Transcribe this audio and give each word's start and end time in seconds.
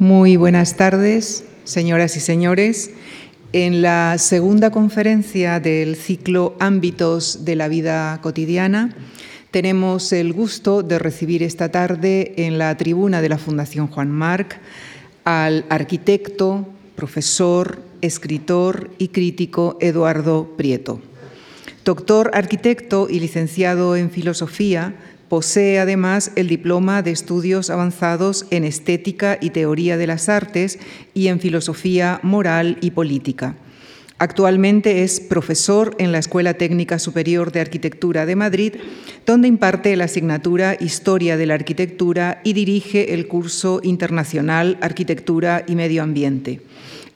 Muy 0.00 0.36
buenas 0.38 0.78
tardes, 0.78 1.44
señoras 1.64 2.16
y 2.16 2.20
señores. 2.20 2.90
En 3.52 3.82
la 3.82 4.16
segunda 4.16 4.70
conferencia 4.70 5.60
del 5.60 5.94
ciclo 5.94 6.56
Ámbitos 6.58 7.44
de 7.44 7.54
la 7.54 7.68
vida 7.68 8.18
cotidiana, 8.22 8.96
tenemos 9.50 10.14
el 10.14 10.32
gusto 10.32 10.82
de 10.82 10.98
recibir 10.98 11.42
esta 11.42 11.70
tarde 11.70 12.32
en 12.38 12.56
la 12.56 12.74
tribuna 12.78 13.20
de 13.20 13.28
la 13.28 13.36
Fundación 13.36 13.88
Juan 13.88 14.10
Marc 14.10 14.58
al 15.24 15.66
arquitecto, 15.68 16.66
profesor, 16.96 17.82
escritor 18.00 18.88
y 18.96 19.08
crítico 19.08 19.76
Eduardo 19.82 20.56
Prieto. 20.56 21.02
Doctor 21.84 22.30
arquitecto 22.32 23.06
y 23.10 23.20
licenciado 23.20 23.96
en 23.96 24.10
filosofía, 24.10 24.94
Posee 25.30 25.78
además 25.78 26.32
el 26.34 26.48
diploma 26.48 27.02
de 27.02 27.12
estudios 27.12 27.70
avanzados 27.70 28.46
en 28.50 28.64
estética 28.64 29.38
y 29.40 29.50
teoría 29.50 29.96
de 29.96 30.08
las 30.08 30.28
artes 30.28 30.80
y 31.14 31.28
en 31.28 31.38
filosofía 31.38 32.18
moral 32.24 32.78
y 32.80 32.90
política. 32.90 33.54
Actualmente 34.18 35.04
es 35.04 35.20
profesor 35.20 35.94
en 36.00 36.10
la 36.10 36.18
Escuela 36.18 36.54
Técnica 36.54 36.98
Superior 36.98 37.52
de 37.52 37.60
Arquitectura 37.60 38.26
de 38.26 38.34
Madrid, 38.34 38.74
donde 39.24 39.46
imparte 39.46 39.94
la 39.94 40.06
asignatura 40.06 40.76
Historia 40.80 41.36
de 41.36 41.46
la 41.46 41.54
Arquitectura 41.54 42.40
y 42.42 42.52
dirige 42.52 43.14
el 43.14 43.28
curso 43.28 43.80
internacional 43.84 44.78
Arquitectura 44.80 45.62
y 45.64 45.76
Medio 45.76 46.02
Ambiente. 46.02 46.60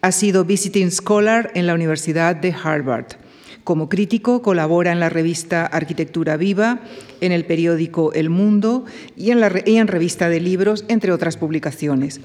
Ha 0.03 0.13
sido 0.13 0.45
visiting 0.45 0.93
scholar 0.93 1.51
en 1.57 1.67
la 1.67 1.75
Universidad 1.75 2.37
de 2.37 2.53
Harvard. 2.63 3.24
Como 3.65 3.89
crítico 3.89 4.43
colabora 4.43 4.93
en 4.93 5.01
la 5.01 5.09
revista 5.09 5.65
Arquitectura 5.65 6.37
Viva, 6.37 6.81
en 7.23 7.33
el 7.33 7.47
periódico 7.47 8.13
El 8.13 8.29
Mundo 8.29 8.85
y 9.17 9.31
en, 9.31 9.89
revista 9.89 10.29
de 10.29 10.39
libros, 10.39 10.85
entre 10.89 11.13
otras 11.13 11.39
publicaciones. 11.39 12.21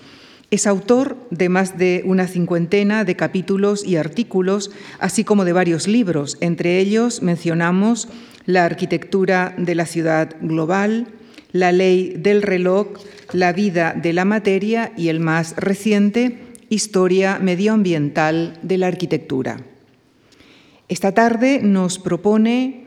Es 0.52 0.68
autor 0.68 1.16
de 1.32 1.48
más 1.48 1.78
de 1.78 2.02
una 2.06 2.28
cincuentena 2.28 3.06
de 3.06 3.16
capítulos 3.16 3.86
y 3.86 3.96
artículos, 3.96 4.72
así 5.00 5.24
como 5.24 5.46
de 5.46 5.54
varios 5.54 5.88
libros. 5.88 6.38
Entre 6.42 6.78
ellos 6.78 7.22
mencionamos 7.22 8.10
La 8.46 8.66
arquitectura 8.66 9.56
de 9.58 9.76
la 9.76 9.86
ciudad 9.86 10.36
global, 10.42 11.08
La 11.54 11.72
ley 11.72 12.16
del 12.18 12.42
reloj, 12.42 12.88
La 13.32 13.54
vida 13.54 13.94
de 13.94 14.12
la 14.12 14.26
materia 14.26 14.92
y 14.98 15.08
el 15.08 15.22
más 15.22 15.56
reciente, 15.56 16.38
Historia 16.68 17.40
medioambiental 17.40 18.60
de 18.62 18.78
la 18.78 18.88
arquitectura. 18.88 19.62
Esta 20.90 21.12
tarde 21.12 21.60
nos 21.62 22.00
propone 22.00 22.86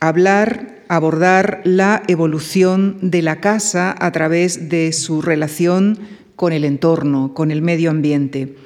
hablar, 0.00 0.84
abordar 0.88 1.60
la 1.64 2.02
evolución 2.08 2.96
de 3.02 3.20
la 3.20 3.40
casa 3.40 3.94
a 3.98 4.10
través 4.10 4.70
de 4.70 4.90
su 4.92 5.20
relación 5.20 5.98
con 6.34 6.54
el 6.54 6.64
entorno, 6.64 7.34
con 7.34 7.50
el 7.50 7.60
medio 7.60 7.90
ambiente. 7.90 8.56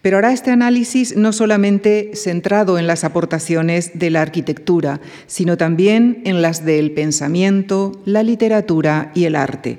Pero 0.00 0.16
hará 0.16 0.32
este 0.32 0.50
análisis 0.50 1.14
no 1.18 1.34
solamente 1.34 2.12
centrado 2.14 2.78
en 2.78 2.86
las 2.86 3.04
aportaciones 3.04 3.98
de 3.98 4.08
la 4.08 4.22
arquitectura, 4.22 5.02
sino 5.26 5.58
también 5.58 6.22
en 6.24 6.40
las 6.40 6.64
del 6.64 6.92
pensamiento, 6.92 7.92
la 8.06 8.22
literatura 8.22 9.12
y 9.14 9.26
el 9.26 9.36
arte. 9.36 9.78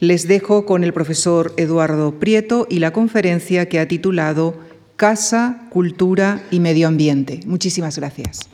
Les 0.00 0.26
dejo 0.26 0.64
con 0.64 0.82
el 0.82 0.94
profesor 0.94 1.52
Eduardo 1.58 2.18
Prieto 2.18 2.66
y 2.70 2.78
la 2.78 2.94
conferencia 2.94 3.68
que 3.68 3.80
ha 3.80 3.86
titulado 3.86 4.66
Casa, 4.98 5.60
Cultura 5.70 6.42
y 6.50 6.58
Medio 6.58 6.88
Ambiente. 6.88 7.38
Muchísimas 7.46 7.96
gracias. 7.96 8.50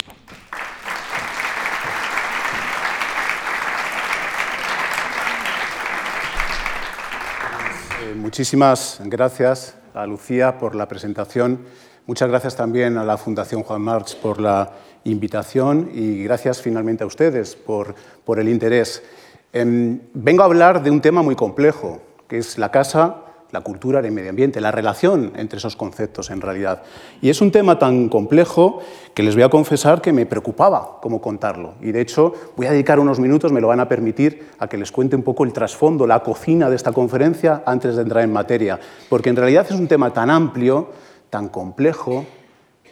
Eh, 7.99 8.13
muchísimas 8.15 9.01
gracias 9.05 9.75
a 9.95 10.05
Lucía 10.05 10.59
por 10.59 10.75
la 10.75 10.87
presentación. 10.87 11.65
Muchas 12.05 12.29
gracias 12.29 12.55
también 12.55 12.99
a 12.99 13.03
la 13.03 13.17
Fundación 13.17 13.63
Juan 13.63 13.81
March 13.81 14.15
por 14.21 14.39
la 14.39 14.71
invitación 15.03 15.89
y 15.95 16.25
gracias 16.25 16.61
finalmente 16.61 17.03
a 17.03 17.07
ustedes 17.07 17.55
por, 17.55 17.95
por 18.23 18.39
el 18.39 18.49
interés. 18.49 19.01
Em, 19.51 19.99
vengo 20.13 20.43
a 20.43 20.45
hablar 20.45 20.83
de 20.83 20.91
un 20.91 21.01
tema 21.01 21.23
muy 21.23 21.35
complejo, 21.35 22.03
que 22.27 22.37
es 22.37 22.59
la 22.59 22.69
casa 22.69 23.24
la 23.55 23.61
cultura, 23.61 24.01
el 24.01 24.11
medio 24.11 24.29
ambiente, 24.29 24.59
la 24.59 24.69
relación 24.69 25.31
entre 25.37 25.59
esos 25.59 25.77
conceptos 25.77 26.29
en 26.29 26.41
realidad. 26.41 26.83
Y 27.21 27.29
es 27.29 27.39
un 27.39 27.51
tema 27.51 27.79
tan 27.79 28.09
complejo 28.09 28.79
que 29.13 29.23
les 29.23 29.33
voy 29.33 29.43
a 29.43 29.49
confesar 29.49 30.01
que 30.01 30.11
me 30.11 30.25
preocupaba 30.25 30.99
cómo 31.01 31.21
contarlo. 31.21 31.75
Y 31.81 31.93
de 31.93 32.01
hecho 32.01 32.33
voy 32.57 32.67
a 32.67 32.71
dedicar 32.71 32.99
unos 32.99 33.17
minutos, 33.17 33.53
me 33.53 33.61
lo 33.61 33.69
van 33.69 33.79
a 33.79 33.87
permitir, 33.87 34.49
a 34.59 34.67
que 34.67 34.77
les 34.77 34.91
cuente 34.91 35.15
un 35.15 35.23
poco 35.23 35.45
el 35.45 35.53
trasfondo, 35.53 36.05
la 36.05 36.19
cocina 36.21 36.69
de 36.69 36.75
esta 36.75 36.91
conferencia 36.91 37.63
antes 37.65 37.95
de 37.95 38.01
entrar 38.01 38.25
en 38.25 38.33
materia. 38.33 38.77
Porque 39.07 39.29
en 39.29 39.37
realidad 39.37 39.65
es 39.69 39.79
un 39.79 39.87
tema 39.87 40.11
tan 40.11 40.29
amplio, 40.29 40.89
tan 41.29 41.47
complejo, 41.47 42.25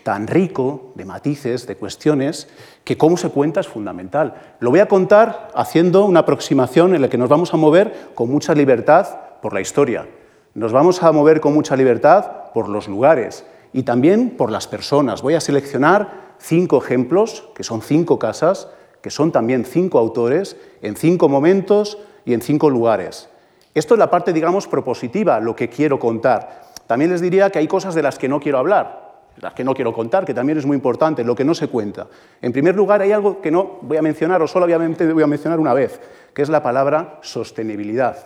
tan 0.03 0.27
rico 0.27 0.93
de 0.95 1.03
matices, 1.03 1.67
de 1.67 1.75
cuestiones, 1.75 2.47
que 2.85 2.97
cómo 2.97 3.17
se 3.17 3.29
cuenta 3.29 3.59
es 3.59 3.67
fundamental. 3.67 4.55
Lo 4.61 4.69
voy 4.69 4.79
a 4.79 4.87
contar 4.87 5.49
haciendo 5.55 6.05
una 6.05 6.21
aproximación 6.21 6.95
en 6.95 7.01
la 7.01 7.09
que 7.09 7.17
nos 7.17 7.27
vamos 7.27 7.53
a 7.53 7.57
mover 7.57 8.11
con 8.15 8.29
mucha 8.29 8.53
libertad 8.53 9.07
por 9.41 9.53
la 9.53 9.59
historia, 9.59 10.07
nos 10.55 10.71
vamos 10.71 11.01
a 11.01 11.11
mover 11.11 11.41
con 11.41 11.53
mucha 11.53 11.75
libertad 11.75 12.51
por 12.53 12.69
los 12.69 12.87
lugares 12.87 13.45
y 13.73 13.83
también 13.83 14.31
por 14.37 14.51
las 14.51 14.67
personas. 14.67 15.21
Voy 15.21 15.33
a 15.33 15.41
seleccionar 15.41 16.35
cinco 16.37 16.77
ejemplos, 16.77 17.49
que 17.55 17.63
son 17.63 17.81
cinco 17.81 18.19
casas, 18.19 18.67
que 19.01 19.09
son 19.09 19.31
también 19.31 19.65
cinco 19.65 19.99
autores, 19.99 20.55
en 20.81 20.95
cinco 20.95 21.27
momentos 21.27 21.97
y 22.25 22.33
en 22.33 22.41
cinco 22.41 22.69
lugares. 22.69 23.29
Esto 23.73 23.95
es 23.95 23.99
la 23.99 24.11
parte, 24.11 24.31
digamos, 24.31 24.67
propositiva, 24.67 25.39
lo 25.39 25.55
que 25.55 25.69
quiero 25.69 25.99
contar. 25.99 26.69
También 26.85 27.11
les 27.11 27.21
diría 27.21 27.49
que 27.49 27.59
hay 27.59 27.67
cosas 27.67 27.95
de 27.95 28.03
las 28.03 28.19
que 28.19 28.29
no 28.29 28.39
quiero 28.39 28.59
hablar, 28.59 29.13
las 29.41 29.53
que 29.53 29.63
no 29.63 29.73
quiero 29.73 29.93
contar, 29.93 30.25
que 30.25 30.33
también 30.33 30.59
es 30.59 30.65
muy 30.65 30.75
importante, 30.75 31.23
lo 31.23 31.33
que 31.33 31.43
no 31.43 31.55
se 31.55 31.67
cuenta. 31.67 32.07
En 32.41 32.51
primer 32.51 32.75
lugar, 32.75 33.01
hay 33.01 33.11
algo 33.11 33.41
que 33.41 33.49
no 33.49 33.79
voy 33.81 33.97
a 33.97 34.03
mencionar 34.03 34.41
o 34.43 34.47
solamente 34.47 35.11
voy 35.11 35.23
a 35.23 35.27
mencionar 35.27 35.59
una 35.59 35.73
vez, 35.73 35.99
que 36.33 36.43
es 36.43 36.49
la 36.49 36.61
palabra 36.61 37.17
sostenibilidad. 37.21 38.17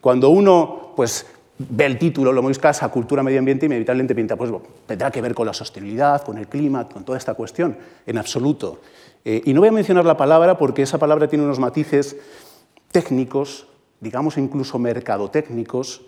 Cuando 0.00 0.30
uno 0.30 0.92
pues, 0.96 1.26
ve 1.68 1.86
el 1.86 1.98
título, 1.98 2.32
lo 2.32 2.50
casa, 2.58 2.88
cultura, 2.88 3.22
medio 3.22 3.38
ambiente, 3.38 3.66
y 3.66 3.68
inevitablemente 3.68 4.14
pinta, 4.14 4.36
pues 4.36 4.50
tendrá 4.86 5.10
que 5.10 5.20
ver 5.20 5.34
con 5.34 5.46
la 5.46 5.52
sostenibilidad, 5.52 6.22
con 6.22 6.38
el 6.38 6.48
clima, 6.48 6.88
con 6.88 7.04
toda 7.04 7.18
esta 7.18 7.34
cuestión, 7.34 7.76
en 8.06 8.18
absoluto. 8.18 8.80
Eh, 9.24 9.42
y 9.44 9.52
no 9.52 9.60
voy 9.60 9.68
a 9.68 9.72
mencionar 9.72 10.06
la 10.06 10.16
palabra 10.16 10.56
porque 10.56 10.82
esa 10.82 10.98
palabra 10.98 11.28
tiene 11.28 11.44
unos 11.44 11.58
matices 11.58 12.16
técnicos, 12.90 13.66
digamos 14.00 14.38
incluso 14.38 14.78
mercadotécnicos, 14.78 16.02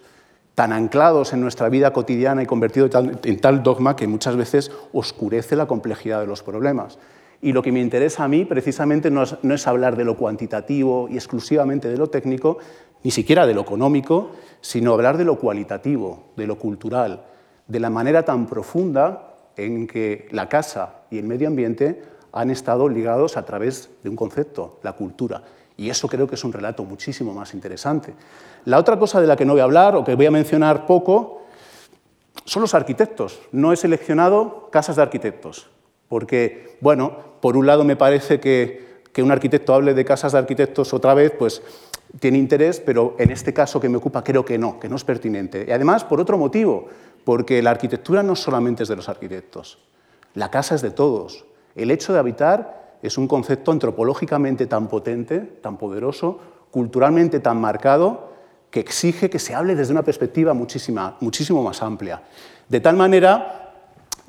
tan 0.55 0.73
anclados 0.73 1.33
en 1.33 1.41
nuestra 1.41 1.69
vida 1.69 1.93
cotidiana 1.93 2.43
y 2.43 2.47
convertidos 2.47 2.91
en 3.23 3.41
tal 3.41 3.62
dogma 3.62 3.97
que 3.97 4.07
muchas 4.07 4.37
veces 4.37 4.71
oscurece 4.93 5.57
la 5.57 5.67
complejidad 5.67 6.21
de 6.21 6.27
los 6.27 6.43
problemas. 6.43 6.99
Y 7.41 7.53
lo 7.53 7.62
que 7.62 7.73
me 7.73 7.81
interesa 7.81 8.25
a 8.25 8.29
mí 8.29 8.45
precisamente 8.45 9.11
no 9.11 9.25
es, 9.25 9.37
no 9.43 9.55
es 9.55 9.67
hablar 9.67 9.97
de 9.97 10.05
lo 10.05 10.17
cuantitativo 10.17 11.09
y 11.11 11.15
exclusivamente 11.15 11.89
de 11.89 11.97
lo 11.97 12.09
técnico, 12.09 12.59
ni 13.03 13.11
siquiera 13.11 13.47
de 13.47 13.55
lo 13.55 13.63
económico, 13.63 14.31
sino 14.61 14.93
hablar 14.93 15.19
de 15.19 15.25
lo 15.25 15.39
cualitativo, 15.39 16.33
de 16.37 16.47
lo 16.47 16.59
cultural, 16.59 17.25
de 17.67 17.81
la 17.81 17.91
manera 17.91 18.25
tan 18.25 18.47
profunda 18.47 19.35
en 19.57 19.87
que 19.87 20.29
la 20.31 20.49
casa 20.49 21.03
y 21.11 21.19
el 21.19 21.27
medio 21.27 21.49
ambiente 21.49 22.03
han 22.33 22.51
estado 22.51 22.89
ligados 22.89 23.37
a 23.37 23.45
través 23.45 23.91
de 24.03 24.09
un 24.09 24.17
concepto, 24.17 24.79
la 24.83 24.95
cultura. 24.95 25.43
Y 25.77 25.91
eso 25.91 26.09
creo 26.09 26.27
que 26.27 26.37
es 26.37 26.45
un 26.45 26.53
relato 26.53 26.85
muchísimo 26.85 27.33
más 27.35 27.55
interesante. 27.55 28.15
La 28.65 28.79
otra 28.79 28.99
cosa 28.99 29.21
de 29.21 29.27
la 29.27 29.37
que 29.37 29.45
no 29.45 29.53
voy 29.53 29.61
a 29.61 29.65
hablar 29.65 29.97
o 29.97 30.05
que 30.05 30.15
voy 30.15 30.27
a 30.27 30.31
mencionar 30.31 30.87
poco 30.87 31.43
son 32.45 32.62
los 32.62 32.75
arquitectos. 32.75 33.41
No 33.53 33.73
he 33.73 33.77
seleccionado 33.77 34.69
casas 34.71 34.97
de 34.97 35.03
arquitectos, 35.03 35.69
porque, 36.09 36.77
bueno, 36.81 37.17
por 37.41 37.57
un 37.57 37.67
lado 37.67 37.85
me 37.85 37.97
parece 37.97 38.41
que, 38.41 39.03
que 39.12 39.23
un 39.23 39.31
arquitecto 39.31 39.75
hable 39.75 39.95
de 39.95 40.05
casas 40.05 40.33
de 40.33 40.39
arquitectos 40.39 40.95
otra 40.95 41.15
vez, 41.15 41.33
pues 41.39 41.62
tiene 42.21 42.39
interés, 42.39 42.81
pero 42.81 43.17
en 43.19 43.31
este 43.31 43.53
caso 43.53 43.81
que 43.81 43.89
me 43.89 43.97
ocupa 43.97 44.23
creo 44.23 44.45
que 44.45 44.59
no, 44.59 44.78
que 44.78 44.89
no 44.89 44.97
es 44.97 45.05
pertinente. 45.05 45.65
Y 45.67 45.73
además, 45.73 46.05
por 46.05 46.21
otro 46.21 46.39
motivo, 46.39 46.89
porque 47.25 47.62
la 47.62 47.70
arquitectura 47.70 48.23
no 48.23 48.37
solamente 48.37 48.82
es 48.82 48.88
de 48.88 48.97
los 48.97 49.09
arquitectos, 49.09 49.79
la 50.35 50.50
casa 50.50 50.75
es 50.75 50.82
de 50.82 50.91
todos. 50.91 51.44
El 51.75 51.91
hecho 51.91 52.12
de 52.12 52.19
habitar 52.19 52.97
es 53.03 53.19
un 53.19 53.29
concepto 53.29 53.73
antropológicamente 53.73 54.67
tan 54.67 54.88
potente, 54.88 55.41
tan 55.41 55.76
poderoso, 55.76 56.38
culturalmente 56.70 57.41
tan 57.41 57.61
marcado, 57.61 58.32
que 58.70 58.81
exige 58.81 59.29
que 59.29 59.38
se 59.38 59.55
hable 59.55 59.75
desde 59.75 59.93
una 59.93 60.03
perspectiva 60.03 60.55
muchísimo 60.55 61.62
más 61.62 61.82
amplia. 61.82 62.23
De 62.69 62.81
tal 62.81 62.97
manera 62.97 63.62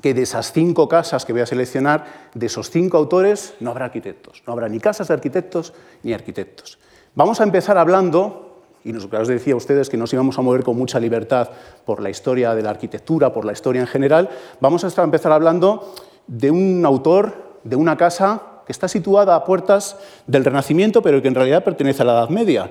que 0.02 0.12
de 0.12 0.22
esas 0.22 0.52
cinco 0.52 0.86
casas 0.86 1.24
que 1.24 1.32
voy 1.32 1.40
a 1.40 1.46
seleccionar, 1.46 2.28
de 2.34 2.44
esos 2.44 2.68
cinco 2.68 2.98
autores, 2.98 3.54
no 3.60 3.70
habrá 3.70 3.86
arquitectos. 3.86 4.42
No 4.46 4.52
habrá 4.52 4.68
ni 4.68 4.78
casas 4.78 5.08
de 5.08 5.14
arquitectos 5.14 5.72
ni 6.02 6.12
arquitectos. 6.12 6.78
Vamos 7.14 7.40
a 7.40 7.44
empezar 7.44 7.78
hablando, 7.78 8.60
y 8.84 8.92
nos 8.92 9.04
os 9.04 9.28
decía 9.28 9.54
a 9.54 9.56
ustedes 9.56 9.88
que 9.88 9.96
nos 9.96 10.12
íbamos 10.12 10.38
a 10.38 10.42
mover 10.42 10.62
con 10.62 10.76
mucha 10.76 11.00
libertad 11.00 11.48
por 11.84 12.02
la 12.02 12.10
historia 12.10 12.54
de 12.54 12.62
la 12.62 12.70
arquitectura, 12.70 13.32
por 13.32 13.44
la 13.44 13.52
historia 13.52 13.80
en 13.80 13.86
general, 13.86 14.28
vamos 14.60 14.84
a 14.84 15.02
empezar 15.02 15.32
hablando 15.32 15.94
de 16.26 16.50
un 16.50 16.84
autor, 16.84 17.34
de 17.64 17.76
una 17.76 17.96
casa 17.96 18.42
que 18.66 18.72
está 18.72 18.88
situada 18.88 19.34
a 19.34 19.44
puertas 19.44 19.96
del 20.26 20.44
Renacimiento, 20.44 21.02
pero 21.02 21.20
que 21.22 21.28
en 21.28 21.34
realidad 21.34 21.64
pertenece 21.64 22.02
a 22.02 22.06
la 22.06 22.12
Edad 22.12 22.28
Media. 22.30 22.70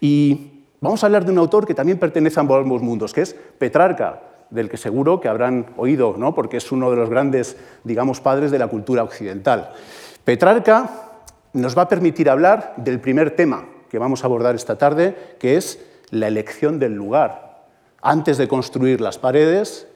Y 0.00 0.52
Vamos 0.82 1.04
a 1.04 1.06
hablar 1.06 1.24
de 1.24 1.30
un 1.30 1.38
autor 1.38 1.64
que 1.64 1.74
también 1.74 2.00
pertenece 2.00 2.40
a 2.40 2.42
ambos 2.42 2.82
mundos, 2.82 3.12
que 3.12 3.20
es 3.20 3.34
Petrarca, 3.34 4.20
del 4.50 4.68
que 4.68 4.76
seguro 4.76 5.20
que 5.20 5.28
habrán 5.28 5.66
oído, 5.76 6.16
¿no? 6.18 6.34
porque 6.34 6.56
es 6.56 6.72
uno 6.72 6.90
de 6.90 6.96
los 6.96 7.08
grandes, 7.08 7.56
digamos, 7.84 8.20
padres 8.20 8.50
de 8.50 8.58
la 8.58 8.66
cultura 8.66 9.04
occidental. 9.04 9.70
Petrarca 10.24 10.90
nos 11.52 11.78
va 11.78 11.82
a 11.82 11.88
permitir 11.88 12.28
hablar 12.28 12.74
del 12.78 12.98
primer 12.98 13.36
tema 13.36 13.64
que 13.92 13.98
vamos 13.98 14.24
a 14.24 14.26
abordar 14.26 14.54
esta 14.54 14.78
tarde, 14.78 15.36
que 15.38 15.58
es 15.58 15.78
la 16.08 16.26
elección 16.26 16.78
del 16.78 16.94
lugar. 16.94 17.66
Antes 18.00 18.38
de 18.38 18.48
construir 18.48 19.02
las 19.02 19.18
paredes, 19.18 19.86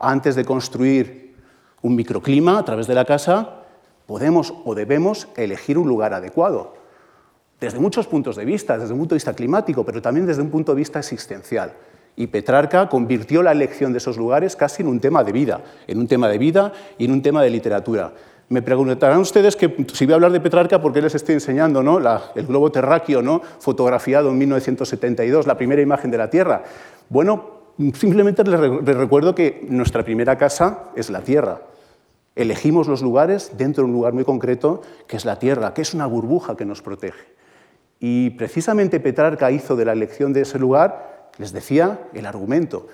antes 0.00 0.36
de 0.36 0.46
construir 0.46 1.36
un 1.82 1.94
microclima 1.94 2.58
a 2.58 2.64
través 2.64 2.86
de 2.86 2.94
la 2.94 3.04
casa, 3.04 3.56
podemos 4.06 4.54
o 4.64 4.74
debemos 4.74 5.28
elegir 5.36 5.76
un 5.76 5.86
lugar 5.86 6.14
adecuado, 6.14 6.72
desde 7.60 7.78
muchos 7.78 8.06
puntos 8.06 8.36
de 8.36 8.46
vista, 8.46 8.78
desde 8.78 8.94
un 8.94 9.00
punto 9.00 9.14
de 9.14 9.16
vista 9.16 9.34
climático, 9.34 9.84
pero 9.84 10.00
también 10.00 10.24
desde 10.24 10.40
un 10.40 10.48
punto 10.48 10.72
de 10.72 10.78
vista 10.78 10.98
existencial. 10.98 11.74
Y 12.16 12.28
Petrarca 12.28 12.88
convirtió 12.88 13.42
la 13.42 13.52
elección 13.52 13.92
de 13.92 13.98
esos 13.98 14.16
lugares 14.16 14.56
casi 14.56 14.80
en 14.80 14.88
un 14.88 14.98
tema 14.98 15.24
de 15.24 15.32
vida, 15.32 15.60
en 15.86 15.98
un 15.98 16.08
tema 16.08 16.28
de 16.28 16.38
vida 16.38 16.72
y 16.96 17.04
en 17.04 17.12
un 17.12 17.20
tema 17.20 17.42
de 17.42 17.50
literatura. 17.50 18.14
Me 18.52 18.60
preguntarán 18.60 19.18
ustedes 19.18 19.56
que 19.56 19.86
si 19.94 20.04
voy 20.04 20.12
a 20.12 20.16
hablar 20.16 20.30
de 20.30 20.38
Petrarca, 20.38 20.78
¿por 20.78 20.92
qué 20.92 21.00
les 21.00 21.14
estoy 21.14 21.36
enseñando 21.36 21.82
¿no? 21.82 21.98
el 22.34 22.46
globo 22.46 22.70
terráqueo 22.70 23.22
¿no? 23.22 23.40
fotografiado 23.58 24.28
en 24.28 24.36
1972, 24.36 25.46
la 25.46 25.56
primera 25.56 25.80
imagen 25.80 26.10
de 26.10 26.18
la 26.18 26.28
Tierra? 26.28 26.62
Bueno, 27.08 27.62
simplemente 27.94 28.44
les 28.44 28.98
recuerdo 28.98 29.34
que 29.34 29.64
nuestra 29.70 30.04
primera 30.04 30.36
casa 30.36 30.90
es 30.96 31.08
la 31.08 31.22
Tierra. 31.22 31.62
Elegimos 32.36 32.88
los 32.88 33.00
lugares 33.00 33.52
dentro 33.56 33.84
de 33.84 33.88
un 33.88 33.94
lugar 33.94 34.12
muy 34.12 34.24
concreto, 34.24 34.82
que 35.06 35.16
es 35.16 35.24
la 35.24 35.38
Tierra, 35.38 35.72
que 35.72 35.80
es 35.80 35.94
una 35.94 36.04
burbuja 36.04 36.54
que 36.54 36.66
nos 36.66 36.82
protege. 36.82 37.24
Y 38.00 38.30
precisamente 38.30 39.00
Petrarca 39.00 39.50
hizo 39.50 39.76
de 39.76 39.86
la 39.86 39.92
elección 39.92 40.34
de 40.34 40.42
ese 40.42 40.58
lugar, 40.58 41.30
les 41.38 41.54
decía, 41.54 42.00
el 42.12 42.26
argumento. 42.26 42.86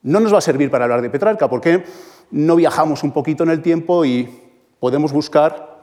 No 0.00 0.18
nos 0.18 0.32
va 0.32 0.38
a 0.38 0.40
servir 0.40 0.70
para 0.70 0.84
hablar 0.84 1.02
de 1.02 1.10
Petrarca, 1.10 1.50
porque 1.50 1.84
no 2.30 2.56
viajamos 2.56 3.02
un 3.02 3.12
poquito 3.12 3.42
en 3.42 3.50
el 3.50 3.60
tiempo 3.60 4.06
y 4.06 4.47
podemos 4.80 5.12
buscar 5.12 5.78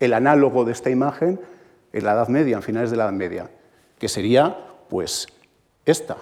el 0.00 0.12
análogo 0.12 0.64
de 0.64 0.72
esta 0.72 0.90
imagen 0.90 1.40
en 1.92 2.04
la 2.04 2.12
Edad 2.12 2.28
Media, 2.28 2.56
en 2.56 2.62
finales 2.62 2.90
de 2.90 2.96
la 2.96 3.04
Edad 3.04 3.12
Media, 3.12 3.50
que 3.98 4.08
sería 4.08 4.56
pues 4.88 5.26
esta. 5.84 6.16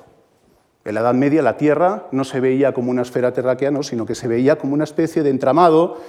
En 0.84 0.94
la 0.94 1.00
Edad 1.00 1.14
Media 1.14 1.42
la 1.42 1.56
Tierra 1.56 2.08
no 2.10 2.24
se 2.24 2.40
veía 2.40 2.74
como 2.74 2.90
una 2.90 3.02
esfera 3.02 3.32
terráquea, 3.32 3.70
sino 3.82 4.04
que 4.04 4.14
se 4.14 4.28
veía 4.28 4.58
como 4.58 4.74
una 4.74 4.84
especie 4.84 5.22
de 5.22 5.30
entramado 5.30 6.00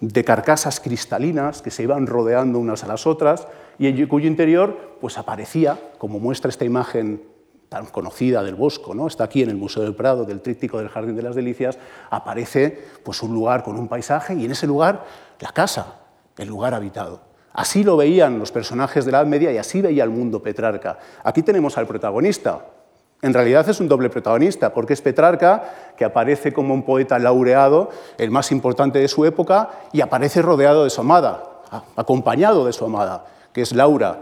de 0.00 0.24
carcasas 0.24 0.80
cristalinas 0.80 1.60
que 1.60 1.70
se 1.70 1.82
iban 1.82 2.06
rodeando 2.06 2.58
unas 2.58 2.84
a 2.84 2.86
las 2.86 3.06
otras 3.06 3.46
y 3.78 3.86
en 3.86 4.06
cuyo 4.06 4.26
interior 4.26 4.96
pues 5.00 5.18
aparecía, 5.18 5.78
como 5.98 6.20
muestra 6.20 6.48
esta 6.48 6.64
imagen 6.64 7.33
conocida 7.90 8.42
del 8.42 8.54
Bosco, 8.54 8.94
¿no? 8.94 9.06
está 9.06 9.24
aquí 9.24 9.42
en 9.42 9.50
el 9.50 9.56
Museo 9.56 9.82
del 9.82 9.94
Prado, 9.94 10.24
del 10.24 10.40
Tríptico 10.40 10.78
del 10.78 10.88
Jardín 10.88 11.16
de 11.16 11.22
las 11.22 11.34
Delicias, 11.34 11.78
aparece 12.10 12.86
pues, 13.02 13.22
un 13.22 13.32
lugar 13.32 13.62
con 13.62 13.76
un 13.76 13.88
paisaje 13.88 14.34
y 14.34 14.44
en 14.44 14.52
ese 14.52 14.66
lugar 14.66 15.04
la 15.40 15.52
casa, 15.52 16.00
el 16.38 16.48
lugar 16.48 16.74
habitado. 16.74 17.20
Así 17.52 17.84
lo 17.84 17.96
veían 17.96 18.38
los 18.38 18.50
personajes 18.50 19.04
de 19.04 19.12
la 19.12 19.18
Edad 19.18 19.26
Media 19.28 19.52
y 19.52 19.58
así 19.58 19.80
veía 19.80 20.02
el 20.02 20.10
mundo 20.10 20.42
Petrarca. 20.42 20.98
Aquí 21.22 21.42
tenemos 21.42 21.78
al 21.78 21.86
protagonista. 21.86 22.66
En 23.22 23.32
realidad 23.32 23.66
es 23.68 23.80
un 23.80 23.88
doble 23.88 24.10
protagonista, 24.10 24.74
porque 24.74 24.92
es 24.92 25.00
Petrarca, 25.00 25.62
que 25.96 26.04
aparece 26.04 26.52
como 26.52 26.74
un 26.74 26.82
poeta 26.82 27.18
laureado, 27.18 27.90
el 28.18 28.30
más 28.30 28.52
importante 28.52 28.98
de 28.98 29.08
su 29.08 29.24
época, 29.24 29.70
y 29.92 30.00
aparece 30.00 30.42
rodeado 30.42 30.84
de 30.84 30.90
su 30.90 31.00
amada, 31.00 31.62
acompañado 31.96 32.66
de 32.66 32.72
su 32.72 32.84
amada, 32.84 33.24
que 33.52 33.62
es 33.62 33.72
Laura, 33.72 34.20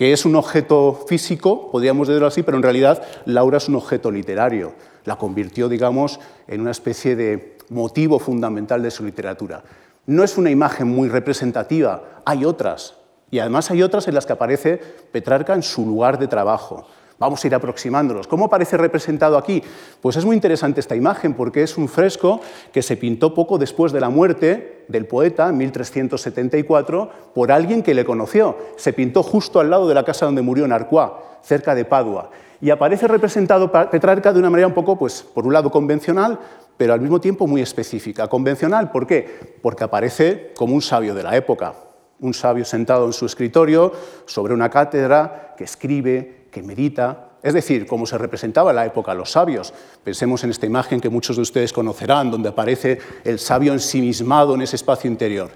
que 0.00 0.14
es 0.14 0.24
un 0.24 0.34
objeto 0.34 1.04
físico, 1.06 1.70
podríamos 1.70 2.08
decirlo 2.08 2.26
así, 2.26 2.42
pero 2.42 2.56
en 2.56 2.62
realidad 2.62 3.02
Laura 3.26 3.58
es 3.58 3.68
un 3.68 3.74
objeto 3.74 4.10
literario. 4.10 4.72
La 5.04 5.18
convirtió, 5.18 5.68
digamos, 5.68 6.20
en 6.48 6.62
una 6.62 6.70
especie 6.70 7.16
de 7.16 7.58
motivo 7.68 8.18
fundamental 8.18 8.82
de 8.82 8.90
su 8.90 9.04
literatura. 9.04 9.62
No 10.06 10.24
es 10.24 10.38
una 10.38 10.48
imagen 10.48 10.88
muy 10.88 11.10
representativa, 11.10 12.22
hay 12.24 12.46
otras. 12.46 12.94
Y 13.30 13.40
además 13.40 13.70
hay 13.70 13.82
otras 13.82 14.08
en 14.08 14.14
las 14.14 14.24
que 14.24 14.32
aparece 14.32 14.80
Petrarca 15.12 15.52
en 15.52 15.62
su 15.62 15.84
lugar 15.84 16.18
de 16.18 16.28
trabajo. 16.28 16.86
Vamos 17.20 17.44
a 17.44 17.48
ir 17.48 17.54
aproximándolos. 17.54 18.26
¿Cómo 18.26 18.46
aparece 18.46 18.78
representado 18.78 19.36
aquí? 19.36 19.62
Pues 20.00 20.16
es 20.16 20.24
muy 20.24 20.34
interesante 20.34 20.80
esta 20.80 20.96
imagen 20.96 21.34
porque 21.34 21.62
es 21.62 21.76
un 21.76 21.86
fresco 21.86 22.40
que 22.72 22.80
se 22.80 22.96
pintó 22.96 23.34
poco 23.34 23.58
después 23.58 23.92
de 23.92 24.00
la 24.00 24.08
muerte 24.08 24.86
del 24.88 25.04
poeta, 25.04 25.50
en 25.50 25.58
1374, 25.58 27.10
por 27.34 27.52
alguien 27.52 27.82
que 27.82 27.92
le 27.92 28.06
conoció. 28.06 28.56
Se 28.76 28.94
pintó 28.94 29.22
justo 29.22 29.60
al 29.60 29.68
lado 29.68 29.86
de 29.86 29.94
la 29.94 30.02
casa 30.02 30.24
donde 30.24 30.40
murió 30.40 30.64
en 30.64 30.72
Arcuá, 30.72 31.38
cerca 31.42 31.74
de 31.74 31.84
Padua. 31.84 32.30
Y 32.58 32.70
aparece 32.70 33.06
representado 33.06 33.70
Petrarca 33.70 34.32
de 34.32 34.38
una 34.38 34.48
manera 34.48 34.68
un 34.68 34.74
poco, 34.74 34.98
pues, 34.98 35.22
por 35.22 35.46
un 35.46 35.52
lado 35.52 35.70
convencional, 35.70 36.38
pero 36.78 36.94
al 36.94 37.02
mismo 37.02 37.20
tiempo 37.20 37.46
muy 37.46 37.60
específica. 37.60 38.28
Convencional, 38.28 38.90
¿por 38.90 39.06
qué? 39.06 39.58
Porque 39.60 39.84
aparece 39.84 40.52
como 40.56 40.74
un 40.74 40.80
sabio 40.80 41.14
de 41.14 41.22
la 41.22 41.36
época, 41.36 41.74
un 42.20 42.32
sabio 42.32 42.64
sentado 42.64 43.04
en 43.04 43.12
su 43.12 43.26
escritorio 43.26 43.92
sobre 44.24 44.54
una 44.54 44.70
cátedra 44.70 45.54
que 45.58 45.64
escribe, 45.64 46.39
que 46.50 46.62
medita, 46.62 47.30
es 47.42 47.54
decir, 47.54 47.86
como 47.86 48.06
se 48.06 48.18
representaba 48.18 48.70
en 48.70 48.76
la 48.76 48.86
época 48.86 49.14
los 49.14 49.32
sabios. 49.32 49.72
Pensemos 50.04 50.44
en 50.44 50.50
esta 50.50 50.66
imagen 50.66 51.00
que 51.00 51.08
muchos 51.08 51.36
de 51.36 51.42
ustedes 51.42 51.72
conocerán, 51.72 52.30
donde 52.30 52.50
aparece 52.50 52.98
el 53.24 53.38
sabio 53.38 53.72
ensimismado 53.72 54.54
en 54.54 54.62
ese 54.62 54.76
espacio 54.76 55.10
interior. 55.10 55.50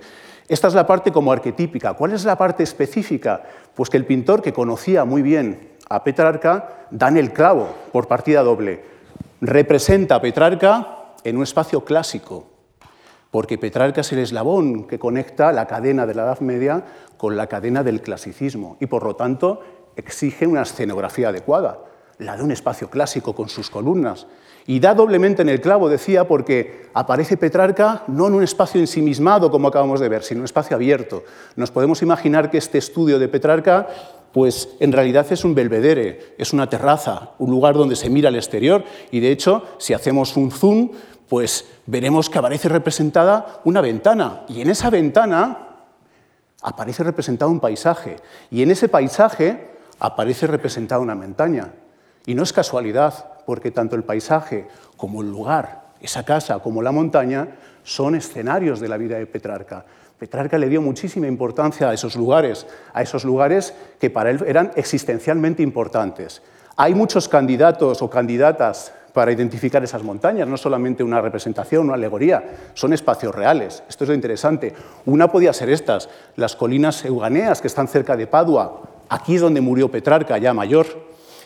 Esta 0.47 0.69
es 0.69 0.75
la 0.75 0.87
parte 0.87 1.11
como 1.11 1.33
arquetípica. 1.33 1.95
¿Cuál 1.95 2.13
es 2.13 2.25
la 2.25 2.37
parte 2.37 2.63
específica? 2.63 3.43
Pues 3.75 3.89
que 3.89 3.97
el 3.97 4.05
pintor 4.05 4.43
que 4.43 4.53
conocía 4.53 5.05
muy 5.05 5.23
bien 5.23 5.71
a 5.89 6.05
Petrarca 6.05 6.87
da 6.91 7.09
en 7.09 7.17
el 7.17 7.33
clavo 7.33 7.69
por 7.93 8.09
partida 8.09 8.43
doble. 8.43 8.85
Representa 9.41 10.17
a 10.17 10.21
Petrarca 10.21 11.15
en 11.25 11.37
un 11.37 11.43
espacio 11.43 11.85
clásico, 11.85 12.47
porque 13.31 13.59
Petrarca 13.59 14.03
es 14.03 14.13
el 14.13 14.19
eslabón 14.21 14.87
que 14.87 14.99
conecta 14.99 15.51
la 15.53 15.67
cadena 15.67 16.07
de 16.07 16.15
la 16.15 16.23
Edad 16.23 16.41
Media 16.41 16.85
con 17.17 17.37
la 17.37 17.47
cadena 17.47 17.83
del 17.83 18.03
clasicismo 18.03 18.77
y 18.81 18.87
por 18.87 19.03
lo 19.05 19.17
tanto 19.17 19.63
exige 19.97 20.47
una 20.47 20.63
escenografía 20.63 21.29
adecuada, 21.29 21.79
la 22.19 22.37
de 22.37 22.43
un 22.43 22.51
espacio 22.51 22.91
clásico 22.91 23.35
con 23.35 23.49
sus 23.49 23.71
columnas. 23.71 24.27
Y 24.67 24.81
da 24.81 24.95
doblemente 24.95 25.43
en 25.43 25.51
el 25.51 25.61
clavo, 25.61 25.91
decía, 25.91 26.27
porque 26.27 26.89
aparece 26.95 27.37
Petrarca 27.37 28.05
no 28.07 28.29
en 28.29 28.35
un 28.35 28.43
espacio 28.43 28.81
ensimismado, 28.81 29.51
como 29.51 29.69
acabamos 29.69 30.01
de 30.01 30.09
ver, 30.09 30.23
sino 30.23 30.39
en 30.39 30.43
un 30.43 30.47
espacio 30.47 30.75
abierto. 30.75 31.25
Nos 31.57 31.71
podemos 31.71 32.01
imaginar 32.01 32.51
que 32.51 32.59
este 32.59 32.79
estudio 32.79 33.19
de 33.19 33.29
Petrarca 33.29 33.89
pues 34.35 34.71
en 34.81 34.91
realidad 34.91 35.27
es 35.31 35.45
un 35.45 35.55
belvedere, 35.55 36.35
es 36.39 36.53
una 36.53 36.69
terraza, 36.69 37.31
un 37.39 37.53
lugar 37.53 37.77
donde 37.77 37.95
se 37.95 38.11
mira 38.11 38.31
al 38.31 38.35
exterior 38.35 38.83
y 39.13 39.21
de 39.21 39.31
hecho, 39.31 39.63
si 39.79 39.95
hacemos 39.95 40.37
un 40.37 40.51
zoom, 40.51 40.91
pues 41.29 41.65
veremos 41.87 42.29
que 42.29 42.39
aparece 42.39 42.69
representada 42.69 43.61
una 43.63 43.81
ventana 43.81 44.43
y 44.49 44.61
en 44.61 44.71
esa 44.71 44.91
ventana 44.91 45.69
aparece 46.63 47.05
representado 47.05 47.49
un 47.49 47.61
paisaje 47.61 48.17
y 48.51 48.63
en 48.63 48.73
ese 48.73 48.89
paisaje 48.89 49.74
aparece 49.99 50.47
representada 50.47 51.01
una 51.01 51.15
montaña. 51.15 51.73
Y 52.27 52.35
no 52.35 52.43
es 52.43 52.53
casualidad, 52.53 53.43
porque 53.47 53.71
tanto 53.71 53.97
el 53.97 54.05
paisaje 54.05 54.67
como 54.97 55.23
el 55.23 55.31
lugar, 55.31 55.85
esa 56.01 56.25
casa 56.25 56.59
como 56.59 56.83
la 56.83 56.93
montaña, 56.93 57.49
son 57.83 58.15
escenarios 58.15 58.81
de 58.81 58.89
la 58.89 58.97
vida 58.97 59.19
de 59.19 59.27
Petrarca. 59.27 59.85
Petrarca 60.19 60.57
le 60.59 60.69
dio 60.69 60.81
muchísima 60.81 61.27
importancia 61.27 61.91
a 61.91 61.95
esos 61.95 62.17
lugares, 62.17 62.67
a 62.93 63.03
esos 63.03 63.25
lugares 63.25 63.75
que 64.01 64.11
para 64.11 64.31
él 64.31 64.43
eran 64.47 64.73
existencialmente 64.77 65.63
importantes. 65.63 66.41
Hay 66.77 66.95
muchos 66.95 67.29
candidatos 67.29 68.01
o 68.01 68.11
candidatas 68.11 68.93
para 69.13 69.31
identificar 69.31 69.83
esas 69.85 70.03
montañas, 70.03 70.49
no 70.49 70.57
solamente 70.57 71.05
una 71.05 71.21
representación, 71.21 71.87
una 71.87 71.95
alegoría, 71.95 72.43
son 72.75 72.93
espacios 72.93 73.33
reales. 73.33 73.85
Esto 73.89 74.05
es 74.05 74.09
lo 74.09 74.15
interesante. 74.15 74.75
Una 75.07 75.31
podía 75.31 75.53
ser 75.53 75.71
estas, 75.71 76.09
las 76.35 76.57
colinas 76.57 77.05
euganeas 77.05 77.61
que 77.61 77.69
están 77.69 77.87
cerca 77.87 78.17
de 78.17 78.27
Padua. 78.27 78.83
Aquí 79.15 79.37
es 79.37 79.41
donde 79.41 79.61
murió 79.61 79.93
Petrarca, 79.93 80.39
ya 80.39 80.53
mayor. 80.53 80.87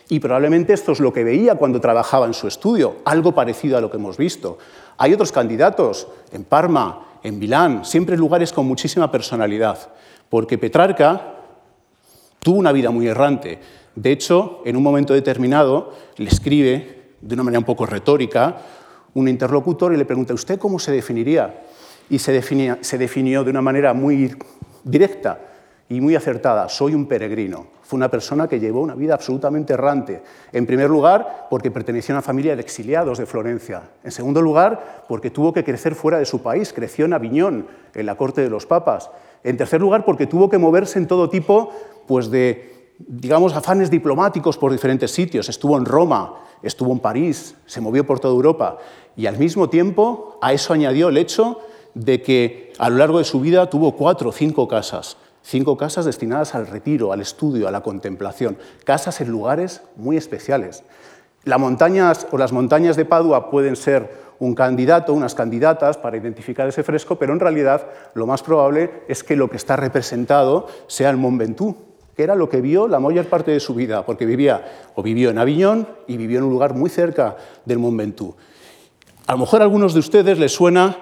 Y 0.09 0.21
probablemente 0.21 0.73
esto 0.73 0.93
es 0.93 1.01
lo 1.01 1.13
que 1.13 1.23
veía 1.23 1.57
cuando 1.57 1.83
trabajaba 1.83 2.25
en 2.25 2.33
su 2.33 2.49
estudio, 2.49 2.97
algo 3.05 3.35
parecido 3.35 3.77
a 3.77 3.83
lo 3.83 3.91
que 3.91 3.99
hemos 3.99 4.17
visto. 4.17 4.57
Hay 4.97 5.13
otros 5.13 5.33
candidatos 5.33 6.09
en 6.33 6.45
Parma, 6.45 7.19
en 7.23 7.39
Milán, 7.39 7.85
siempre 7.85 8.17
lugares 8.17 8.55
con 8.55 8.67
muchísima 8.67 9.13
personalidad, 9.13 9.91
porque 10.31 10.57
Petrarca 10.57 11.35
tuvo 12.39 12.59
una 12.59 12.73
vida 12.73 12.91
muy 12.91 13.07
errante. 13.07 13.59
De 13.95 14.13
hecho, 14.13 14.63
en 14.65 14.75
un 14.75 14.83
momento 14.83 15.13
determinado 15.13 15.93
le 16.17 16.31
escribe 16.31 17.17
de 17.21 17.35
una 17.35 17.43
manera 17.43 17.59
un 17.59 17.67
poco 17.67 17.85
retórica, 17.85 18.57
un 19.13 19.29
interlocutor 19.29 19.93
y 19.93 19.99
le 19.99 20.07
pregunta, 20.07 20.33
¿usted 20.33 20.59
cómo 20.59 20.79
se 20.79 20.93
definiría? 20.93 21.65
Y 22.09 22.19
se, 22.19 22.41
se 22.81 22.97
definió 22.97 23.45
de 23.45 23.51
una 23.51 23.61
manera 23.61 23.93
muy 23.93 24.35
directa 24.85 25.39
y 25.88 26.00
muy 26.00 26.14
acertada, 26.14 26.68
soy 26.68 26.95
un 26.95 27.07
peregrino. 27.07 27.66
Fue 27.83 27.97
una 27.97 28.11
persona 28.11 28.47
que 28.47 28.61
llevó 28.61 28.83
una 28.83 28.95
vida 28.95 29.14
absolutamente 29.14 29.73
errante. 29.73 30.23
En 30.52 30.66
primer 30.66 30.90
lugar, 30.90 31.47
porque 31.49 31.71
pertenecía 31.71 32.14
a 32.14 32.18
una 32.18 32.23
familia 32.23 32.54
de 32.54 32.61
exiliados 32.61 33.18
de 33.18 33.25
Florencia. 33.25 33.83
En 34.04 34.11
segundo 34.11 34.42
lugar, 34.42 35.04
porque 35.09 35.30
tuvo 35.30 35.52
que 35.52 35.64
crecer 35.64 35.95
fuera 35.95 36.18
de 36.18 36.26
su 36.26 36.42
país, 36.42 36.73
creció 36.75 37.07
en 37.07 37.14
Aviñón, 37.14 37.66
en 37.95 38.07
la 38.07 38.16
corte 38.16 38.42
de 38.42 38.50
los 38.50 38.66
papas. 38.66 39.11
En 39.42 39.57
tercer 39.57 39.80
lugar, 39.80 40.04
porque 40.04 40.26
tuvo 40.26 40.50
que 40.50 40.59
moverse 40.59 40.99
en 40.99 41.07
todo 41.07 41.30
tipo 41.30 41.71
pues, 42.07 42.30
de 42.30 42.78
digamos, 42.99 43.54
afanes 43.54 43.90
diplomáticos 43.90 44.59
por 44.59 44.73
diferentes 44.73 45.11
sitios. 45.11 45.49
Estuvo 45.49 45.78
en 45.78 45.85
Roma, 45.85 46.35
estuvo 46.62 46.92
en 46.92 46.99
París, 46.99 47.54
se 47.66 47.80
movió 47.80 48.04
por 48.04 48.21
toda 48.21 48.35
Europa. 48.35 48.78
Y 49.16 49.26
al 49.26 49.38
mismo 49.38 49.68
tiempo 49.68 50.38
a 50.42 50.52
eso 50.52 50.73
añadió 50.73 51.09
el 51.09 51.16
hecho 51.16 51.61
de 51.95 52.23
que 52.23 52.73
a 52.78 52.90
lo 52.90 52.97
largo 52.97 53.18
de 53.18 53.25
su 53.25 53.40
vida 53.40 53.71
tuvo 53.71 53.92
cuatro 53.92 54.30
o 54.30 54.33
cinco 54.33 54.68
casas. 54.68 55.16
Cinco 55.42 55.76
casas 55.76 56.04
destinadas 56.04 56.54
al 56.54 56.66
retiro, 56.66 57.12
al 57.12 57.21
estudio, 57.21 57.68
a 57.68 57.71
la 57.71 57.83
contemplación. 57.83 58.59
Casas 58.85 59.21
en 59.21 59.28
lugares 59.28 59.83
muy 59.97 60.16
especiales. 60.16 60.85
Las 61.45 61.59
montañas 61.59 62.26
o 62.30 62.38
las 62.38 62.52
montañas 62.52 62.97
de 62.97 63.04
Padua 63.04 63.50
pueden 63.50 63.76
ser 63.76 64.28
un 64.38 64.54
candidato, 64.54 65.14
unas 65.14 65.35
candidatas 65.35 65.97
para 65.97 66.16
identificar 66.16 66.68
ese 66.68 66.83
fresco, 66.83 67.16
pero 67.16 67.33
en 67.33 67.40
realidad 67.40 67.87
lo 68.14 68.26
más 68.26 68.42
probable 68.42 68.90
es 69.09 69.25
que 69.25 69.37
lo 69.37 69.49
que 69.49 69.57
está 69.57 69.76
representado 69.76 70.66
sea 70.87 71.11
el 71.11 71.16
Mont 71.16 71.38
Ventoux, 71.38 71.76
que 72.14 72.23
era 72.23 72.35
lo 72.35 72.49
que 72.49 72.61
vio 72.61 72.88
la 72.88 73.00
mayor 73.00 73.26
parte 73.26 73.50
de 73.50 73.61
su 73.61 73.75
vida, 73.75 74.04
porque 74.04 74.26
vivía 74.26 74.90
o 74.95 75.02
vivió 75.02 75.30
en 75.30 75.38
Aviñón 75.38 75.88
y 76.07 76.16
vivió 76.16 76.38
en 76.38 76.45
un 76.45 76.50
lugar 76.50 76.75
muy 76.75 76.90
cerca 76.90 77.37
del 77.64 77.78
Mont 77.78 77.97
Ventoux. 77.97 78.37
A 79.26 79.33
lo 79.33 79.38
mejor 79.38 79.61
a 79.61 79.64
algunos 79.64 79.95
de 79.95 80.00
ustedes 80.00 80.38
les 80.38 80.52
suena 80.52 80.97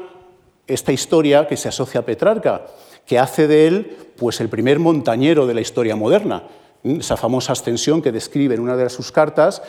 esta 0.67 0.93
historia 0.93 1.47
que 1.47 1.57
se 1.57 1.69
asocia 1.69 2.01
a 2.01 2.05
Petrarca, 2.05 2.67
que 3.07 3.19
hace 3.19 3.47
de 3.47 3.67
él 3.67 3.97
pues, 4.17 4.41
el 4.41 4.49
primer 4.49 4.79
montañero 4.79 5.47
de 5.47 5.55
la 5.55 5.61
historia 5.61 5.97
moderna 5.97 6.45
esa 6.85 7.17
famosa 7.17 7.53
ascensión 7.53 8.03
que 8.03 8.13
describe 8.13 8.55
en 8.55 8.61
una 8.61 8.77
de 8.77 8.89
sus 8.89 9.13
cartas, 9.13 9.63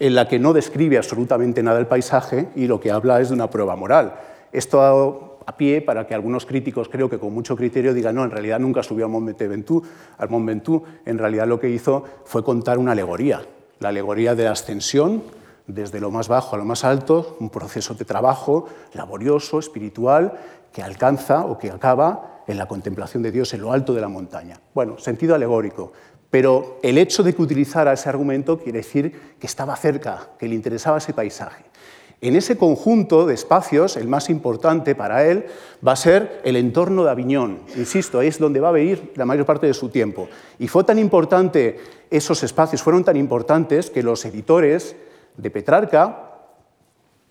en 0.00 0.14
la 0.14 0.28
que 0.28 0.38
no 0.38 0.52
describe 0.52 0.98
absolutamente 0.98 1.62
nada 1.62 1.76
del 1.76 1.86
paisaje 1.86 2.48
y 2.56 2.66
lo 2.66 2.80
que 2.80 2.90
habla 2.90 3.20
es 3.20 3.28
de 3.28 3.34
una 3.34 3.50
prueba 3.50 3.76
moral. 3.76 4.14
Esto 4.52 5.40
a 5.46 5.56
pie 5.56 5.82
para 5.82 6.06
que 6.06 6.14
algunos 6.14 6.46
críticos, 6.46 6.88
creo 6.88 7.08
que 7.10 7.18
con 7.18 7.32
mucho 7.32 7.56
criterio, 7.56 7.94
digan, 7.94 8.14
no, 8.14 8.24
en 8.24 8.30
realidad 8.30 8.58
nunca 8.58 8.82
subió 8.82 9.04
al 9.04 9.10
Mont 9.10 9.38
Ventoux, 9.38 9.86
al 10.18 10.28
Mont 10.28 10.46
Ventoux, 10.46 10.82
en 11.04 11.18
realidad 11.18 11.46
lo 11.46 11.60
que 11.60 11.68
hizo 11.68 12.04
fue 12.24 12.42
contar 12.42 12.78
una 12.78 12.92
alegoría, 12.92 13.42
la 13.78 13.90
alegoría 13.90 14.34
de 14.34 14.44
la 14.44 14.52
ascensión 14.52 15.22
desde 15.66 16.00
lo 16.00 16.10
más 16.10 16.28
bajo 16.28 16.56
a 16.56 16.58
lo 16.58 16.64
más 16.64 16.84
alto, 16.84 17.36
un 17.40 17.50
proceso 17.50 17.94
de 17.94 18.04
trabajo 18.04 18.66
laborioso, 18.92 19.58
espiritual, 19.58 20.34
que 20.72 20.82
alcanza 20.82 21.44
o 21.46 21.58
que 21.58 21.70
acaba 21.70 22.33
en 22.46 22.58
la 22.58 22.66
contemplación 22.66 23.22
de 23.22 23.32
Dios 23.32 23.54
en 23.54 23.62
lo 23.62 23.72
alto 23.72 23.94
de 23.94 24.00
la 24.00 24.08
montaña. 24.08 24.60
Bueno, 24.74 24.98
sentido 24.98 25.34
alegórico, 25.34 25.92
pero 26.30 26.78
el 26.82 26.98
hecho 26.98 27.22
de 27.22 27.34
que 27.34 27.42
utilizara 27.42 27.92
ese 27.92 28.08
argumento 28.08 28.58
quiere 28.58 28.78
decir 28.78 29.36
que 29.38 29.46
estaba 29.46 29.76
cerca, 29.76 30.30
que 30.38 30.48
le 30.48 30.54
interesaba 30.54 30.98
ese 30.98 31.12
paisaje. 31.12 31.64
En 32.20 32.36
ese 32.36 32.56
conjunto 32.56 33.26
de 33.26 33.34
espacios, 33.34 33.96
el 33.96 34.08
más 34.08 34.30
importante 34.30 34.94
para 34.94 35.26
él 35.26 35.44
va 35.86 35.92
a 35.92 35.96
ser 35.96 36.40
el 36.44 36.56
entorno 36.56 37.04
de 37.04 37.10
Aviñón. 37.10 37.60
Insisto, 37.76 38.22
es 38.22 38.38
donde 38.38 38.60
va 38.60 38.70
a 38.70 38.72
vivir 38.72 39.12
la 39.16 39.26
mayor 39.26 39.44
parte 39.44 39.66
de 39.66 39.74
su 39.74 39.90
tiempo. 39.90 40.28
Y 40.58 40.68
fue 40.68 40.84
tan 40.84 40.98
importante, 40.98 41.78
esos 42.10 42.42
espacios 42.42 42.82
fueron 42.82 43.04
tan 43.04 43.16
importantes 43.16 43.90
que 43.90 44.02
los 44.02 44.24
editores 44.24 44.96
de 45.36 45.50
Petrarca, 45.50 46.30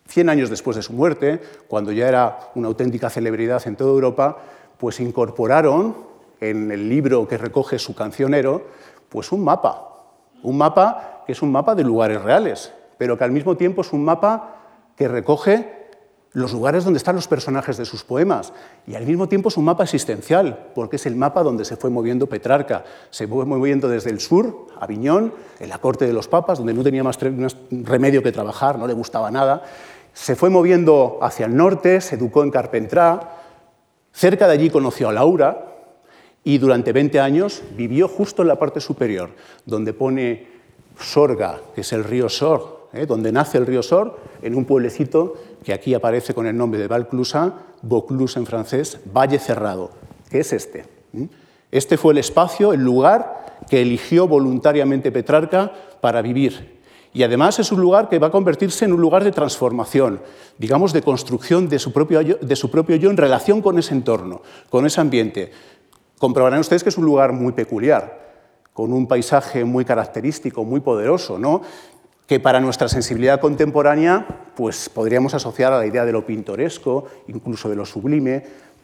100 0.07 0.29
años 0.29 0.49
después 0.49 0.75
de 0.75 0.83
su 0.83 0.93
muerte, 0.93 1.41
cuando 1.67 1.91
ya 1.91 2.07
era 2.07 2.51
una 2.55 2.67
auténtica 2.67 3.09
celebridad 3.09 3.65
en 3.65 3.75
toda 3.75 3.91
Europa, 3.91 4.37
pues 4.83 4.99
incorporaron 4.99 5.95
en 6.41 6.69
el 6.69 6.89
libro 6.89 7.25
que 7.25 7.37
recoge 7.37 7.79
su 7.79 7.95
cancionero 7.95 8.63
pues 9.07 9.31
un 9.31 9.41
mapa, 9.41 10.03
un 10.41 10.57
mapa 10.57 11.23
que 11.25 11.31
es 11.31 11.41
un 11.41 11.53
mapa 11.53 11.73
de 11.73 11.85
lugares 11.85 12.21
reales, 12.21 12.73
pero 12.97 13.17
que 13.17 13.23
al 13.23 13.31
mismo 13.31 13.55
tiempo 13.55 13.79
es 13.79 13.93
un 13.93 14.03
mapa 14.03 14.57
que 14.97 15.07
recoge 15.07 15.87
los 16.33 16.51
lugares 16.51 16.83
donde 16.83 16.97
están 16.97 17.15
los 17.15 17.29
personajes 17.29 17.77
de 17.77 17.85
sus 17.85 18.03
poemas 18.03 18.51
y 18.85 18.95
al 18.95 19.05
mismo 19.05 19.29
tiempo 19.29 19.47
es 19.47 19.55
un 19.55 19.63
mapa 19.63 19.83
existencial, 19.83 20.71
porque 20.75 20.97
es 20.97 21.05
el 21.05 21.15
mapa 21.15 21.43
donde 21.43 21.63
se 21.63 21.77
fue 21.77 21.89
moviendo 21.89 22.27
Petrarca. 22.27 22.83
Se 23.09 23.25
fue 23.25 23.45
moviendo 23.45 23.87
desde 23.87 24.09
el 24.09 24.19
sur, 24.19 24.67
Aviñón, 24.81 25.33
en 25.61 25.69
la 25.69 25.77
corte 25.77 26.05
de 26.05 26.11
los 26.11 26.27
papas, 26.27 26.57
donde 26.57 26.73
no 26.73 26.83
tenía 26.83 27.05
más 27.05 27.17
remedio 27.71 28.21
que 28.21 28.33
trabajar, 28.33 28.77
no 28.77 28.85
le 28.85 28.93
gustaba 28.93 29.31
nada. 29.31 29.63
Se 30.11 30.35
fue 30.35 30.49
moviendo 30.49 31.19
hacia 31.21 31.45
el 31.45 31.55
norte, 31.55 32.01
se 32.01 32.15
educó 32.15 32.43
en 32.43 32.51
Carpentrá, 32.51 33.42
cerca 34.13 34.47
de 34.47 34.53
allí 34.53 34.69
conoció 34.69 35.09
a 35.09 35.13
Laura, 35.13 35.73
y 36.43 36.57
durante 36.57 36.91
20 36.91 37.19
años 37.19 37.63
vivió 37.75 38.07
justo 38.07 38.41
en 38.41 38.49
la 38.49 38.59
parte 38.59 38.79
superior, 38.79 39.29
donde 39.65 39.93
pone 39.93 40.47
Sorga, 40.99 41.59
que 41.73 41.81
es 41.81 41.93
el 41.93 42.03
río 42.03 42.29
Sor, 42.29 42.89
¿eh? 42.93 43.05
donde 43.05 43.31
nace 43.31 43.57
el 43.57 43.65
río 43.65 43.81
Sor, 43.81 44.19
en 44.41 44.55
un 44.55 44.65
pueblecito 44.65 45.35
que 45.63 45.73
aquí 45.73 45.93
aparece 45.93 46.33
con 46.33 46.45
el 46.45 46.57
nombre 46.57 46.79
de 46.79 46.87
Valclusa, 46.87 47.53
Vaucluse 47.81 48.39
en 48.39 48.45
francés, 48.45 48.99
Valle 49.05 49.39
Cerrado, 49.39 49.91
que 50.29 50.41
es 50.41 50.53
este. 50.53 50.85
Este 51.71 51.97
fue 51.97 52.13
el 52.13 52.19
espacio, 52.19 52.73
el 52.73 52.81
lugar 52.81 53.57
que 53.69 53.81
eligió 53.81 54.27
voluntariamente 54.27 55.11
Petrarca 55.11 55.71
para 56.01 56.21
vivir. 56.21 56.82
Y 57.13 57.23
además 57.23 57.59
es 57.59 57.71
un 57.71 57.79
lugar 57.79 58.09
que 58.09 58.19
va 58.19 58.27
a 58.27 58.31
convertirse 58.31 58.85
en 58.85 58.93
un 58.93 59.01
lugar 59.01 59.23
de 59.23 59.31
transformación, 59.31 60.19
digamos, 60.57 60.93
de 60.93 61.03
construcción 61.03 61.69
de 61.69 61.77
su 61.77 61.93
propio, 61.93 62.23
de 62.23 62.55
su 62.55 62.71
propio 62.71 62.95
yo 62.95 63.11
en 63.11 63.17
relación 63.17 63.61
con 63.61 63.77
ese 63.77 63.93
entorno, 63.93 64.41
con 64.69 64.85
ese 64.85 64.99
ambiente. 64.99 65.51
Comprobarán 66.17 66.59
ustedes 66.59 66.83
que 66.83 66.89
es 66.89 66.97
un 66.97 67.05
lugar 67.05 67.31
muy 67.31 67.53
peculiar, 67.53 68.23
con 68.73 68.91
un 68.91 69.07
paisaje 69.07 69.63
muy 69.63 69.85
característico, 69.85 70.63
muy 70.65 70.79
poderoso, 70.79 71.37
¿no? 71.37 71.61
que 72.27 72.39
para 72.39 72.59
nuestra 72.59 72.87
sensibilidad 72.87 73.39
contemporánea 73.39 74.25
pues, 74.55 74.89
podríamos 74.89 75.33
asociar 75.33 75.73
a 75.73 75.77
la 75.77 75.85
idea 75.85 76.05
de 76.05 76.13
lo 76.13 76.25
pintoresco, 76.25 77.05
incluso 77.27 77.69
de 77.69 77.75
lo 77.75 77.85
sublime, 77.85 78.43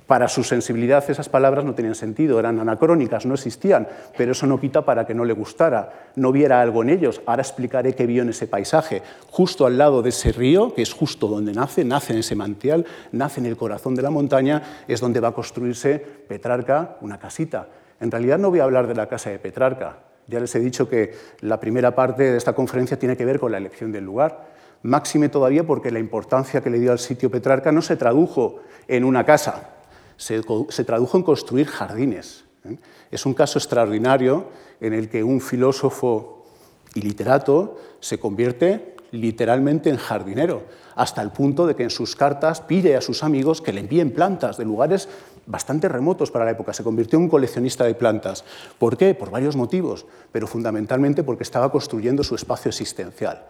para 0.09 0.27
su 0.27 0.43
sensibilidad 0.43 1.07
esas 1.07 1.29
palabras 1.29 1.63
no 1.63 1.75
tenían 1.75 1.93
sentido, 1.93 2.39
eran 2.39 2.59
anacrónicas, 2.59 3.27
no 3.27 3.35
existían, 3.35 3.87
pero 4.17 4.31
eso 4.31 4.47
no 4.47 4.59
quita 4.59 4.83
para 4.83 5.05
que 5.05 5.13
no 5.13 5.23
le 5.23 5.33
gustara, 5.33 6.09
no 6.15 6.31
viera 6.31 6.61
algo 6.61 6.81
en 6.81 6.89
ellos. 6.89 7.21
Ahora 7.27 7.43
explicaré 7.43 7.93
qué 7.93 8.07
vio 8.07 8.23
en 8.23 8.29
ese 8.29 8.47
paisaje, 8.47 9.03
justo 9.29 9.67
al 9.67 9.77
lado 9.77 10.01
de 10.01 10.09
ese 10.09 10.31
río, 10.31 10.73
que 10.73 10.81
es 10.81 10.93
justo 10.93 11.27
donde 11.27 11.53
nace, 11.53 11.85
nace 11.85 12.13
en 12.13 12.19
ese 12.19 12.35
mantial, 12.35 12.87
nace 13.11 13.39
en 13.39 13.45
el 13.45 13.55
corazón 13.55 13.93
de 13.93 14.01
la 14.01 14.09
montaña, 14.09 14.63
es 14.87 14.99
donde 14.99 15.19
va 15.19 15.27
a 15.27 15.33
construirse 15.33 15.99
Petrarca 15.99 16.97
una 17.01 17.19
casita. 17.19 17.67
En 17.99 18.09
realidad 18.09 18.39
no 18.39 18.49
voy 18.49 18.61
a 18.61 18.63
hablar 18.63 18.87
de 18.87 18.95
la 18.95 19.05
casa 19.05 19.29
de 19.29 19.37
Petrarca, 19.37 19.97
ya 20.25 20.39
les 20.39 20.55
he 20.55 20.59
dicho 20.59 20.89
que 20.89 21.13
la 21.41 21.59
primera 21.59 21.93
parte 21.93 22.23
de 22.23 22.37
esta 22.37 22.53
conferencia 22.53 22.97
tiene 22.97 23.15
que 23.15 23.25
ver 23.25 23.39
con 23.39 23.51
la 23.51 23.59
elección 23.59 23.91
del 23.91 24.05
lugar, 24.05 24.47
máxime 24.81 25.29
todavía 25.29 25.65
porque 25.65 25.91
la 25.91 25.99
importancia 25.99 26.61
que 26.61 26.71
le 26.71 26.79
dio 26.79 26.91
al 26.91 26.97
sitio 26.97 27.29
Petrarca 27.29 27.71
no 27.71 27.83
se 27.83 27.95
tradujo 27.95 28.61
en 28.87 29.03
una 29.03 29.23
casa, 29.23 29.75
se, 30.19 30.83
tradujo 30.83 31.17
en 31.17 31.23
construir 31.23 31.67
jardines. 31.67 32.43
¿eh? 32.65 32.77
Es 33.09 33.25
un 33.25 33.33
caso 33.33 33.57
extraordinario 33.57 34.47
en 34.81 34.93
el 34.93 35.09
que 35.09 35.23
un 35.23 35.39
filósofo 35.39 36.45
y 36.93 37.01
literato 37.01 37.77
se 38.01 38.19
convierte 38.19 38.95
literalmente 39.11 39.89
en 39.89 39.97
jardinero, 39.97 40.63
hasta 40.95 41.21
el 41.21 41.31
punto 41.31 41.65
de 41.65 41.75
que 41.75 41.83
en 41.83 41.89
sus 41.89 42.15
cartas 42.15 42.61
pide 42.61 42.95
a 42.95 43.01
sus 43.01 43.23
amigos 43.23 43.61
que 43.61 43.73
le 43.73 43.79
envíen 43.79 44.11
plantas 44.11 44.57
de 44.57 44.65
lugares 44.65 45.07
bastante 45.47 45.87
remotos 45.87 46.29
para 46.29 46.45
la 46.45 46.51
época. 46.51 46.73
Se 46.73 46.83
convirtió 46.83 47.17
en 47.17 47.23
un 47.23 47.29
coleccionista 47.29 47.85
de 47.85 47.95
plantas. 47.95 48.43
¿Por 48.77 48.97
qué? 48.97 49.15
Por 49.15 49.31
varios 49.31 49.55
motivos, 49.55 50.05
pero 50.31 50.45
fundamentalmente 50.45 51.23
porque 51.23 51.43
estaba 51.43 51.71
construyendo 51.71 52.23
su 52.23 52.35
espacio 52.35 52.69
existencial, 52.69 53.47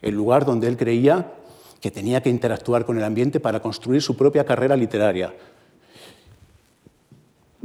el 0.00 0.14
lugar 0.14 0.44
donde 0.44 0.66
él 0.66 0.76
creía 0.76 1.32
que 1.80 1.90
tenía 1.90 2.22
que 2.22 2.30
interactuar 2.30 2.86
con 2.86 2.96
el 2.96 3.04
ambiente 3.04 3.38
para 3.38 3.60
construir 3.60 4.02
su 4.02 4.16
propia 4.16 4.44
carrera 4.44 4.76
literaria, 4.76 5.34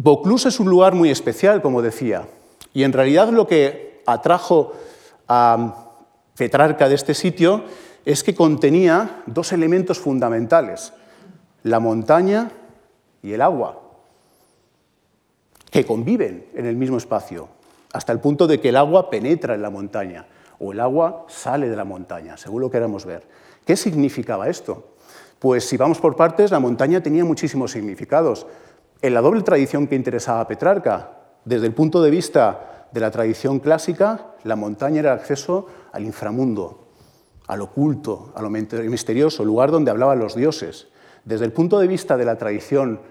Vaucluse 0.04 0.50
es 0.50 0.60
un 0.60 0.68
lugar 0.68 0.96
muy 0.96 1.12
especial, 1.12 1.62
como 1.62 1.84
decía, 1.84 2.28
y 2.74 2.84
en 2.84 2.92
realidad 2.92 3.30
lo 3.30 3.46
que 3.46 4.02
atrajo 4.08 4.74
a 5.28 5.90
Petrarca 6.36 6.90
de 6.90 6.96
este 6.96 7.14
sitio 7.14 7.64
es 8.04 8.24
que 8.24 8.34
contenía 8.34 9.22
dos 9.28 9.52
elementos 9.52 10.00
fundamentales, 10.00 10.92
la 11.62 11.80
montaña 11.80 12.50
y 13.22 13.34
el 13.34 13.42
agua, 13.42 13.80
que 15.70 15.86
conviven 15.86 16.48
en 16.56 16.66
el 16.66 16.78
mismo 16.78 16.98
espacio, 16.98 17.50
hasta 17.94 18.12
el 18.12 18.20
punto 18.20 18.48
de 18.48 18.60
que 18.60 18.70
el 18.70 18.78
agua 18.78 19.08
penetra 19.12 19.54
en 19.54 19.62
la 19.62 19.70
montaña 19.70 20.26
o 20.58 20.72
el 20.72 20.80
agua 20.80 21.26
sale 21.28 21.70
de 21.70 21.76
la 21.76 21.86
montaña, 21.86 22.38
según 22.38 22.62
lo 22.62 22.72
queramos 22.72 23.06
ver. 23.06 23.28
¿Qué 23.66 23.78
significaba 23.78 24.50
esto? 24.50 24.84
Pues 25.38 25.68
si 25.68 25.78
vamos 25.78 26.00
por 26.00 26.16
partes, 26.16 26.50
la 26.50 26.60
montaña 26.60 27.04
tenía 27.04 27.24
muchísimos 27.24 27.72
significados 27.72 28.48
en 29.02 29.14
la 29.14 29.22
doble 29.22 29.42
tradición 29.42 29.88
que 29.88 29.96
interesaba 29.96 30.42
a 30.42 30.48
Petrarca. 30.48 31.12
Desde 31.44 31.66
el 31.66 31.74
punto 31.74 32.02
de 32.02 32.12
vista 32.12 32.88
de 32.92 33.00
la 33.00 33.10
tradición 33.10 33.60
clásica, 33.60 34.36
la 34.44 34.56
montaña 34.56 35.00
era 35.00 35.14
el 35.14 35.20
acceso 35.20 35.68
al 35.92 36.04
inframundo, 36.04 36.90
al 37.48 37.62
oculto, 37.62 38.32
a 38.36 38.42
lo 38.42 38.50
misterioso, 38.50 39.44
lugar 39.44 39.72
donde 39.72 39.92
hablaban 39.92 40.20
los 40.20 40.36
dioses. 40.36 40.88
Desde 41.26 41.46
el 41.46 41.52
punto 41.52 41.80
de 41.80 41.88
vista 41.88 42.18
de 42.18 42.26
la 42.26 42.38
tradición 42.38 43.02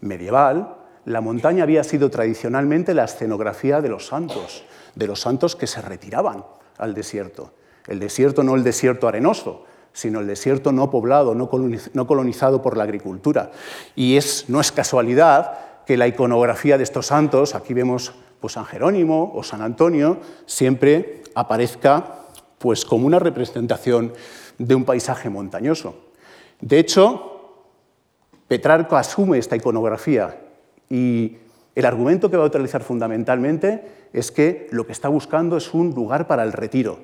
medieval, 0.00 0.76
la 1.04 1.20
montaña 1.20 1.62
había 1.62 1.84
sido 1.84 2.10
tradicionalmente 2.10 2.92
la 2.92 3.04
escenografía 3.04 3.80
de 3.80 3.88
los 3.88 4.06
santos, 4.06 4.64
de 4.94 5.06
los 5.06 5.20
santos 5.20 5.56
que 5.56 5.66
se 5.66 5.80
retiraban 5.80 6.44
al 6.76 6.92
desierto. 6.92 7.52
El 7.86 8.00
desierto 8.00 8.42
no 8.42 8.54
el 8.54 8.64
desierto 8.64 9.08
arenoso, 9.08 9.64
sino 9.98 10.20
el 10.20 10.28
desierto 10.28 10.70
no 10.70 10.92
poblado, 10.92 11.34
no 11.34 12.06
colonizado 12.06 12.62
por 12.62 12.76
la 12.76 12.84
agricultura. 12.84 13.50
Y 13.96 14.16
no 14.46 14.60
es 14.60 14.70
casualidad 14.70 15.58
que 15.86 15.96
la 15.96 16.06
iconografía 16.06 16.78
de 16.78 16.84
estos 16.84 17.06
santos, 17.06 17.56
aquí 17.56 17.74
vemos 17.74 18.12
pues 18.38 18.52
San 18.52 18.64
Jerónimo 18.64 19.32
o 19.34 19.42
San 19.42 19.60
Antonio 19.60 20.18
siempre 20.46 21.24
aparezca 21.34 22.28
pues 22.58 22.84
como 22.84 23.08
una 23.08 23.18
representación 23.18 24.12
de 24.56 24.76
un 24.76 24.84
paisaje 24.84 25.30
montañoso. 25.30 25.96
De 26.60 26.78
hecho, 26.78 27.64
Petrarco 28.46 28.96
asume 28.96 29.38
esta 29.38 29.56
iconografía 29.56 30.38
y 30.88 31.38
el 31.74 31.84
argumento 31.84 32.30
que 32.30 32.36
va 32.36 32.44
a 32.44 32.46
utilizar 32.46 32.84
fundamentalmente 32.84 34.08
es 34.12 34.30
que 34.30 34.68
lo 34.70 34.86
que 34.86 34.92
está 34.92 35.08
buscando 35.08 35.56
es 35.56 35.74
un 35.74 35.90
lugar 35.90 36.28
para 36.28 36.44
el 36.44 36.52
retiro. 36.52 37.00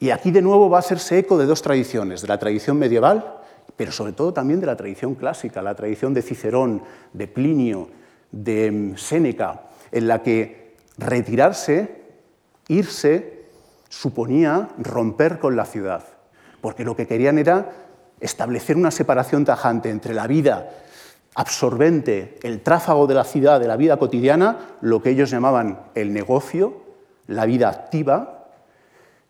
Y 0.00 0.10
aquí 0.10 0.30
de 0.30 0.40
nuevo 0.40 0.70
va 0.70 0.78
a 0.78 0.80
hacerse 0.80 1.18
eco 1.18 1.36
de 1.36 1.44
dos 1.44 1.60
tradiciones, 1.60 2.22
de 2.22 2.28
la 2.28 2.38
tradición 2.38 2.78
medieval, 2.78 3.36
pero 3.76 3.92
sobre 3.92 4.12
todo 4.12 4.32
también 4.32 4.58
de 4.58 4.66
la 4.66 4.76
tradición 4.76 5.14
clásica, 5.14 5.60
la 5.60 5.74
tradición 5.74 6.14
de 6.14 6.22
Cicerón, 6.22 6.82
de 7.12 7.28
Plinio, 7.28 7.88
de 8.32 8.94
Séneca, 8.96 9.62
en 9.92 10.08
la 10.08 10.22
que 10.22 10.74
retirarse, 10.96 12.00
irse, 12.68 13.44
suponía 13.90 14.70
romper 14.78 15.38
con 15.38 15.54
la 15.54 15.66
ciudad, 15.66 16.04
porque 16.62 16.84
lo 16.84 16.96
que 16.96 17.06
querían 17.06 17.38
era 17.38 17.70
establecer 18.20 18.76
una 18.76 18.90
separación 18.90 19.44
tajante 19.44 19.90
entre 19.90 20.14
la 20.14 20.26
vida 20.26 20.70
absorbente, 21.34 22.38
el 22.42 22.62
tráfago 22.62 23.06
de 23.06 23.14
la 23.14 23.24
ciudad, 23.24 23.60
de 23.60 23.68
la 23.68 23.76
vida 23.76 23.98
cotidiana, 23.98 24.76
lo 24.80 25.02
que 25.02 25.10
ellos 25.10 25.30
llamaban 25.30 25.82
el 25.94 26.14
negocio, 26.14 26.82
la 27.26 27.44
vida 27.44 27.68
activa, 27.68 28.39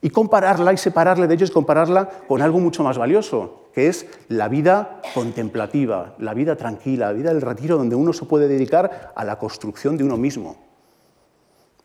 y 0.02 0.10
compararla 0.10 0.72
y 0.72 0.76
separarle 0.76 1.26
de 1.26 1.34
ellos, 1.34 1.50
compararla 1.50 2.08
con 2.26 2.40
algo 2.42 2.58
mucho 2.58 2.82
más 2.82 2.96
valioso, 2.96 3.68
que 3.74 3.88
es 3.88 4.06
la 4.28 4.48
vida 4.48 5.00
contemplativa, 5.14 6.14
la 6.18 6.34
vida 6.34 6.56
tranquila, 6.56 7.08
la 7.08 7.12
vida 7.12 7.32
del 7.32 7.42
retiro, 7.42 7.76
donde 7.76 7.96
uno 7.96 8.12
se 8.12 8.24
puede 8.24 8.48
dedicar 8.48 9.12
a 9.14 9.24
la 9.24 9.38
construcción 9.38 9.96
de 9.96 10.04
uno 10.04 10.16
mismo. 10.16 10.56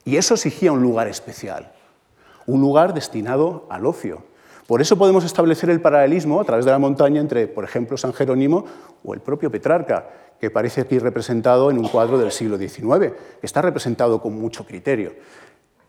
Y 0.05 0.17
eso 0.17 0.35
exigía 0.35 0.71
un 0.71 0.81
lugar 0.81 1.07
especial, 1.07 1.71
un 2.45 2.61
lugar 2.61 2.93
destinado 2.93 3.65
al 3.69 3.85
ocio. 3.85 4.23
Por 4.67 4.81
eso 4.81 4.97
podemos 4.97 5.25
establecer 5.25 5.69
el 5.69 5.81
paralelismo 5.81 6.39
a 6.39 6.43
través 6.43 6.65
de 6.65 6.71
la 6.71 6.79
montaña 6.79 7.21
entre, 7.21 7.47
por 7.47 7.63
ejemplo, 7.63 7.97
San 7.97 8.13
Jerónimo 8.13 8.65
o 9.03 9.13
el 9.13 9.19
propio 9.19 9.51
Petrarca, 9.51 10.09
que 10.39 10.49
parece 10.49 10.81
aquí 10.81 10.99
representado 10.99 11.69
en 11.71 11.77
un 11.77 11.87
cuadro 11.87 12.17
del 12.17 12.31
siglo 12.31 12.57
XIX, 12.57 13.13
que 13.39 13.45
está 13.45 13.61
representado 13.61 14.21
con 14.21 14.39
mucho 14.39 14.65
criterio. 14.65 15.13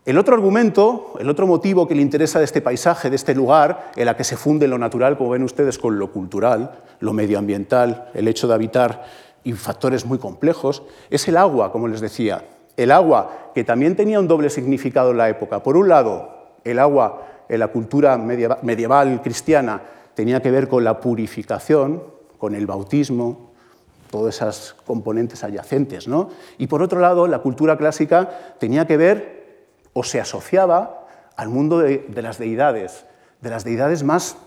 El 0.07 0.17
otro 0.17 0.35
argumento, 0.35 1.15
el 1.19 1.29
otro 1.29 1.45
motivo 1.45 1.85
que 1.85 1.93
le 1.93 2.01
interesa 2.01 2.39
de 2.39 2.45
este 2.45 2.61
paisaje, 2.61 3.09
de 3.09 3.17
este 3.17 3.35
lugar, 3.35 3.91
en 3.93 4.05
la 4.05 4.15
que 4.15 4.23
se 4.23 4.37
funde 4.37 4.65
lo 4.65 4.77
natural, 4.77 5.17
como 5.17 5.31
ven 5.31 5.43
ustedes, 5.43 5.77
con 5.77 5.99
lo 5.99 6.13
cultural, 6.13 6.79
lo 7.01 7.11
medioambiental, 7.11 8.09
el 8.13 8.29
hecho 8.29 8.47
de 8.47 8.53
habitar 8.53 9.03
y 9.43 9.51
factores 9.51 10.05
muy 10.05 10.17
complejos, 10.17 10.83
es 11.09 11.27
el 11.27 11.35
agua, 11.35 11.73
como 11.73 11.89
les 11.89 11.99
decía. 11.99 12.45
El 12.77 12.91
agua, 12.91 13.51
que 13.53 13.65
también 13.65 13.97
tenía 13.97 14.21
un 14.21 14.29
doble 14.29 14.49
significado 14.49 15.11
en 15.11 15.17
la 15.17 15.27
época. 15.27 15.61
Por 15.61 15.75
un 15.75 15.89
lado, 15.89 16.53
el 16.63 16.79
agua 16.79 17.27
en 17.49 17.59
la 17.59 17.67
cultura 17.67 18.17
medieval 18.17 19.21
cristiana 19.21 19.81
tenía 20.13 20.41
que 20.41 20.51
ver 20.51 20.69
con 20.69 20.85
la 20.85 21.01
purificación, 21.01 22.01
con 22.37 22.55
el 22.55 22.65
bautismo, 22.65 23.51
todas 24.09 24.35
esas 24.35 24.73
componentes 24.85 25.43
adyacentes. 25.43 26.07
¿no? 26.07 26.29
Y 26.57 26.67
por 26.67 26.81
otro 26.81 27.01
lado, 27.01 27.27
la 27.27 27.39
cultura 27.39 27.77
clásica 27.77 28.55
tenía 28.57 28.87
que 28.87 28.95
ver 28.95 29.36
o 29.97 30.03
se 30.03 30.21
asociaba 30.21 31.07
al 31.35 31.49
mundo 31.49 31.79
de, 31.79 32.05
las 32.21 32.37
deidades, 32.37 33.05
de 33.41 33.49
las 33.49 33.63
deidades 33.63 34.03
más 34.03 34.37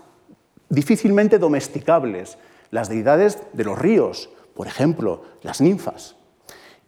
difícilmente 0.69 1.39
domesticables, 1.39 2.37
las 2.69 2.87
deidades 2.87 3.37
de 3.51 3.65
los 3.65 3.77
ríos, 3.77 4.29
por 4.55 4.67
ejemplo, 4.67 5.23
las 5.41 5.59
ninfas. 5.59 6.15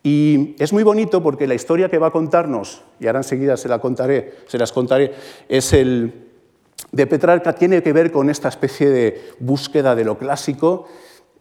Y 0.01 0.55
es 0.60 0.72
muy 0.72 0.84
bonito 0.84 1.22
porque 1.22 1.46
la 1.46 1.55
historia 1.55 1.89
que 1.89 1.98
va 1.98 2.08
a 2.08 2.12
contarnos, 2.12 2.84
y 3.01 3.08
ahora 3.08 3.20
enseguida 3.20 3.58
se, 3.58 3.67
la 3.67 3.79
contaré, 3.79 4.34
se 4.48 4.58
las 4.58 4.72
contaré, 4.72 5.13
es 5.50 5.74
el 5.74 6.29
de 6.93 7.05
Petrarca, 7.05 7.55
tiene 7.55 7.84
que 7.84 7.91
ver 7.91 8.13
con 8.13 8.29
esta 8.29 8.48
especie 8.48 8.89
de 8.89 9.29
búsqueda 9.39 9.93
de 9.93 10.05
lo 10.05 10.17
clásico 10.17 10.88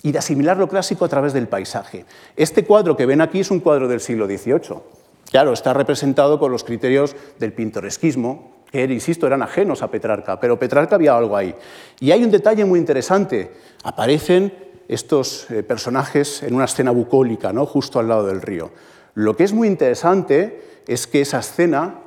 y 0.03 0.11
de 0.11 0.19
asimilar 0.19 0.57
lo 0.57 0.69
clásico 0.69 1.05
a 1.05 1.09
través 1.09 1.33
del 1.33 1.47
paisaje. 1.47 2.05
Este 2.35 2.65
cuadro 2.65 2.97
que 2.97 3.07
ven 3.07 3.21
aquí 3.21 3.39
es 3.39 3.53
un 3.53 3.61
cuadro 3.61 3.87
del 3.87 4.01
siglo 4.01 4.27
XVIII. 4.27 5.02
Claro, 5.33 5.55
está 5.55 5.73
representado 5.73 6.39
con 6.39 6.53
los 6.53 6.63
criterios 6.63 7.17
del 7.39 7.55
pintoresquismo, 7.55 8.53
que, 8.71 8.85
insisto, 8.85 9.27
eran 9.27 9.41
ajenos 9.41 9.83
a 9.83 9.91
Petrarca, 9.91 10.39
pero 10.39 10.59
Petrarca 10.59 10.97
había 10.97 11.17
algo 11.17 11.39
ahí. 11.39 11.55
Y 12.01 12.11
hay 12.11 12.23
un 12.23 12.31
detalle 12.31 12.67
muy 12.67 12.79
interesante. 12.79 13.51
Aparecen 13.83 14.53
estos 14.89 15.51
eh, 15.51 15.63
personajes 15.63 16.43
en 16.43 16.55
una 16.55 16.67
escena 16.67 16.91
bucólica, 16.91 17.51
¿no? 17.51 17.65
justo 17.65 17.99
al 17.99 18.09
lado 18.09 18.27
del 18.27 18.43
río. 18.43 18.73
Lo 19.15 19.35
que 19.35 19.45
es 19.45 19.55
muy 19.55 19.69
interesante 19.69 20.83
es 20.87 21.07
que 21.07 21.23
esa 21.23 21.39
escena 21.39 22.01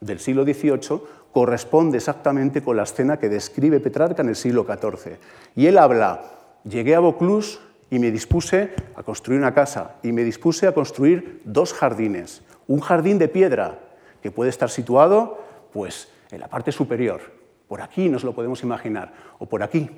del 0.00 0.20
siglo 0.20 0.44
XVIII 0.44 1.00
corresponde 1.32 1.96
exactamente 1.96 2.62
con 2.62 2.76
la 2.76 2.82
escena 2.82 3.18
que 3.18 3.30
describe 3.30 3.80
Petrarca 3.80 4.20
en 4.20 4.28
el 4.28 4.36
siglo 4.36 4.66
XIV. 4.66 5.16
Y 5.54 5.66
él 5.66 5.78
habla, 5.78 6.24
llegué 6.64 6.94
a 6.94 7.00
Vaucluse 7.00 7.58
y 7.88 7.98
me 7.98 8.10
dispuse 8.10 8.74
a 8.96 9.02
construir 9.02 9.40
una 9.40 9.54
casa 9.54 9.96
y 10.02 10.12
me 10.12 10.24
dispuse 10.24 10.66
a 10.66 10.74
construir 10.74 11.40
dos 11.46 11.72
jardines. 11.72 12.42
Un 12.68 12.80
jardín 12.80 13.18
de 13.18 13.28
piedra 13.28 13.78
que 14.22 14.30
puede 14.30 14.50
estar 14.50 14.70
situado 14.70 15.40
pues, 15.72 16.08
en 16.30 16.40
la 16.40 16.48
parte 16.48 16.72
superior. 16.72 17.20
Por 17.68 17.80
aquí 17.80 18.08
nos 18.08 18.24
lo 18.24 18.34
podemos 18.34 18.62
imaginar, 18.62 19.12
o 19.38 19.46
por 19.46 19.62
aquí. 19.62 19.88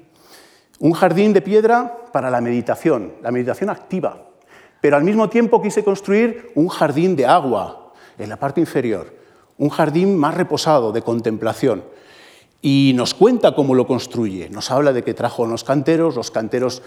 Un 0.80 0.92
jardín 0.92 1.32
de 1.32 1.42
piedra 1.42 2.04
para 2.12 2.30
la 2.30 2.40
meditación, 2.40 3.14
la 3.22 3.30
meditación 3.30 3.70
activa. 3.70 4.28
Pero 4.80 4.96
al 4.96 5.04
mismo 5.04 5.28
tiempo 5.28 5.60
quise 5.60 5.82
construir 5.82 6.52
un 6.54 6.68
jardín 6.68 7.16
de 7.16 7.26
agua 7.26 7.92
en 8.16 8.28
la 8.28 8.36
parte 8.36 8.60
inferior, 8.60 9.12
un 9.56 9.70
jardín 9.70 10.16
más 10.16 10.34
reposado, 10.34 10.92
de 10.92 11.02
contemplación. 11.02 11.82
Y 12.60 12.92
nos 12.96 13.14
cuenta 13.14 13.54
cómo 13.54 13.74
lo 13.74 13.86
construye. 13.86 14.50
Nos 14.50 14.70
habla 14.70 14.92
de 14.92 15.04
que 15.04 15.14
trajo 15.14 15.44
unos 15.44 15.62
canteros, 15.62 16.16
los 16.16 16.30
canteros, 16.30 16.82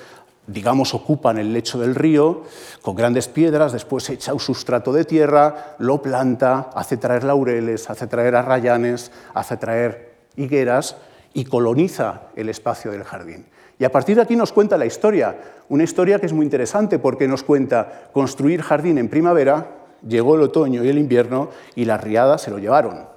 digamos, 0.47 0.93
ocupan 0.93 1.37
el 1.37 1.53
lecho 1.53 1.79
del 1.79 1.95
río 1.95 2.43
con 2.81 2.95
grandes 2.95 3.27
piedras, 3.27 3.71
después 3.71 4.09
echa 4.09 4.33
un 4.33 4.39
sustrato 4.39 4.91
de 4.91 5.05
tierra, 5.05 5.75
lo 5.79 6.01
planta, 6.01 6.69
hace 6.73 6.97
traer 6.97 7.23
laureles, 7.23 7.89
hace 7.89 8.07
traer 8.07 8.35
arrayanes, 8.35 9.11
hace 9.33 9.57
traer 9.57 10.15
higueras 10.35 10.97
y 11.33 11.45
coloniza 11.45 12.23
el 12.35 12.49
espacio 12.49 12.91
del 12.91 13.03
jardín. 13.03 13.45
Y 13.79 13.83
a 13.83 13.91
partir 13.91 14.15
de 14.15 14.21
aquí 14.21 14.35
nos 14.35 14.53
cuenta 14.53 14.77
la 14.77 14.85
historia, 14.85 15.37
una 15.69 15.83
historia 15.83 16.19
que 16.19 16.25
es 16.25 16.33
muy 16.33 16.45
interesante 16.45 16.99
porque 16.99 17.27
nos 17.27 17.43
cuenta 17.43 18.09
construir 18.13 18.61
jardín 18.61 18.97
en 18.97 19.09
primavera, 19.09 19.67
llegó 20.07 20.35
el 20.35 20.41
otoño 20.41 20.83
y 20.83 20.89
el 20.89 20.97
invierno 20.97 21.49
y 21.75 21.85
las 21.85 22.01
riadas 22.01 22.41
se 22.41 22.51
lo 22.51 22.59
llevaron, 22.59 23.07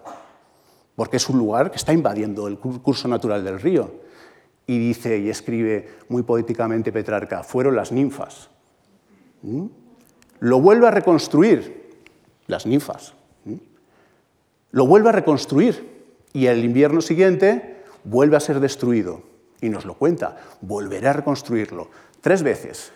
porque 0.96 1.16
es 1.16 1.28
un 1.28 1.38
lugar 1.38 1.70
que 1.70 1.76
está 1.76 1.92
invadiendo 1.92 2.46
el 2.46 2.58
curso 2.58 3.08
natural 3.08 3.44
del 3.44 3.60
río. 3.60 4.03
Y 4.66 4.78
dice 4.78 5.18
y 5.18 5.28
escribe 5.28 5.88
muy 6.08 6.22
poéticamente 6.22 6.92
Petrarca, 6.92 7.42
fueron 7.42 7.76
las 7.76 7.92
ninfas. 7.92 8.48
¿Mm? 9.42 9.66
Lo 10.40 10.60
vuelve 10.60 10.86
a 10.86 10.90
reconstruir, 10.90 11.90
las 12.46 12.66
ninfas. 12.66 13.14
¿Mm? 13.44 13.54
Lo 14.72 14.86
vuelve 14.86 15.10
a 15.10 15.12
reconstruir 15.12 15.94
y 16.32 16.46
el 16.46 16.64
invierno 16.64 17.00
siguiente 17.00 17.82
vuelve 18.04 18.36
a 18.36 18.40
ser 18.40 18.60
destruido 18.60 19.22
y 19.60 19.68
nos 19.68 19.84
lo 19.84 19.94
cuenta, 19.94 20.36
volverá 20.60 21.10
a 21.10 21.14
reconstruirlo 21.14 21.88
tres 22.20 22.42
veces. 22.42 22.92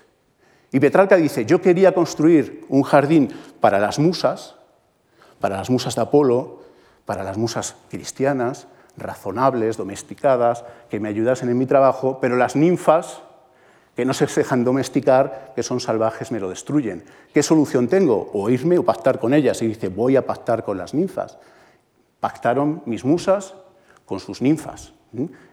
Y 0.71 0.81
Petrarca 0.81 1.17
dice, 1.17 1.47
yo 1.47 1.63
quería 1.63 1.95
construir 1.95 2.67
un 2.69 2.83
jardín 2.83 3.33
para 3.61 3.79
las 3.79 3.99
musas, 3.99 4.57
para 5.41 5.57
las 5.57 5.71
musas 5.71 5.95
de 5.95 6.03
Apolo, 6.03 6.63
para 7.07 7.25
las 7.25 7.39
musas 7.39 7.77
cristianas, 7.89 8.67
razonables, 8.99 9.77
domesticadas, 9.77 10.65
que 10.89 11.01
me 11.01 11.09
ayudasen 11.09 11.49
en 11.49 11.59
mi 11.59 11.67
trabajo, 11.67 12.19
pero 12.21 12.37
las 12.37 12.57
ninfas, 12.57 13.23
que 13.97 14.05
no 14.05 14.15
se 14.15 14.27
dejan 14.27 14.65
domesticar, 14.65 15.53
que 15.57 15.63
son 15.63 15.81
salvajes, 15.81 16.31
me 16.31 16.41
lo 16.41 16.49
destruyen. 16.49 17.05
¿Qué 17.35 17.43
solución 17.43 17.89
tengo? 17.89 18.31
O 18.33 18.49
irme 18.51 18.79
o 18.79 18.85
pactar 18.85 19.19
con 19.19 19.35
ellas. 19.35 19.61
Y 19.63 19.67
dice, 19.67 19.89
voy 19.89 20.17
a 20.17 20.25
pactar 20.25 20.65
con 20.65 20.79
las 20.79 20.95
ninfas. 20.95 21.39
Pactaron 22.21 22.83
mis 22.87 23.05
musas 23.05 23.55
con 24.05 24.21
sus 24.21 24.41
ninfas. 24.41 24.93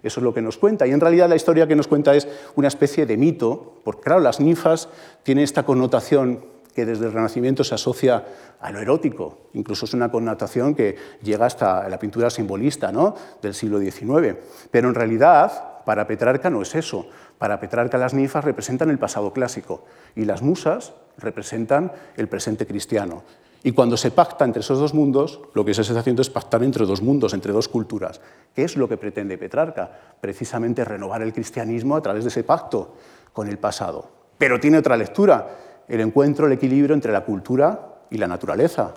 Eso 0.03 0.19
es 0.19 0.23
lo 0.23 0.33
que 0.33 0.41
nos 0.41 0.57
cuenta. 0.57 0.85
Y 0.85 0.91
en 0.91 0.99
realidad 0.99 1.29
la 1.29 1.35
historia 1.35 1.67
que 1.67 1.75
nos 1.75 1.87
cuenta 1.87 2.13
es 2.15 2.27
una 2.55 2.67
especie 2.67 3.05
de 3.05 3.17
mito, 3.17 3.79
porque 3.83 4.01
claro, 4.01 4.21
las 4.21 4.39
ninfas 4.39 4.89
tienen 5.23 5.43
esta 5.43 5.63
connotación 5.63 6.45
que 6.75 6.85
desde 6.85 7.05
el 7.05 7.13
Renacimiento 7.13 7.63
se 7.63 7.73
asocia 7.73 8.23
a 8.59 8.71
lo 8.71 8.81
erótico. 8.81 9.49
Incluso 9.53 9.85
es 9.85 9.93
una 9.93 10.11
connotación 10.11 10.75
que 10.75 10.97
llega 11.23 11.45
hasta 11.45 11.87
la 11.87 11.97
pintura 11.97 12.29
simbolista 12.29 12.91
¿no? 12.91 13.15
del 13.41 13.53
siglo 13.53 13.79
XIX. 13.79 14.35
Pero 14.69 14.89
en 14.89 14.95
realidad, 14.95 15.83
para 15.85 16.05
Petrarca 16.05 16.49
no 16.49 16.61
es 16.61 16.75
eso. 16.75 17.07
Para 17.37 17.61
Petrarca 17.61 17.97
las 17.97 18.13
ninfas 18.13 18.43
representan 18.43 18.89
el 18.89 18.99
pasado 18.99 19.31
clásico 19.31 19.85
y 20.15 20.25
las 20.25 20.41
musas 20.41 20.93
representan 21.17 21.93
el 22.17 22.27
presente 22.27 22.67
cristiano. 22.67 23.23
Y 23.63 23.71
cuando 23.71 23.97
se 23.97 24.11
pacta 24.11 24.45
entre 24.45 24.59
esos 24.59 24.77
dos 24.77 24.93
mundos, 24.93 25.39
lo 25.53 25.65
que 25.65 25.73
se 25.73 25.81
está 25.81 25.97
haciendo 25.97 26.21
es 26.21 26.29
pactar 26.29 26.61
entre 26.61 26.85
dos 26.85 27.01
mundos, 27.01 27.33
entre 27.33 27.51
dos 27.51 27.67
culturas. 27.67 28.21
¿Qué 28.53 28.63
es 28.63 28.75
lo 28.75 28.87
que 28.87 28.97
pretende 28.97 29.37
Petrarca? 29.37 29.89
Precisamente 30.21 30.85
renovar 30.85 31.23
el 31.23 31.33
cristianismo 31.33 31.95
a 31.95 32.01
través 32.01 32.25
de 32.25 32.29
ese 32.29 32.43
pacto 32.43 32.93
con 33.33 33.47
el 33.47 33.57
pasado. 33.57 34.11
Pero 34.37 34.59
tiene 34.59 34.77
otra 34.77 34.97
lectura, 34.97 35.47
el 35.87 36.01
encuentro, 36.01 36.47
el 36.47 36.53
equilibrio 36.53 36.93
entre 36.93 37.11
la 37.11 37.23
cultura 37.23 37.99
y 38.09 38.17
la 38.17 38.27
naturaleza, 38.27 38.93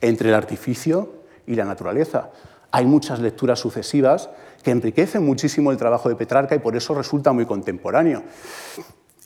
entre 0.00 0.28
el 0.28 0.34
artificio 0.34 1.24
y 1.46 1.54
la 1.54 1.64
naturaleza. 1.64 2.30
Hay 2.70 2.86
muchas 2.86 3.20
lecturas 3.20 3.60
sucesivas 3.60 4.30
que 4.62 4.70
enriquecen 4.70 5.24
muchísimo 5.24 5.70
el 5.70 5.76
trabajo 5.76 6.08
de 6.08 6.16
Petrarca 6.16 6.54
y 6.54 6.58
por 6.58 6.76
eso 6.76 6.94
resulta 6.94 7.32
muy 7.32 7.46
contemporáneo. 7.46 8.22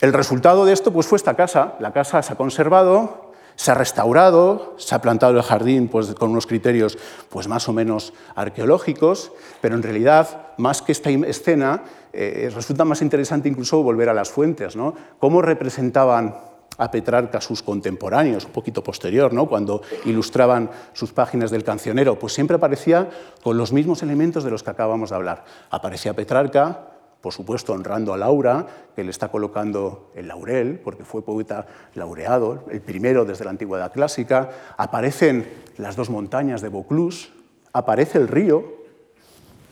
El 0.00 0.12
resultado 0.12 0.64
de 0.64 0.72
esto 0.72 0.92
pues, 0.92 1.06
fue 1.06 1.16
esta 1.16 1.34
casa. 1.34 1.74
La 1.80 1.92
casa 1.92 2.22
se 2.22 2.32
ha 2.32 2.36
conservado, 2.36 3.32
se 3.56 3.70
ha 3.70 3.74
restaurado, 3.74 4.74
se 4.76 4.94
ha 4.94 5.00
plantado 5.00 5.36
el 5.36 5.42
jardín 5.42 5.88
pues, 5.88 6.14
con 6.14 6.30
unos 6.30 6.46
criterios 6.46 6.98
pues, 7.28 7.48
más 7.48 7.68
o 7.68 7.72
menos 7.72 8.12
arqueológicos, 8.34 9.32
pero 9.60 9.74
en 9.74 9.82
realidad, 9.82 10.54
más 10.58 10.82
que 10.82 10.92
esta 10.92 11.10
escena, 11.10 11.82
eh, 12.12 12.50
resulta 12.54 12.84
más 12.84 13.02
interesante 13.02 13.48
incluso 13.48 13.82
volver 13.82 14.08
a 14.08 14.14
las 14.14 14.30
fuentes. 14.30 14.76
¿no? 14.76 14.94
¿Cómo 15.18 15.42
representaban 15.42 16.47
a 16.78 16.90
Petrarca 16.90 17.40
sus 17.40 17.62
contemporáneos, 17.62 18.46
un 18.46 18.52
poquito 18.52 18.82
posterior, 18.82 19.32
¿no? 19.32 19.46
cuando 19.46 19.82
ilustraban 20.06 20.70
sus 20.92 21.12
páginas 21.12 21.50
del 21.50 21.64
cancionero? 21.64 22.18
Pues 22.18 22.32
siempre 22.32 22.56
aparecía 22.56 23.10
con 23.42 23.58
los 23.58 23.72
mismos 23.72 24.02
elementos 24.02 24.44
de 24.44 24.50
los 24.50 24.62
que 24.62 24.70
acabamos 24.70 25.10
de 25.10 25.16
hablar. 25.16 25.44
Aparecía 25.70 26.14
Petrarca, 26.14 26.88
por 27.20 27.32
supuesto 27.32 27.72
honrando 27.72 28.14
a 28.14 28.16
Laura, 28.16 28.66
que 28.94 29.02
le 29.02 29.10
está 29.10 29.28
colocando 29.28 30.12
el 30.14 30.28
laurel, 30.28 30.78
porque 30.78 31.04
fue 31.04 31.22
poeta 31.22 31.66
laureado, 31.94 32.64
el 32.70 32.80
primero 32.80 33.24
desde 33.24 33.44
la 33.44 33.50
antigüedad 33.50 33.92
clásica, 33.92 34.50
aparecen 34.76 35.48
las 35.78 35.96
dos 35.96 36.10
montañas 36.10 36.62
de 36.62 36.68
Vaucluse, 36.68 37.30
aparece 37.72 38.18
el 38.18 38.28
río, 38.28 38.78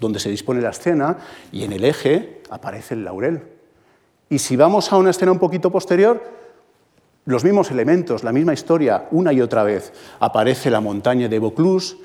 donde 0.01 0.19
se 0.19 0.29
dispone 0.29 0.61
la 0.61 0.71
escena, 0.71 1.19
y 1.53 1.63
en 1.63 1.73
el 1.73 1.85
eje 1.85 2.43
aparece 2.51 2.95
el 2.95 3.05
laurel. 3.05 3.43
Y 4.29 4.41
si 4.41 4.57
vamos 4.57 4.93
a 4.93 4.97
una 4.97 5.11
escena 5.11 5.31
un 5.31 5.39
poquito 5.39 5.71
posterior, 5.71 6.21
los 7.27 7.45
mismos 7.45 7.71
elementos, 7.71 8.25
la 8.25 8.33
misma 8.33 8.55
historia, 8.55 9.09
una 9.11 9.33
y 9.33 9.41
otra 9.41 9.63
vez. 9.65 9.93
Aparece 10.21 10.71
la 10.71 10.81
montaña 10.81 11.29
de 11.29 11.39
Vaucluse, 11.39 11.97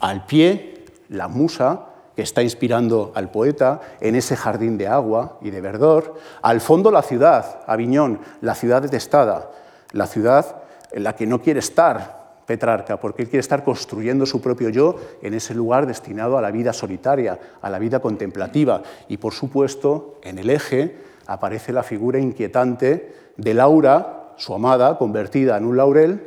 al 0.00 0.24
pie, 0.24 0.84
la 1.10 1.28
musa, 1.28 1.86
que 2.16 2.22
está 2.22 2.42
inspirando 2.42 3.12
al 3.14 3.30
poeta 3.30 3.80
en 4.00 4.16
ese 4.16 4.36
jardín 4.36 4.76
de 4.78 4.88
agua 4.88 5.38
y 5.42 5.50
de 5.50 5.60
verdor. 5.60 6.16
Al 6.42 6.60
fondo 6.60 6.90
la 6.90 7.02
ciudad, 7.02 7.60
Aviñón, 7.66 8.20
la 8.40 8.54
ciudad 8.54 8.82
detestada, 8.82 9.50
la 9.92 10.06
ciudad 10.06 10.62
en 10.92 11.04
la 11.04 11.14
que 11.14 11.26
no 11.26 11.40
quiere 11.40 11.60
estar 11.60 12.20
Petrarca, 12.46 12.98
porque 12.98 13.22
él 13.22 13.28
quiere 13.28 13.42
estar 13.42 13.62
construyendo 13.62 14.26
su 14.26 14.40
propio 14.40 14.70
yo 14.70 14.96
en 15.22 15.34
ese 15.34 15.54
lugar 15.54 15.86
destinado 15.86 16.36
a 16.36 16.42
la 16.42 16.50
vida 16.50 16.72
solitaria, 16.72 17.38
a 17.62 17.70
la 17.70 17.78
vida 17.78 18.00
contemplativa. 18.00 18.82
Y 19.06 19.18
por 19.18 19.34
supuesto, 19.34 20.18
en 20.24 20.38
el 20.38 20.50
eje 20.50 20.96
aparece 21.26 21.72
la 21.72 21.84
figura 21.84 22.18
inquietante 22.18 23.14
de 23.36 23.54
Laura, 23.54 24.19
su 24.40 24.54
amada, 24.54 24.96
convertida 24.96 25.58
en 25.58 25.66
un 25.66 25.76
laurel, 25.76 26.26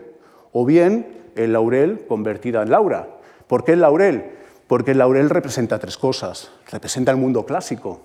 o 0.52 0.66
bien 0.66 1.24
el 1.36 1.54
laurel 1.54 2.06
convertida 2.08 2.62
en 2.62 2.70
Laura. 2.70 3.08
¿Por 3.48 3.64
qué 3.64 3.74
el 3.74 3.82
laurel? 3.82 4.34
Porque 4.68 4.92
el 4.92 5.00
laurel 5.00 5.32
representa 5.32 5.80
tres 5.80 5.98
cosas. 5.98 6.52
Representa 6.72 7.12
el 7.12 7.18
mundo 7.18 7.44
clásico, 7.44 8.02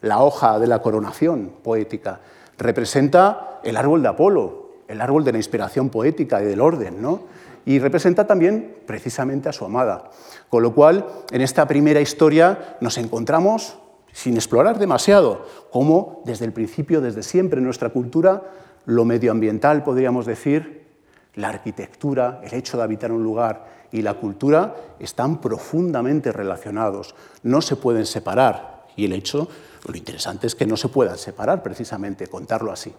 la 0.00 0.20
hoja 0.20 0.58
de 0.58 0.66
la 0.66 0.80
coronación 0.80 1.52
poética. 1.62 2.20
Representa 2.58 3.60
el 3.62 3.76
árbol 3.76 4.02
de 4.02 4.08
Apolo, 4.08 4.70
el 4.88 5.00
árbol 5.00 5.22
de 5.22 5.30
la 5.30 5.38
inspiración 5.38 5.90
poética 5.90 6.42
y 6.42 6.46
del 6.46 6.60
orden, 6.60 7.00
¿no? 7.00 7.20
Y 7.64 7.78
representa 7.78 8.26
también 8.26 8.78
precisamente 8.84 9.48
a 9.48 9.52
su 9.52 9.64
amada. 9.64 10.10
Con 10.48 10.64
lo 10.64 10.74
cual, 10.74 11.06
en 11.30 11.40
esta 11.40 11.68
primera 11.68 12.00
historia 12.00 12.76
nos 12.80 12.98
encontramos, 12.98 13.78
sin 14.12 14.34
explorar 14.34 14.80
demasiado, 14.80 15.46
cómo 15.70 16.20
desde 16.24 16.46
el 16.46 16.52
principio, 16.52 17.00
desde 17.00 17.22
siempre 17.22 17.58
en 17.58 17.64
nuestra 17.64 17.90
cultura, 17.90 18.42
lo 18.86 19.04
medioambiental, 19.04 19.82
podríamos 19.82 20.26
decir, 20.26 20.86
la 21.34 21.48
arquitectura, 21.48 22.40
el 22.42 22.54
hecho 22.54 22.76
de 22.76 22.82
habitar 22.82 23.12
un 23.12 23.22
lugar 23.22 23.66
y 23.90 24.02
la 24.02 24.14
cultura 24.14 24.74
están 24.98 25.40
profundamente 25.40 26.32
relacionados, 26.32 27.14
no 27.42 27.60
se 27.62 27.76
pueden 27.76 28.06
separar. 28.06 28.86
Y 28.96 29.06
el 29.06 29.12
hecho, 29.12 29.48
lo 29.86 29.96
interesante 29.96 30.46
es 30.46 30.54
que 30.54 30.66
no 30.66 30.76
se 30.76 30.88
puedan 30.88 31.16
separar, 31.16 31.62
precisamente, 31.62 32.26
contarlo 32.26 32.72
así. 32.72 32.92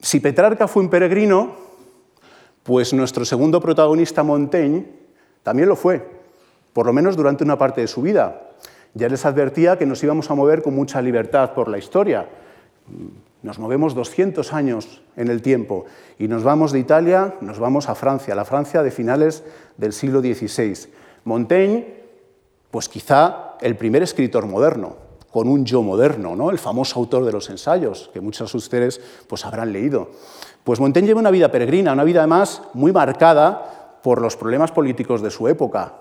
Si 0.00 0.20
Petrarca 0.20 0.68
fue 0.68 0.82
un 0.82 0.90
peregrino, 0.90 1.56
pues 2.62 2.92
nuestro 2.92 3.24
segundo 3.24 3.60
protagonista, 3.60 4.22
Montaigne, 4.22 4.86
también 5.42 5.68
lo 5.68 5.74
fue, 5.74 6.06
por 6.72 6.86
lo 6.86 6.92
menos 6.92 7.16
durante 7.16 7.42
una 7.42 7.58
parte 7.58 7.80
de 7.80 7.88
su 7.88 8.02
vida. 8.02 8.52
Ya 8.94 9.08
les 9.08 9.24
advertía 9.24 9.76
que 9.76 9.86
nos 9.86 10.02
íbamos 10.02 10.30
a 10.30 10.34
mover 10.34 10.62
con 10.62 10.74
mucha 10.74 11.02
libertad 11.02 11.52
por 11.52 11.68
la 11.68 11.78
historia. 11.78 12.28
Nos 13.42 13.58
movemos 13.58 13.94
200 13.94 14.52
años 14.52 15.02
en 15.16 15.28
el 15.28 15.42
tiempo 15.42 15.84
y 16.18 16.26
nos 16.26 16.42
vamos 16.42 16.72
de 16.72 16.80
Italia, 16.80 17.36
nos 17.40 17.58
vamos 17.58 17.88
a 17.88 17.94
Francia, 17.94 18.34
la 18.34 18.44
Francia 18.44 18.82
de 18.82 18.90
finales 18.90 19.44
del 19.76 19.92
siglo 19.92 20.20
XVI. 20.20 20.90
Montaigne, 21.24 21.86
pues 22.70 22.88
quizá 22.88 23.54
el 23.60 23.76
primer 23.76 24.02
escritor 24.02 24.46
moderno, 24.46 24.96
con 25.30 25.48
un 25.48 25.64
yo 25.64 25.82
moderno, 25.82 26.34
¿no? 26.34 26.50
el 26.50 26.58
famoso 26.58 26.98
autor 26.98 27.24
de 27.24 27.32
los 27.32 27.48
ensayos, 27.48 28.10
que 28.12 28.20
muchos 28.20 28.50
de 28.50 28.58
ustedes 28.58 29.00
pues, 29.28 29.44
habrán 29.44 29.72
leído. 29.72 30.10
Pues 30.64 30.80
Montaigne 30.80 31.06
lleva 31.06 31.20
una 31.20 31.30
vida 31.30 31.52
peregrina, 31.52 31.92
una 31.92 32.04
vida 32.04 32.20
además 32.20 32.62
muy 32.74 32.92
marcada 32.92 34.00
por 34.02 34.20
los 34.20 34.36
problemas 34.36 34.72
políticos 34.72 35.22
de 35.22 35.30
su 35.30 35.46
época. 35.46 35.94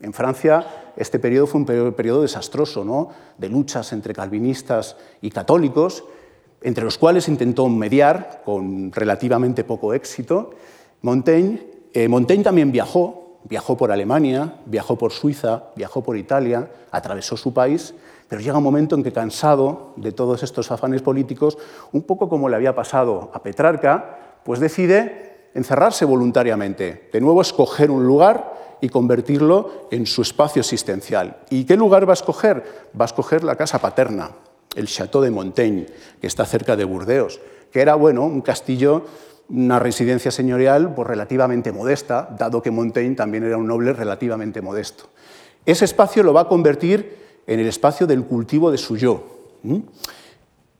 En 0.00 0.12
Francia 0.12 0.92
este 0.96 1.18
periodo 1.18 1.48
fue 1.48 1.60
un 1.60 1.92
periodo 1.94 2.22
desastroso, 2.22 2.84
¿no? 2.84 3.08
de 3.38 3.48
luchas 3.48 3.92
entre 3.92 4.14
calvinistas 4.14 4.96
y 5.22 5.30
católicos, 5.30 6.04
entre 6.64 6.82
los 6.82 6.98
cuales 6.98 7.28
intentó 7.28 7.68
mediar 7.68 8.42
con 8.44 8.90
relativamente 8.90 9.64
poco 9.64 9.92
éxito. 9.94 10.50
Montaigne, 11.02 11.60
eh, 11.92 12.08
Montaigne 12.08 12.42
también 12.42 12.72
viajó, 12.72 13.38
viajó 13.44 13.76
por 13.76 13.92
Alemania, 13.92 14.56
viajó 14.64 14.96
por 14.96 15.12
Suiza, 15.12 15.64
viajó 15.76 16.02
por 16.02 16.16
Italia, 16.16 16.70
atravesó 16.90 17.36
su 17.36 17.52
país, 17.52 17.94
pero 18.28 18.40
llega 18.40 18.56
un 18.56 18.64
momento 18.64 18.96
en 18.96 19.04
que 19.04 19.12
cansado 19.12 19.92
de 19.96 20.12
todos 20.12 20.42
estos 20.42 20.70
afanes 20.70 21.02
políticos, 21.02 21.58
un 21.92 22.02
poco 22.02 22.30
como 22.30 22.48
le 22.48 22.56
había 22.56 22.74
pasado 22.74 23.30
a 23.34 23.42
Petrarca, 23.42 24.38
pues 24.42 24.58
decide 24.58 25.50
encerrarse 25.52 26.06
voluntariamente, 26.06 27.10
de 27.12 27.20
nuevo 27.20 27.42
escoger 27.42 27.90
un 27.90 28.06
lugar 28.06 28.54
y 28.80 28.88
convertirlo 28.88 29.88
en 29.90 30.06
su 30.06 30.22
espacio 30.22 30.60
existencial. 30.60 31.36
¿Y 31.50 31.64
qué 31.64 31.76
lugar 31.76 32.08
va 32.08 32.12
a 32.12 32.14
escoger? 32.14 32.88
Va 32.98 33.04
a 33.04 33.06
escoger 33.06 33.44
la 33.44 33.56
casa 33.56 33.78
paterna, 33.78 34.30
el 34.76 34.86
Château 34.86 35.22
de 35.22 35.30
Montaigne, 35.30 35.86
que 36.20 36.26
está 36.26 36.44
cerca 36.44 36.76
de 36.76 36.84
Burdeos, 36.84 37.40
que 37.72 37.80
era 37.80 37.94
bueno, 37.94 38.24
un 38.24 38.40
castillo, 38.40 39.04
una 39.48 39.78
residencia 39.78 40.30
señorial 40.30 40.94
pues, 40.94 41.08
relativamente 41.08 41.72
modesta, 41.72 42.34
dado 42.38 42.62
que 42.62 42.70
Montaigne 42.70 43.16
también 43.16 43.44
era 43.44 43.56
un 43.56 43.66
noble 43.66 43.92
relativamente 43.92 44.62
modesto. 44.62 45.10
Ese 45.66 45.84
espacio 45.84 46.22
lo 46.22 46.32
va 46.32 46.42
a 46.42 46.48
convertir 46.48 47.16
en 47.46 47.60
el 47.60 47.66
espacio 47.66 48.06
del 48.06 48.24
cultivo 48.24 48.70
de 48.70 48.78
su 48.78 48.96
yo. 48.96 49.24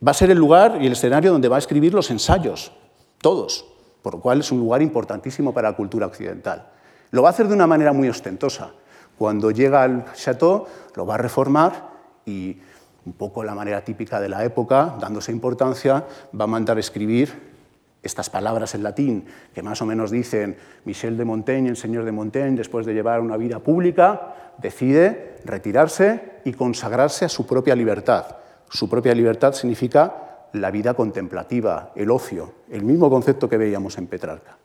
Va 0.07 0.11
a 0.11 0.15
ser 0.15 0.31
el 0.31 0.39
lugar 0.39 0.79
y 0.81 0.87
el 0.87 0.93
escenario 0.93 1.33
donde 1.33 1.49
va 1.49 1.57
a 1.57 1.59
escribir 1.59 1.95
los 1.95 2.11
ensayos, 2.11 2.73
todos, 3.21 3.67
por 4.03 4.15
lo 4.15 4.21
cual 4.21 4.41
es 4.41 4.53
un 4.53 4.59
lugar 4.59 4.83
importantísimo 4.83 5.55
para 5.55 5.71
la 5.71 5.77
cultura 5.77 6.07
occidental. 6.07 6.71
Lo 7.11 7.23
va 7.23 7.29
a 7.29 7.33
hacer 7.33 7.49
de 7.49 7.55
una 7.55 7.67
manera 7.67 7.93
muy 7.93 8.09
ostentosa. 8.09 8.73
Cuando 9.17 9.51
llega 9.51 9.83
al 9.83 10.13
chateau, 10.15 10.67
lo 10.95 11.07
va 11.07 11.15
a 11.15 11.19
reformar 11.19 11.91
y 12.27 12.59
un 13.07 13.13
poco 13.13 13.45
la 13.45 13.55
manera 13.55 13.85
típica 13.85 14.21
de 14.21 14.29
la 14.29 14.45
época, 14.45 14.97
dándose 15.01 15.33
importancia, 15.33 16.05
va 16.39 16.45
a 16.45 16.49
mandar 16.49 16.79
escribir 16.79 17.55
estas 18.03 18.29
palabras 18.31 18.75
en 18.75 18.83
latín 18.83 19.25
que 19.55 19.63
más 19.63 19.81
o 19.83 19.87
menos 19.87 20.11
dicen 20.11 20.57
Michel 20.85 21.17
de 21.17 21.25
Montaigne, 21.25 21.71
el 21.71 21.77
señor 21.77 22.05
de 22.05 22.13
Montaigne, 22.13 22.57
después 22.57 22.87
de 22.87 22.95
llevar 22.95 23.21
una 23.21 23.37
vida 23.37 23.59
pública, 23.61 24.35
decide 24.59 25.37
retirarse 25.45 26.41
y 26.45 26.53
consagrarse 26.53 27.25
a 27.25 27.29
su 27.29 27.47
propia 27.47 27.75
libertad. 27.75 28.37
Su 28.69 28.89
propia 28.89 29.15
libertad 29.15 29.53
significa 29.55 30.49
la 30.53 30.71
vida 30.71 30.95
contemplativa, 30.95 31.93
el 31.97 32.11
ocio, 32.11 32.55
el 32.71 32.85
mismo 32.85 33.11
concepto 33.11 33.49
que 33.49 33.57
veíamos 33.57 33.99
en 33.99 34.07
Petrarca. 34.07 34.57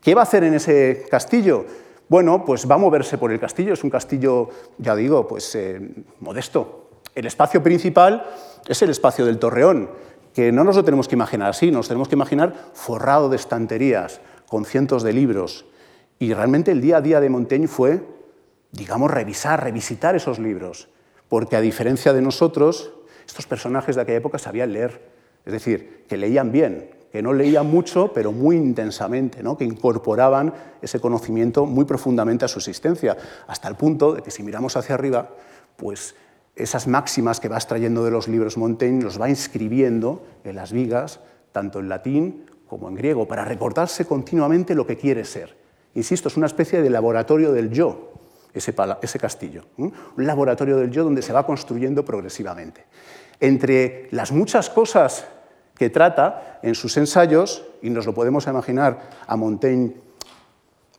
¿Qué 0.00 0.14
va 0.14 0.22
a 0.22 0.24
hacer 0.24 0.44
en 0.44 0.54
ese 0.54 1.06
castillo? 1.10 1.64
Bueno, 2.08 2.44
pues 2.44 2.68
va 2.68 2.74
a 2.74 2.78
moverse 2.78 3.16
por 3.16 3.32
el 3.32 3.40
castillo, 3.40 3.72
es 3.72 3.84
un 3.84 3.90
castillo, 3.90 4.48
ya 4.76 4.94
digo, 4.94 5.26
pues 5.26 5.54
eh, 5.54 5.80
modesto, 6.20 6.81
el 7.14 7.26
espacio 7.26 7.62
principal 7.62 8.26
es 8.66 8.82
el 8.82 8.90
espacio 8.90 9.24
del 9.26 9.38
torreón, 9.38 9.90
que 10.34 10.52
no 10.52 10.64
nos 10.64 10.76
lo 10.76 10.84
tenemos 10.84 11.08
que 11.08 11.14
imaginar 11.14 11.50
así, 11.50 11.70
nos 11.70 11.88
tenemos 11.88 12.08
que 12.08 12.14
imaginar 12.14 12.54
forrado 12.72 13.28
de 13.28 13.36
estanterías, 13.36 14.20
con 14.48 14.64
cientos 14.64 15.02
de 15.02 15.12
libros. 15.12 15.64
Y 16.18 16.34
realmente 16.34 16.72
el 16.72 16.80
día 16.80 16.98
a 16.98 17.00
día 17.00 17.20
de 17.20 17.30
Montaigne 17.30 17.68
fue, 17.68 18.02
digamos, 18.70 19.10
revisar, 19.10 19.62
revisitar 19.64 20.14
esos 20.14 20.38
libros, 20.38 20.88
porque 21.28 21.56
a 21.56 21.60
diferencia 21.60 22.12
de 22.12 22.22
nosotros, 22.22 22.92
estos 23.26 23.46
personajes 23.46 23.96
de 23.96 24.02
aquella 24.02 24.18
época 24.18 24.38
sabían 24.38 24.72
leer, 24.72 25.08
es 25.44 25.52
decir, 25.52 26.04
que 26.08 26.16
leían 26.16 26.52
bien, 26.52 26.90
que 27.10 27.22
no 27.22 27.32
leían 27.32 27.66
mucho, 27.66 28.12
pero 28.12 28.32
muy 28.32 28.56
intensamente, 28.56 29.42
¿no? 29.42 29.56
que 29.56 29.64
incorporaban 29.64 30.54
ese 30.80 31.00
conocimiento 31.00 31.66
muy 31.66 31.84
profundamente 31.84 32.44
a 32.44 32.48
su 32.48 32.58
existencia, 32.58 33.16
hasta 33.46 33.68
el 33.68 33.76
punto 33.76 34.14
de 34.14 34.22
que 34.22 34.30
si 34.30 34.42
miramos 34.42 34.76
hacia 34.76 34.94
arriba, 34.94 35.30
pues 35.76 36.14
esas 36.56 36.86
máximas 36.86 37.40
que 37.40 37.48
va 37.48 37.56
extrayendo 37.56 38.04
de 38.04 38.10
los 38.10 38.28
libros 38.28 38.56
Montaigne 38.56 39.02
los 39.02 39.20
va 39.20 39.30
inscribiendo 39.30 40.24
en 40.44 40.56
las 40.56 40.72
vigas, 40.72 41.20
tanto 41.52 41.80
en 41.80 41.88
latín 41.88 42.50
como 42.66 42.88
en 42.88 42.94
griego, 42.94 43.26
para 43.26 43.44
recordarse 43.44 44.06
continuamente 44.06 44.74
lo 44.74 44.86
que 44.86 44.96
quiere 44.96 45.24
ser. 45.24 45.56
Insisto, 45.94 46.28
es 46.28 46.36
una 46.36 46.46
especie 46.46 46.80
de 46.80 46.90
laboratorio 46.90 47.52
del 47.52 47.70
yo, 47.70 48.12
ese, 48.54 48.74
castillo. 49.18 49.64
Un 49.76 49.92
laboratorio 50.16 50.76
del 50.76 50.90
yo 50.90 51.04
donde 51.04 51.22
se 51.22 51.32
va 51.32 51.44
construyendo 51.46 52.04
progresivamente. 52.04 52.84
Entre 53.40 54.08
las 54.10 54.32
muchas 54.32 54.70
cosas 54.70 55.26
que 55.74 55.90
trata 55.90 56.60
en 56.62 56.74
sus 56.74 56.96
ensayos, 56.96 57.64
y 57.82 57.90
nos 57.90 58.06
lo 58.06 58.14
podemos 58.14 58.46
imaginar 58.46 59.10
a 59.26 59.36
Montaigne 59.36 59.94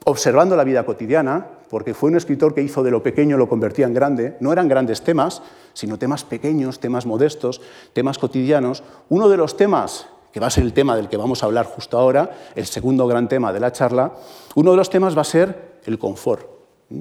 observando 0.05 0.55
la 0.55 0.63
vida 0.63 0.85
cotidiana, 0.85 1.47
porque 1.73 1.95
fue 1.95 2.11
un 2.11 2.17
escritor 2.17 2.53
que 2.53 2.61
hizo 2.61 2.83
de 2.83 2.91
lo 2.91 3.01
pequeño 3.01 3.35
lo 3.35 3.49
convertía 3.49 3.87
en 3.87 3.95
grande, 3.95 4.37
no 4.39 4.53
eran 4.53 4.67
grandes 4.67 5.01
temas, 5.01 5.41
sino 5.73 5.97
temas 5.97 6.23
pequeños, 6.23 6.79
temas 6.79 7.07
modestos, 7.07 7.61
temas 7.93 8.19
cotidianos. 8.19 8.83
Uno 9.09 9.27
de 9.27 9.37
los 9.37 9.57
temas, 9.57 10.05
que 10.31 10.39
va 10.39 10.45
a 10.45 10.49
ser 10.51 10.65
el 10.65 10.73
tema 10.73 10.95
del 10.95 11.09
que 11.09 11.17
vamos 11.17 11.41
a 11.41 11.47
hablar 11.47 11.65
justo 11.65 11.97
ahora, 11.97 12.29
el 12.53 12.67
segundo 12.67 13.07
gran 13.07 13.27
tema 13.27 13.51
de 13.51 13.59
la 13.59 13.71
charla, 13.71 14.13
uno 14.53 14.69
de 14.69 14.77
los 14.77 14.91
temas 14.91 15.17
va 15.17 15.21
a 15.21 15.23
ser 15.23 15.79
el 15.85 15.97
confort. 15.97 16.45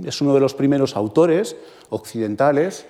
Es 0.07 0.23
uno 0.23 0.33
de 0.33 0.41
los 0.41 0.55
primeros 0.55 0.97
autores 0.97 1.55
occidentales 1.91 2.87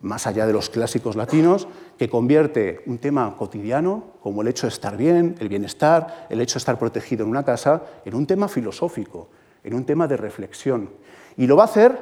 más 0.00 0.26
allá 0.26 0.46
de 0.46 0.54
los 0.54 0.70
clásicos 0.70 1.16
latinos, 1.16 1.68
que 1.98 2.08
convierte 2.08 2.80
un 2.86 2.96
tema 2.96 3.36
cotidiano, 3.36 4.04
como 4.22 4.40
el 4.40 4.48
hecho 4.48 4.66
de 4.66 4.72
estar 4.72 4.96
bien, 4.96 5.34
el 5.38 5.50
bienestar, 5.50 6.28
el 6.30 6.40
hecho 6.40 6.54
de 6.54 6.60
estar 6.60 6.78
protegido 6.78 7.24
en 7.24 7.30
una 7.30 7.44
casa, 7.44 7.82
en 8.06 8.14
un 8.14 8.26
tema 8.26 8.48
filosófico, 8.48 9.28
en 9.66 9.74
un 9.74 9.84
tema 9.84 10.06
de 10.06 10.16
reflexión. 10.16 10.88
Y 11.36 11.46
lo 11.46 11.56
va 11.56 11.64
a 11.64 11.66
hacer, 11.66 11.98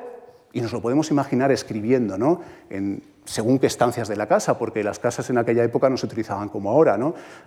y 0.52 0.60
nos 0.60 0.72
lo 0.72 0.80
podemos 0.80 1.10
imaginar 1.10 1.50
escribiendo, 1.50 2.16
¿no? 2.16 2.40
según 3.24 3.58
qué 3.58 3.66
estancias 3.66 4.06
de 4.06 4.16
la 4.16 4.28
casa, 4.28 4.58
porque 4.58 4.84
las 4.84 4.98
casas 4.98 5.30
en 5.30 5.38
aquella 5.38 5.64
época 5.64 5.88
no 5.88 5.96
se 5.96 6.04
utilizaban 6.04 6.50
como 6.50 6.70
ahora. 6.70 6.98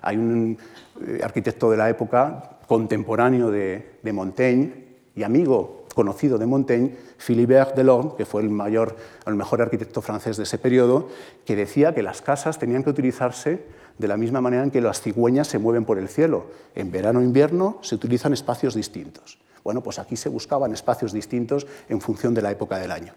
Hay 0.01 0.17
un 0.17 0.57
eh, 1.05 1.21
arquitecto 1.23 1.69
de 1.69 1.77
la 1.77 1.87
época 1.87 2.57
contemporáneo 2.67 3.51
de, 3.51 3.99
de 4.01 4.11
Montaigne 4.11 4.73
y 5.15 5.21
amigo 5.21 5.85
conocido 5.93 6.37
de 6.39 6.47
Montaigne, 6.47 6.95
Philibert 7.17 7.75
Delorme, 7.75 8.11
que 8.17 8.25
fue 8.25 8.41
el, 8.41 8.49
mayor, 8.49 8.95
el 9.25 9.35
mejor 9.35 9.61
arquitecto 9.61 10.01
francés 10.01 10.37
de 10.37 10.43
ese 10.43 10.57
periodo, 10.57 11.09
que 11.45 11.55
decía 11.55 11.93
que 11.93 12.03
las 12.03 12.21
casas 12.21 12.57
tenían 12.59 12.83
que 12.83 12.89
utilizarse 12.89 13.63
de 13.97 14.07
la 14.07 14.17
misma 14.17 14.41
manera 14.41 14.63
en 14.63 14.71
que 14.71 14.81
las 14.81 15.01
cigüeñas 15.01 15.47
se 15.47 15.59
mueven 15.59 15.85
por 15.85 15.97
el 15.97 16.07
cielo. 16.07 16.47
En 16.75 16.91
verano 16.91 17.21
e 17.21 17.23
invierno 17.23 17.77
se 17.81 17.95
utilizan 17.95 18.33
espacios 18.33 18.75
distintos. 18.75 19.39
Bueno, 19.63 19.81
pues 19.81 19.99
aquí 19.99 20.15
se 20.15 20.29
buscaban 20.29 20.73
espacios 20.73 21.13
distintos 21.13 21.67
en 21.89 22.01
función 22.01 22.33
de 22.33 22.41
la 22.41 22.51
época 22.51 22.77
del 22.77 22.91
año. 22.91 23.13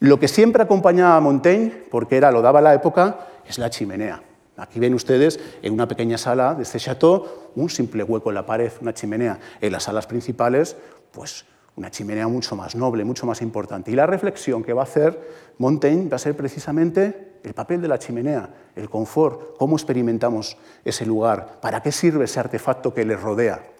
Lo 0.00 0.18
que 0.18 0.28
siempre 0.28 0.62
acompañaba 0.62 1.16
a 1.16 1.20
Montaigne, 1.20 1.70
porque 1.90 2.16
era 2.16 2.30
lo 2.30 2.42
daba 2.42 2.60
la 2.60 2.74
época, 2.74 3.18
es 3.46 3.58
la 3.58 3.70
chimenea. 3.70 4.22
Aquí 4.56 4.78
ven 4.78 4.94
ustedes 4.94 5.40
en 5.62 5.72
una 5.72 5.88
pequeña 5.88 6.18
sala 6.18 6.54
de 6.54 6.62
este 6.62 6.78
chateau 6.78 7.26
un 7.56 7.68
simple 7.70 8.04
hueco 8.04 8.30
en 8.30 8.34
la 8.34 8.46
pared, 8.46 8.70
una 8.80 8.94
chimenea. 8.94 9.38
En 9.60 9.72
las 9.72 9.84
salas 9.84 10.06
principales, 10.06 10.76
pues 11.10 11.44
una 11.76 11.90
chimenea 11.90 12.28
mucho 12.28 12.54
más 12.54 12.74
noble, 12.76 13.04
mucho 13.04 13.26
más 13.26 13.42
importante. 13.42 13.90
Y 13.90 13.94
la 13.94 14.06
reflexión 14.06 14.62
que 14.62 14.72
va 14.72 14.82
a 14.82 14.84
hacer 14.84 15.20
Montaigne 15.58 16.08
va 16.08 16.16
a 16.16 16.20
ser 16.20 16.36
precisamente 16.36 17.38
el 17.42 17.52
papel 17.52 17.82
de 17.82 17.88
la 17.88 17.98
chimenea, 17.98 18.48
el 18.76 18.88
confort, 18.88 19.56
cómo 19.58 19.76
experimentamos 19.76 20.56
ese 20.84 21.04
lugar, 21.04 21.60
para 21.60 21.82
qué 21.82 21.92
sirve 21.92 22.24
ese 22.24 22.40
artefacto 22.40 22.94
que 22.94 23.04
le 23.04 23.16
rodea. 23.16 23.73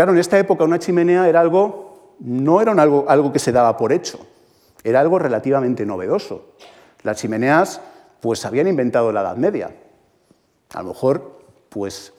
Claro, 0.00 0.12
en 0.12 0.18
esta 0.18 0.38
época 0.38 0.64
una 0.64 0.78
chimenea 0.78 1.28
era 1.28 1.40
algo, 1.42 2.14
no 2.20 2.62
era 2.62 2.72
algo, 2.72 3.04
algo 3.06 3.34
que 3.34 3.38
se 3.38 3.52
daba 3.52 3.76
por 3.76 3.92
hecho, 3.92 4.18
era 4.82 4.98
algo 4.98 5.18
relativamente 5.18 5.84
novedoso. 5.84 6.54
Las 7.02 7.18
chimeneas 7.18 7.82
pues 8.22 8.46
habían 8.46 8.66
inventado 8.66 9.12
la 9.12 9.20
Edad 9.20 9.36
Media. 9.36 9.76
A 10.72 10.82
lo 10.82 10.88
mejor 10.88 11.42
pues 11.68 12.14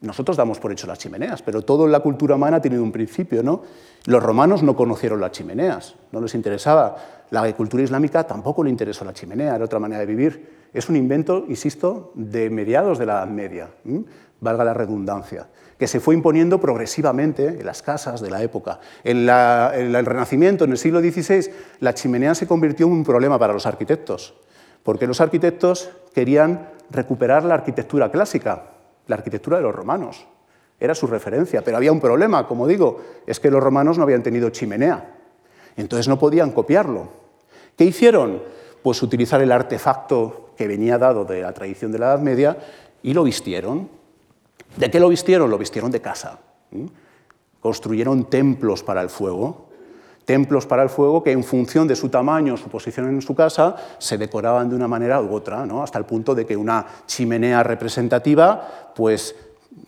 nosotros 0.00 0.38
damos 0.38 0.58
por 0.58 0.72
hecho 0.72 0.86
las 0.86 0.98
chimeneas, 0.98 1.42
pero 1.42 1.60
toda 1.60 1.86
la 1.88 2.00
cultura 2.00 2.36
humana 2.36 2.56
ha 2.56 2.62
tenido 2.62 2.82
un 2.82 2.90
principio. 2.90 3.42
¿no? 3.42 3.64
Los 4.06 4.22
romanos 4.22 4.62
no 4.62 4.74
conocieron 4.74 5.20
las 5.20 5.32
chimeneas, 5.32 5.96
no 6.10 6.22
les 6.22 6.34
interesaba. 6.34 6.96
La 7.28 7.52
cultura 7.52 7.82
islámica 7.82 8.24
tampoco 8.24 8.64
le 8.64 8.70
interesó 8.70 9.04
la 9.04 9.12
chimenea, 9.12 9.56
era 9.56 9.64
otra 9.66 9.78
manera 9.78 10.00
de 10.00 10.06
vivir. 10.06 10.68
Es 10.72 10.88
un 10.88 10.96
invento, 10.96 11.44
insisto, 11.50 12.12
de 12.14 12.48
mediados 12.48 12.98
de 12.98 13.04
la 13.04 13.18
Edad 13.18 13.26
Media, 13.26 13.68
valga 14.40 14.64
la 14.64 14.72
redundancia, 14.72 15.48
que 15.84 15.88
se 15.88 16.00
fue 16.00 16.14
imponiendo 16.14 16.58
progresivamente 16.58 17.46
en 17.46 17.66
las 17.66 17.82
casas 17.82 18.22
de 18.22 18.30
la 18.30 18.42
época. 18.42 18.80
En, 19.04 19.28
el 19.28 20.06
Renacimiento, 20.06 20.64
en 20.64 20.70
el 20.70 20.78
siglo 20.78 21.00
XVI, 21.00 21.50
la 21.80 21.92
chimenea 21.92 22.34
se 22.34 22.46
convirtió 22.46 22.86
en 22.86 22.92
un 22.92 23.04
problema 23.04 23.38
para 23.38 23.52
los 23.52 23.66
arquitectos, 23.66 24.32
porque 24.82 25.06
los 25.06 25.20
arquitectos 25.20 25.90
querían 26.14 26.70
recuperar 26.88 27.44
la 27.44 27.52
arquitectura 27.52 28.10
clásica, 28.10 28.70
la 29.08 29.16
arquitectura 29.16 29.58
de 29.58 29.64
los 29.64 29.74
romanos. 29.74 30.26
Era 30.80 30.94
su 30.94 31.06
referencia, 31.06 31.60
pero 31.60 31.76
había 31.76 31.92
un 31.92 32.00
problema, 32.00 32.48
como 32.48 32.66
digo, 32.66 33.02
es 33.26 33.38
que 33.38 33.50
los 33.50 33.62
romanos 33.62 33.98
no 33.98 34.04
habían 34.04 34.22
tenido 34.22 34.48
chimenea, 34.48 35.18
entonces 35.76 36.08
no 36.08 36.18
podían 36.18 36.52
copiarlo. 36.52 37.08
¿Qué 37.76 37.84
hicieron? 37.84 38.42
Pues 38.82 39.02
utilizar 39.02 39.42
el 39.42 39.52
artefacto 39.52 40.48
que 40.56 40.66
venía 40.66 40.96
dado 40.96 41.26
de 41.26 41.42
la 41.42 41.52
tradición 41.52 41.92
de 41.92 41.98
la 41.98 42.06
Edad 42.06 42.20
Media 42.20 42.56
y 43.02 43.12
lo 43.12 43.22
vistieron. 43.22 44.02
¿De 44.76 44.90
qué 44.90 45.00
lo 45.00 45.08
vistieron? 45.08 45.50
Lo 45.50 45.58
vistieron 45.58 45.90
de 45.90 46.00
casa. 46.00 46.38
Construyeron 47.60 48.24
templos 48.28 48.82
para 48.82 49.00
el 49.02 49.08
fuego, 49.08 49.68
templos 50.24 50.66
para 50.66 50.82
el 50.82 50.88
fuego 50.88 51.22
que 51.22 51.32
en 51.32 51.44
función 51.44 51.86
de 51.86 51.96
su 51.96 52.08
tamaño, 52.08 52.56
su 52.56 52.68
posición 52.68 53.08
en 53.08 53.22
su 53.22 53.34
casa, 53.34 53.76
se 53.98 54.18
decoraban 54.18 54.68
de 54.68 54.76
una 54.76 54.88
manera 54.88 55.20
u 55.20 55.32
otra, 55.34 55.64
¿no? 55.64 55.82
hasta 55.82 55.98
el 55.98 56.04
punto 56.04 56.34
de 56.34 56.44
que 56.44 56.56
una 56.56 56.86
chimenea 57.06 57.62
representativa 57.62 58.92
pues, 58.94 59.34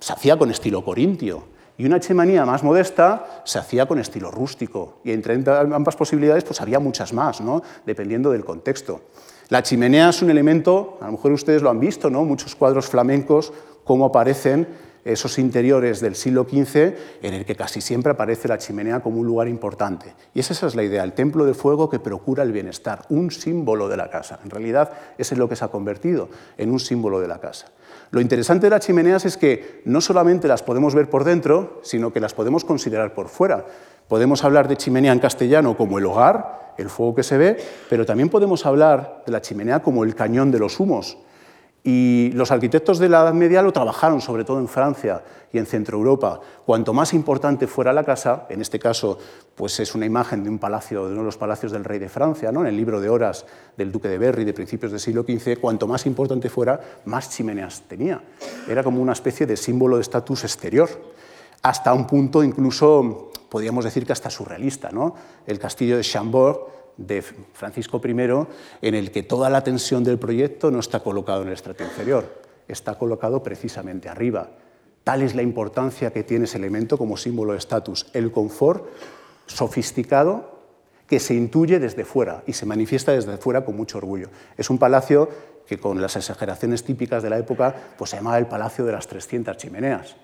se 0.01 0.12
hacía 0.12 0.38
con 0.38 0.51
estilo 0.51 0.85
corintio 0.85 1.57
y 1.79 1.85
una 1.85 2.01
chimenea 2.01 2.46
más 2.46 2.62
modesta 2.62 3.42
se 3.44 3.59
hacía 3.59 3.87
con 3.87 3.99
estilo 3.99 4.31
rústico. 4.31 5.01
Y 5.05 5.12
entre 5.12 5.35
ambas 5.35 5.96
posibilidades 5.96 6.44
pues, 6.44 6.61
había 6.61 6.79
muchas 6.79 7.12
más, 7.12 7.42
dependiendo 7.85 8.31
del 8.31 8.44
contexto. 8.44 9.03
La 9.48 9.62
chimenea 9.62 10.09
es 10.09 10.22
un 10.22 10.30
elemento, 10.30 10.98
a 11.00 11.06
lo 11.06 11.12
mejor 11.12 11.32
ustedes 11.32 11.62
lo 11.62 11.70
han 11.70 11.78
visto, 11.78 12.11
¿no? 12.11 12.24
muchos 12.24 12.56
cuadros 12.56 12.88
flamencos, 12.88 13.52
cómo 13.85 14.06
aparecen 14.06 14.66
esos 15.04 15.38
interiores 15.38 16.00
del 16.00 16.16
siglo 16.16 16.44
XV 16.50 16.94
en 17.22 17.35
el 17.35 17.44
que 17.44 17.54
casi 17.54 17.80
siempre 17.80 18.11
aparece 18.11 18.48
la 18.48 18.59
chimenea 18.59 19.00
como 19.00 19.20
un 19.20 19.26
lugar 19.26 19.46
importante. 19.46 20.12
Y 20.35 20.40
esa 20.40 20.66
es 20.66 20.74
la 20.74 20.82
idea, 20.82 21.04
el 21.04 21.12
templo 21.12 21.44
de 21.44 21.54
fuego 21.54 21.88
que 21.88 22.00
procura 22.00 22.42
el 22.42 22.50
bienestar, 22.50 23.02
un 23.09 23.30
símbolo 23.30 23.88
de 23.88 23.96
la 23.96 24.11
casa. 24.11 24.40
En 24.42 24.50
realidad, 24.50 24.90
ese 25.16 25.35
es 25.35 25.38
lo 25.38 25.48
que 25.48 25.54
se 25.54 25.64
ha 25.64 25.68
convertido 25.68 26.28
en 26.59 26.72
un 26.72 26.80
símbolo 26.80 27.20
de 27.20 27.28
la 27.28 27.38
casa. 27.38 27.68
Lo 28.11 28.20
interesante 28.20 28.66
de 28.66 28.70
las 28.70 28.85
chimeneas 28.85 29.24
es 29.24 29.37
que 29.37 29.82
no 29.85 30.00
solamente 30.00 30.48
las 30.48 30.64
podemos 30.64 30.94
ver 30.94 31.09
por 31.09 31.22
dentro, 31.22 31.80
sino 31.85 32.12
que 32.12 32.18
las 32.18 32.35
podemos 32.35 32.64
considerar 32.64 33.14
por 33.14 33.28
fuera. 33.28 33.64
Podemos 34.08 34.44
hablar 34.44 34.68
de 34.68 34.76
chimenea 34.76 35.12
en 35.12 35.18
castellano 35.18 35.76
como 35.76 35.98
el 35.98 36.06
hogar, 36.06 36.74
el 36.78 36.90
fuego 36.90 37.14
que 37.14 37.22
se 37.22 37.38
ve, 37.38 37.56
pero 37.88 38.06
también 38.06 38.28
podemos 38.28 38.66
hablar 38.66 39.22
de 39.26 39.32
la 39.32 39.40
chimenea 39.40 39.80
como 39.82 40.04
el 40.04 40.14
cañón 40.14 40.50
de 40.50 40.58
los 40.58 40.78
humos, 40.78 41.18
y 41.86 42.32
los 42.34 42.50
arquitectos 42.50 42.98
de 42.98 43.08
la 43.08 43.22
Edad 43.22 43.32
Media 43.32 43.62
lo 43.62 43.72
trabajaron, 43.72 44.20
sobre 44.20 44.42
todo 44.42 44.58
en 44.58 44.66
Francia 44.66 45.22
y 45.52 45.58
en 45.58 45.66
Centro 45.66 45.96
Europa. 45.96 46.40
Cuanto 46.64 46.92
más 46.92 47.14
importante 47.14 47.68
fuera 47.68 47.92
la 47.92 48.02
casa, 48.02 48.44
en 48.50 48.60
este 48.60 48.80
caso 48.80 49.18
pues 49.54 49.78
es 49.78 49.94
una 49.94 50.04
imagen 50.04 50.42
de 50.42 50.50
un 50.50 50.58
palacio, 50.58 51.06
de 51.06 51.12
uno 51.12 51.20
de 51.20 51.26
los 51.26 51.36
palacios 51.36 51.70
del 51.70 51.84
rey 51.84 52.00
de 52.00 52.08
Francia, 52.08 52.50
¿no? 52.50 52.62
en 52.62 52.66
el 52.66 52.76
libro 52.76 53.00
de 53.00 53.08
horas 53.08 53.46
del 53.76 53.92
duque 53.92 54.08
de 54.08 54.18
Berry 54.18 54.44
de 54.44 54.52
principios 54.52 54.90
del 54.90 55.00
siglo 55.00 55.22
XV, 55.22 55.60
cuanto 55.60 55.86
más 55.86 56.06
importante 56.06 56.50
fuera, 56.50 56.80
más 57.04 57.30
chimeneas 57.30 57.82
tenía. 57.86 58.20
Era 58.68 58.82
como 58.82 59.00
una 59.00 59.12
especie 59.12 59.46
de 59.46 59.56
símbolo 59.56 59.94
de 59.94 60.02
estatus 60.02 60.42
exterior, 60.42 60.90
hasta 61.62 61.92
un 61.92 62.06
punto 62.06 62.42
incluso, 62.42 63.30
podríamos 63.48 63.84
decir 63.84 64.06
que 64.06 64.12
hasta 64.12 64.30
surrealista. 64.30 64.90
¿no? 64.90 65.14
El 65.46 65.58
castillo 65.58 65.96
de 65.96 66.02
Chambord 66.02 66.58
de 66.96 67.22
Francisco 67.22 68.00
I, 68.04 68.10
en 68.82 68.94
el 68.94 69.10
que 69.10 69.22
toda 69.22 69.50
la 69.50 69.62
tensión 69.62 70.04
del 70.04 70.18
proyecto 70.18 70.70
no 70.70 70.80
está 70.80 71.00
colocado 71.00 71.42
en 71.42 71.48
el 71.48 71.54
estrato 71.54 71.84
inferior, 71.84 72.42
está 72.68 72.96
colocado 72.98 73.42
precisamente 73.42 74.08
arriba. 74.08 74.50
Tal 75.04 75.22
es 75.22 75.34
la 75.34 75.42
importancia 75.42 76.12
que 76.12 76.24
tiene 76.24 76.46
ese 76.46 76.58
elemento 76.58 76.98
como 76.98 77.16
símbolo 77.16 77.52
de 77.52 77.58
estatus, 77.58 78.06
el 78.12 78.32
confort 78.32 78.86
sofisticado 79.46 80.56
que 81.06 81.20
se 81.20 81.34
intuye 81.34 81.78
desde 81.78 82.04
fuera 82.04 82.42
y 82.46 82.54
se 82.54 82.66
manifiesta 82.66 83.12
desde 83.12 83.36
fuera 83.36 83.64
con 83.64 83.76
mucho 83.76 83.98
orgullo. 83.98 84.28
Es 84.56 84.70
un 84.70 84.78
palacio 84.78 85.28
que 85.66 85.78
con 85.78 86.00
las 86.00 86.16
exageraciones 86.16 86.84
típicas 86.84 87.22
de 87.22 87.30
la 87.30 87.38
época 87.38 87.74
pues 87.96 88.10
se 88.10 88.16
llamaba 88.16 88.38
el 88.38 88.46
Palacio 88.46 88.84
de 88.84 88.92
las 88.92 89.06
300 89.06 89.56
chimeneas. 89.56 90.16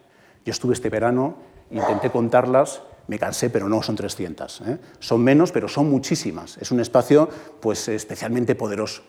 Yo 0.45 0.51
estuve 0.51 0.75
este 0.75 0.91
verano, 0.91 1.37
intenté 1.71 2.11
contarlas 2.11 2.83
me 3.09 3.19
cansé, 3.19 3.51
pero 3.51 3.69
no 3.69 3.83
son 3.83 3.97
300. 3.97 4.63
¿eh? 4.67 4.79
Son 4.99 5.23
menos, 5.23 5.53
pero 5.53 5.69
son 5.69 5.91
muchísimas. 5.91 6.57
Es 6.59 6.71
un 6.71 6.81
espacio 6.81 7.29
pues, 7.61 7.89
especialmente 7.89 8.55
poderoso. 8.55 9.03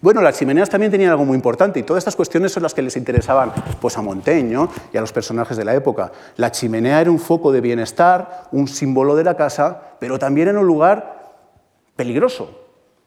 Bueno, 0.00 0.22
las 0.22 0.38
chimeneas 0.38 0.70
también 0.70 0.90
tenían 0.90 1.10
algo 1.10 1.24
muy 1.24 1.34
importante 1.34 1.80
y 1.80 1.82
todas 1.82 2.00
estas 2.00 2.16
cuestiones 2.16 2.52
son 2.52 2.62
las 2.62 2.72
que 2.72 2.80
les 2.80 2.96
interesaban 2.96 3.52
pues, 3.80 3.98
a 3.98 4.02
Montaigne 4.02 4.68
y 4.92 4.96
a 4.96 5.00
los 5.00 5.12
personajes 5.12 5.56
de 5.56 5.64
la 5.64 5.74
época. 5.74 6.12
La 6.36 6.52
chimenea 6.52 7.00
era 7.00 7.10
un 7.10 7.18
foco 7.18 7.52
de 7.52 7.60
bienestar, 7.60 8.48
un 8.52 8.68
símbolo 8.68 9.16
de 9.16 9.24
la 9.24 9.36
casa, 9.36 9.96
pero 9.98 10.18
también 10.18 10.48
era 10.48 10.60
un 10.60 10.66
lugar 10.66 11.34
peligroso, 11.96 12.62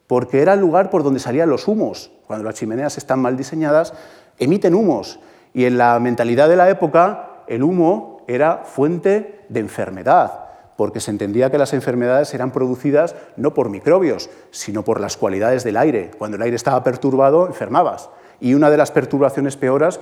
porque 0.06 0.42
era 0.42 0.52
el 0.52 0.60
lugar 0.60 0.90
por 0.90 1.02
donde 1.02 1.20
salían 1.20 1.48
los 1.48 1.66
humos. 1.66 2.12
Cuando 2.26 2.44
las 2.44 2.54
chimeneas 2.54 2.96
están 2.98 3.20
mal 3.20 3.36
diseñadas, 3.36 3.94
emiten 4.38 4.74
humos. 4.74 5.18
Y 5.52 5.64
en 5.64 5.78
la 5.78 5.98
mentalidad 6.00 6.48
de 6.48 6.56
la 6.56 6.68
época, 6.68 7.33
el 7.48 7.62
humo 7.62 8.22
era 8.26 8.62
fuente 8.64 9.44
de 9.48 9.60
enfermedad, 9.60 10.44
porque 10.76 11.00
se 11.00 11.10
entendía 11.10 11.50
que 11.50 11.58
las 11.58 11.72
enfermedades 11.72 12.34
eran 12.34 12.50
producidas 12.50 13.14
no 13.36 13.54
por 13.54 13.68
microbios, 13.68 14.30
sino 14.50 14.82
por 14.84 15.00
las 15.00 15.16
cualidades 15.16 15.64
del 15.64 15.76
aire. 15.76 16.10
Cuando 16.18 16.36
el 16.36 16.42
aire 16.42 16.56
estaba 16.56 16.82
perturbado, 16.82 17.46
enfermabas. 17.46 18.10
Y 18.40 18.54
una 18.54 18.70
de 18.70 18.76
las 18.76 18.90
perturbaciones 18.90 19.56
peores, 19.56 20.00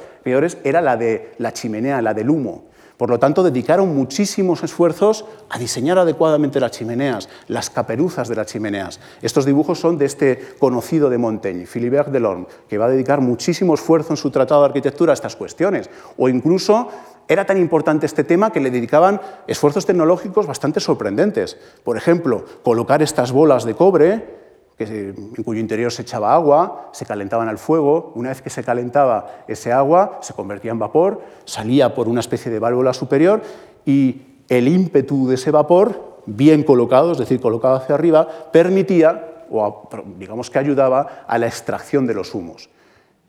era 0.64 0.80
la 0.80 0.96
de 0.96 1.34
la 1.38 1.52
chimenea, 1.52 2.00
la 2.00 2.14
del 2.14 2.30
humo. 2.30 2.64
Por 2.96 3.10
lo 3.10 3.18
tanto, 3.18 3.42
dedicaron 3.42 3.96
muchísimos 3.96 4.62
esfuerzos 4.62 5.24
a 5.50 5.58
diseñar 5.58 5.98
adecuadamente 5.98 6.60
las 6.60 6.70
chimeneas, 6.70 7.28
las 7.48 7.68
caperuzas 7.68 8.28
de 8.28 8.36
las 8.36 8.46
chimeneas. 8.46 9.00
Estos 9.22 9.44
dibujos 9.44 9.80
son 9.80 9.98
de 9.98 10.04
este 10.04 10.54
conocido 10.58 11.10
de 11.10 11.18
Montaigne, 11.18 11.66
Philibert 11.66 12.10
Delorme, 12.10 12.46
que 12.68 12.78
va 12.78 12.86
a 12.86 12.90
dedicar 12.90 13.20
muchísimo 13.20 13.74
esfuerzo 13.74 14.12
en 14.12 14.16
su 14.16 14.30
tratado 14.30 14.60
de 14.60 14.66
arquitectura 14.68 15.12
a 15.12 15.14
estas 15.14 15.34
cuestiones. 15.34 15.90
O 16.16 16.28
incluso 16.28 16.90
era 17.28 17.44
tan 17.46 17.58
importante 17.58 18.06
este 18.06 18.24
tema 18.24 18.52
que 18.52 18.60
le 18.60 18.70
dedicaban 18.70 19.20
esfuerzos 19.46 19.86
tecnológicos 19.86 20.46
bastante 20.46 20.80
sorprendentes. 20.80 21.56
Por 21.84 21.96
ejemplo, 21.96 22.44
colocar 22.62 23.02
estas 23.02 23.32
bolas 23.32 23.64
de 23.64 23.74
cobre 23.74 24.42
en 24.78 25.44
cuyo 25.44 25.60
interior 25.60 25.92
se 25.92 26.02
echaba 26.02 26.34
agua, 26.34 26.90
se 26.92 27.06
calentaban 27.06 27.48
al 27.48 27.58
fuego, 27.58 28.12
una 28.14 28.30
vez 28.30 28.42
que 28.42 28.50
se 28.50 28.64
calentaba 28.64 29.44
ese 29.48 29.72
agua 29.72 30.18
se 30.22 30.34
convertía 30.34 30.72
en 30.72 30.78
vapor, 30.78 31.22
salía 31.44 31.94
por 31.94 32.08
una 32.08 32.20
especie 32.20 32.50
de 32.50 32.58
válvula 32.58 32.92
superior 32.92 33.42
y 33.84 34.22
el 34.48 34.68
ímpetu 34.68 35.28
de 35.28 35.36
ese 35.36 35.50
vapor, 35.50 36.20
bien 36.26 36.62
colocado, 36.62 37.12
es 37.12 37.18
decir, 37.18 37.40
colocado 37.40 37.76
hacia 37.76 37.94
arriba, 37.94 38.28
permitía, 38.52 39.44
o 39.50 39.88
digamos 40.18 40.50
que 40.50 40.58
ayudaba 40.58 41.24
a 41.26 41.38
la 41.38 41.46
extracción 41.46 42.06
de 42.06 42.14
los 42.14 42.34
humos. 42.34 42.68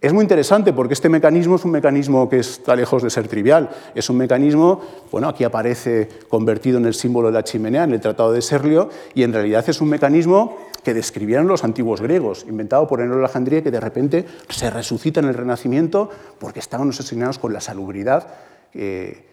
Es 0.04 0.12
muy 0.12 0.24
interesante 0.24 0.74
porque 0.74 0.96
este 0.96 1.08
mecanismo 1.08 1.56
es 1.56 1.64
un 1.64 1.72
mecanismo 1.72 2.28
que 2.28 2.40
está 2.40 2.76
lejos 2.76 3.04
de 3.04 3.10
ser 3.10 3.30
trivial. 3.30 3.70
Es 3.96 4.10
un 4.10 4.18
mecanismo, 4.18 4.82
bueno, 5.10 5.30
aquí 5.30 5.46
aparece 5.46 6.10
convertido 6.28 6.78
en 6.78 6.86
el 6.86 6.94
símbolo 6.94 7.30
de 7.30 7.36
la 7.36 7.46
chimenea 7.46 7.86
en 7.86 7.94
el 7.94 8.02
Tratado 8.02 8.34
de 8.34 8.42
Serlio, 8.42 8.90
y 9.14 9.24
en 9.24 9.32
realidad 9.32 9.64
es 9.66 9.80
un 9.80 9.88
mecanismo 9.88 10.58
que 10.84 10.94
describieron 10.94 11.48
los 11.48 11.64
antiguos 11.64 12.02
griegos, 12.02 12.46
inventado 12.50 12.86
por 12.86 13.00
Enero 13.00 13.16
de 13.16 13.24
Alejandría, 13.24 13.64
que 13.64 13.72
de 13.72 13.80
repente 13.80 14.26
se 14.50 14.70
resucita 14.70 15.22
en 15.22 15.28
el 15.28 15.36
Renacimiento 15.36 16.10
porque 16.38 16.60
estaban 16.60 16.90
obsesionados 16.90 17.40
con 17.40 17.54
la 17.54 17.62
salubridad 17.62 18.28
eh, 18.74 19.24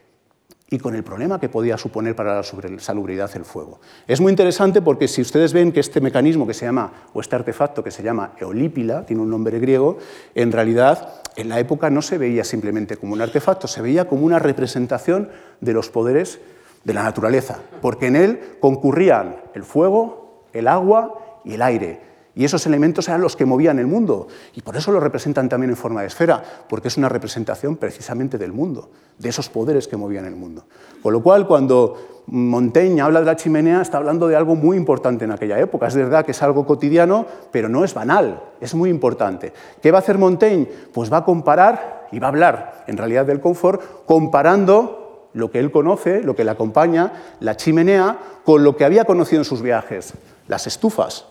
y 0.70 0.78
con 0.78 0.94
el 0.94 1.02
problema 1.02 1.40
que 1.40 1.48
podía 1.48 1.76
suponer 1.76 2.14
para 2.14 2.36
la 2.36 2.42
salubridad 2.78 3.30
el 3.34 3.44
fuego. 3.44 3.80
Es 4.06 4.20
muy 4.20 4.30
interesante 4.30 4.80
porque 4.80 5.08
si 5.08 5.20
ustedes 5.20 5.52
ven 5.52 5.72
que 5.72 5.80
este 5.80 6.00
mecanismo 6.00 6.46
que 6.46 6.54
se 6.54 6.64
llama, 6.64 6.92
o 7.12 7.20
este 7.20 7.34
artefacto 7.34 7.82
que 7.82 7.90
se 7.90 8.04
llama 8.04 8.32
eolípila, 8.38 9.04
tiene 9.04 9.22
un 9.22 9.30
nombre 9.30 9.58
griego, 9.58 9.98
en 10.34 10.52
realidad 10.52 11.22
en 11.36 11.48
la 11.48 11.58
época 11.58 11.90
no 11.90 12.02
se 12.02 12.18
veía 12.18 12.44
simplemente 12.44 12.96
como 12.96 13.14
un 13.14 13.20
artefacto, 13.20 13.66
se 13.66 13.82
veía 13.82 14.06
como 14.06 14.24
una 14.24 14.38
representación 14.38 15.28
de 15.60 15.72
los 15.72 15.90
poderes 15.90 16.40
de 16.84 16.94
la 16.94 17.02
naturaleza, 17.02 17.58
porque 17.82 18.06
en 18.06 18.16
él 18.16 18.40
concurrían 18.60 19.36
el 19.54 19.64
fuego, 19.64 20.44
el 20.52 20.68
agua 20.68 21.40
y 21.44 21.54
el 21.54 21.62
aire. 21.62 22.09
Y 22.40 22.44
esos 22.46 22.66
elementos 22.66 23.06
eran 23.06 23.20
los 23.20 23.36
que 23.36 23.44
movían 23.44 23.78
el 23.80 23.86
mundo. 23.86 24.26
Y 24.54 24.62
por 24.62 24.74
eso 24.74 24.90
lo 24.92 24.98
representan 24.98 25.50
también 25.50 25.68
en 25.68 25.76
forma 25.76 26.00
de 26.00 26.06
esfera, 26.06 26.42
porque 26.70 26.88
es 26.88 26.96
una 26.96 27.10
representación 27.10 27.76
precisamente 27.76 28.38
del 28.38 28.54
mundo, 28.54 28.88
de 29.18 29.28
esos 29.28 29.50
poderes 29.50 29.86
que 29.86 29.98
movían 29.98 30.24
el 30.24 30.36
mundo. 30.36 30.64
Con 31.02 31.12
lo 31.12 31.22
cual, 31.22 31.46
cuando 31.46 32.22
Montaigne 32.28 33.02
habla 33.02 33.20
de 33.20 33.26
la 33.26 33.36
chimenea, 33.36 33.82
está 33.82 33.98
hablando 33.98 34.26
de 34.26 34.36
algo 34.36 34.54
muy 34.54 34.78
importante 34.78 35.26
en 35.26 35.32
aquella 35.32 35.58
época. 35.58 35.88
Es 35.88 35.94
verdad 35.94 36.24
que 36.24 36.30
es 36.30 36.42
algo 36.42 36.64
cotidiano, 36.64 37.26
pero 37.52 37.68
no 37.68 37.84
es 37.84 37.92
banal, 37.92 38.42
es 38.58 38.74
muy 38.74 38.88
importante. 38.88 39.52
¿Qué 39.82 39.90
va 39.90 39.98
a 39.98 40.00
hacer 40.00 40.16
Montaigne? 40.16 40.66
Pues 40.94 41.12
va 41.12 41.18
a 41.18 41.24
comparar 41.26 42.08
y 42.10 42.20
va 42.20 42.28
a 42.28 42.30
hablar, 42.30 42.84
en 42.86 42.96
realidad, 42.96 43.26
del 43.26 43.42
confort, 43.42 44.06
comparando 44.06 45.28
lo 45.34 45.50
que 45.50 45.58
él 45.58 45.70
conoce, 45.70 46.22
lo 46.22 46.34
que 46.34 46.44
le 46.44 46.52
acompaña, 46.52 47.36
la 47.40 47.58
chimenea, 47.58 48.16
con 48.46 48.64
lo 48.64 48.78
que 48.78 48.86
había 48.86 49.04
conocido 49.04 49.42
en 49.42 49.44
sus 49.44 49.60
viajes, 49.60 50.14
las 50.48 50.66
estufas. 50.66 51.26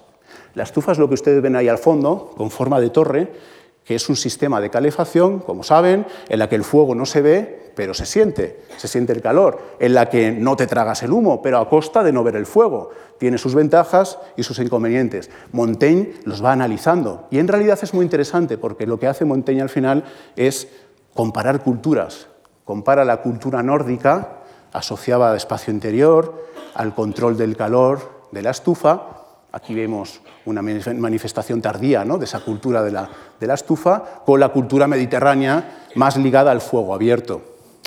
La 0.55 0.63
estufa 0.63 0.91
es 0.91 0.97
lo 0.97 1.07
que 1.07 1.13
ustedes 1.15 1.41
ven 1.41 1.55
ahí 1.55 1.67
al 1.67 1.77
fondo, 1.77 2.31
con 2.35 2.51
forma 2.51 2.79
de 2.79 2.89
torre, 2.89 3.31
que 3.83 3.95
es 3.95 4.07
un 4.09 4.15
sistema 4.15 4.62
de 4.62 4.69
calefacción, 4.69 5.39
como 5.39 5.63
saben, 5.63 6.05
en 6.27 6.39
la 6.39 6.47
que 6.47 6.55
el 6.55 6.63
fuego 6.63 6.93
no 6.93 7.05
se 7.05 7.21
ve, 7.21 7.71
pero 7.75 7.93
se 7.93 8.05
siente, 8.05 8.59
se 8.77 8.88
siente 8.88 9.13
el 9.13 9.21
calor, 9.21 9.59
en 9.79 9.93
la 9.93 10.09
que 10.09 10.31
no 10.31 10.55
te 10.55 10.67
tragas 10.67 11.01
el 11.01 11.12
humo, 11.12 11.41
pero 11.41 11.59
a 11.59 11.69
costa 11.69 12.03
de 12.03 12.12
no 12.12 12.23
ver 12.23 12.35
el 12.35 12.45
fuego. 12.45 12.91
Tiene 13.17 13.38
sus 13.38 13.55
ventajas 13.55 14.19
y 14.35 14.43
sus 14.43 14.59
inconvenientes. 14.59 15.29
Montaigne 15.53 16.13
los 16.25 16.43
va 16.43 16.51
analizando 16.51 17.27
y 17.31 17.39
en 17.39 17.47
realidad 17.47 17.79
es 17.81 17.93
muy 17.93 18.03
interesante 18.03 18.57
porque 18.57 18.85
lo 18.85 18.99
que 18.99 19.07
hace 19.07 19.25
Montaigne 19.25 19.62
al 19.62 19.69
final 19.69 20.03
es 20.35 20.67
comparar 21.13 21.63
culturas. 21.63 22.27
Compara 22.65 23.05
la 23.05 23.21
cultura 23.21 23.63
nórdica 23.63 24.41
asociada 24.71 25.31
al 25.31 25.38
espacio 25.38 25.73
interior, 25.73 26.45
al 26.75 26.93
control 26.93 27.38
del 27.38 27.57
calor 27.57 28.27
de 28.31 28.41
la 28.43 28.51
estufa, 28.51 29.18
Aquí 29.51 29.73
vemos 29.73 30.21
una 30.45 30.62
manifestación 30.62 31.62
tardía 31.62 32.05
de 32.05 32.25
esa 32.25 32.39
cultura 32.41 32.83
de 32.83 32.91
la, 32.91 33.53
estufa 33.53 34.21
con 34.25 34.39
la 34.39 34.49
cultura 34.49 34.88
mediterránea 34.88 35.88
más 35.95 36.17
ligada 36.17 36.51
al 36.51 36.62
fuego 36.62 36.93
abierto. 36.93 37.41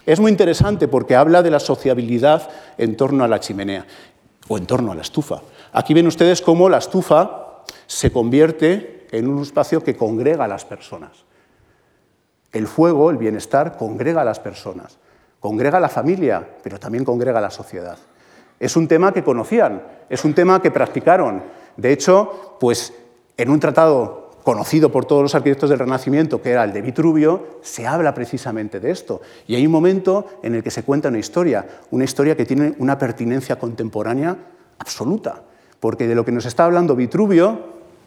Es 0.04 0.18
muy 0.18 0.32
interesante 0.32 0.88
porque 0.88 1.14
habla 1.14 1.42
de 1.42 1.50
la 1.50 1.60
sociabilidad 1.60 2.50
en 2.78 2.96
torno 2.96 3.22
a 3.22 3.28
la 3.28 3.38
chimenea 3.38 3.86
o 4.48 4.58
en 4.58 4.66
torno 4.66 4.90
a 4.90 4.96
la 4.96 5.02
estufa. 5.02 5.42
Aquí 5.72 5.94
ven 5.94 6.08
ustedes 6.08 6.42
cómo 6.42 6.68
la 6.68 6.78
estufa 6.78 7.62
se 7.86 8.10
convierte 8.10 9.06
en 9.12 9.28
un 9.28 9.42
espacio 9.42 9.84
que 9.84 9.96
congrega 9.96 10.46
a 10.46 10.48
las 10.48 10.64
personas. 10.64 11.24
El 12.50 12.66
fuego, 12.66 13.10
el 13.10 13.18
bienestar, 13.18 13.76
congrega 13.76 14.22
a 14.22 14.24
las 14.24 14.40
personas, 14.40 14.98
congrega 15.38 15.78
a 15.78 15.80
la 15.80 15.88
familia, 15.88 16.56
pero 16.62 16.80
también 16.80 17.04
congrega 17.04 17.38
a 17.38 17.42
la 17.42 17.50
sociedad. 17.50 17.98
Es 18.62 18.76
un 18.76 18.86
tema 18.86 19.12
que 19.12 19.24
conocían, 19.24 19.82
es 20.08 20.24
un 20.24 20.34
tema 20.34 20.62
que 20.62 20.70
practicaron. 20.70 21.42
De 21.76 21.90
hecho, 21.90 22.56
pues 22.60 22.94
en 23.36 23.50
un 23.50 23.58
tratado 23.58 24.30
conocido 24.44 24.92
por 24.92 25.04
todos 25.04 25.20
los 25.20 25.34
arquitectos 25.34 25.68
del 25.68 25.80
Renacimiento, 25.80 26.40
que 26.40 26.50
era 26.50 26.62
el 26.62 26.72
de 26.72 26.80
Vitruvio, 26.80 27.58
se 27.60 27.88
habla 27.88 28.14
precisamente 28.14 28.78
de 28.78 28.92
esto. 28.92 29.20
Y 29.48 29.56
hay 29.56 29.66
un 29.66 29.72
momento 29.72 30.26
en 30.44 30.54
el 30.54 30.62
que 30.62 30.70
se 30.70 30.84
cuenta 30.84 31.08
una 31.08 31.18
historia, 31.18 31.66
una 31.90 32.04
historia 32.04 32.36
que 32.36 32.46
tiene 32.46 32.76
una 32.78 32.98
pertinencia 32.98 33.58
contemporánea 33.58 34.36
absoluta, 34.78 35.42
porque 35.80 36.06
de 36.06 36.14
lo 36.14 36.24
que 36.24 36.30
nos 36.30 36.46
está 36.46 36.64
hablando 36.64 36.94
Vitruvio, 36.94 37.58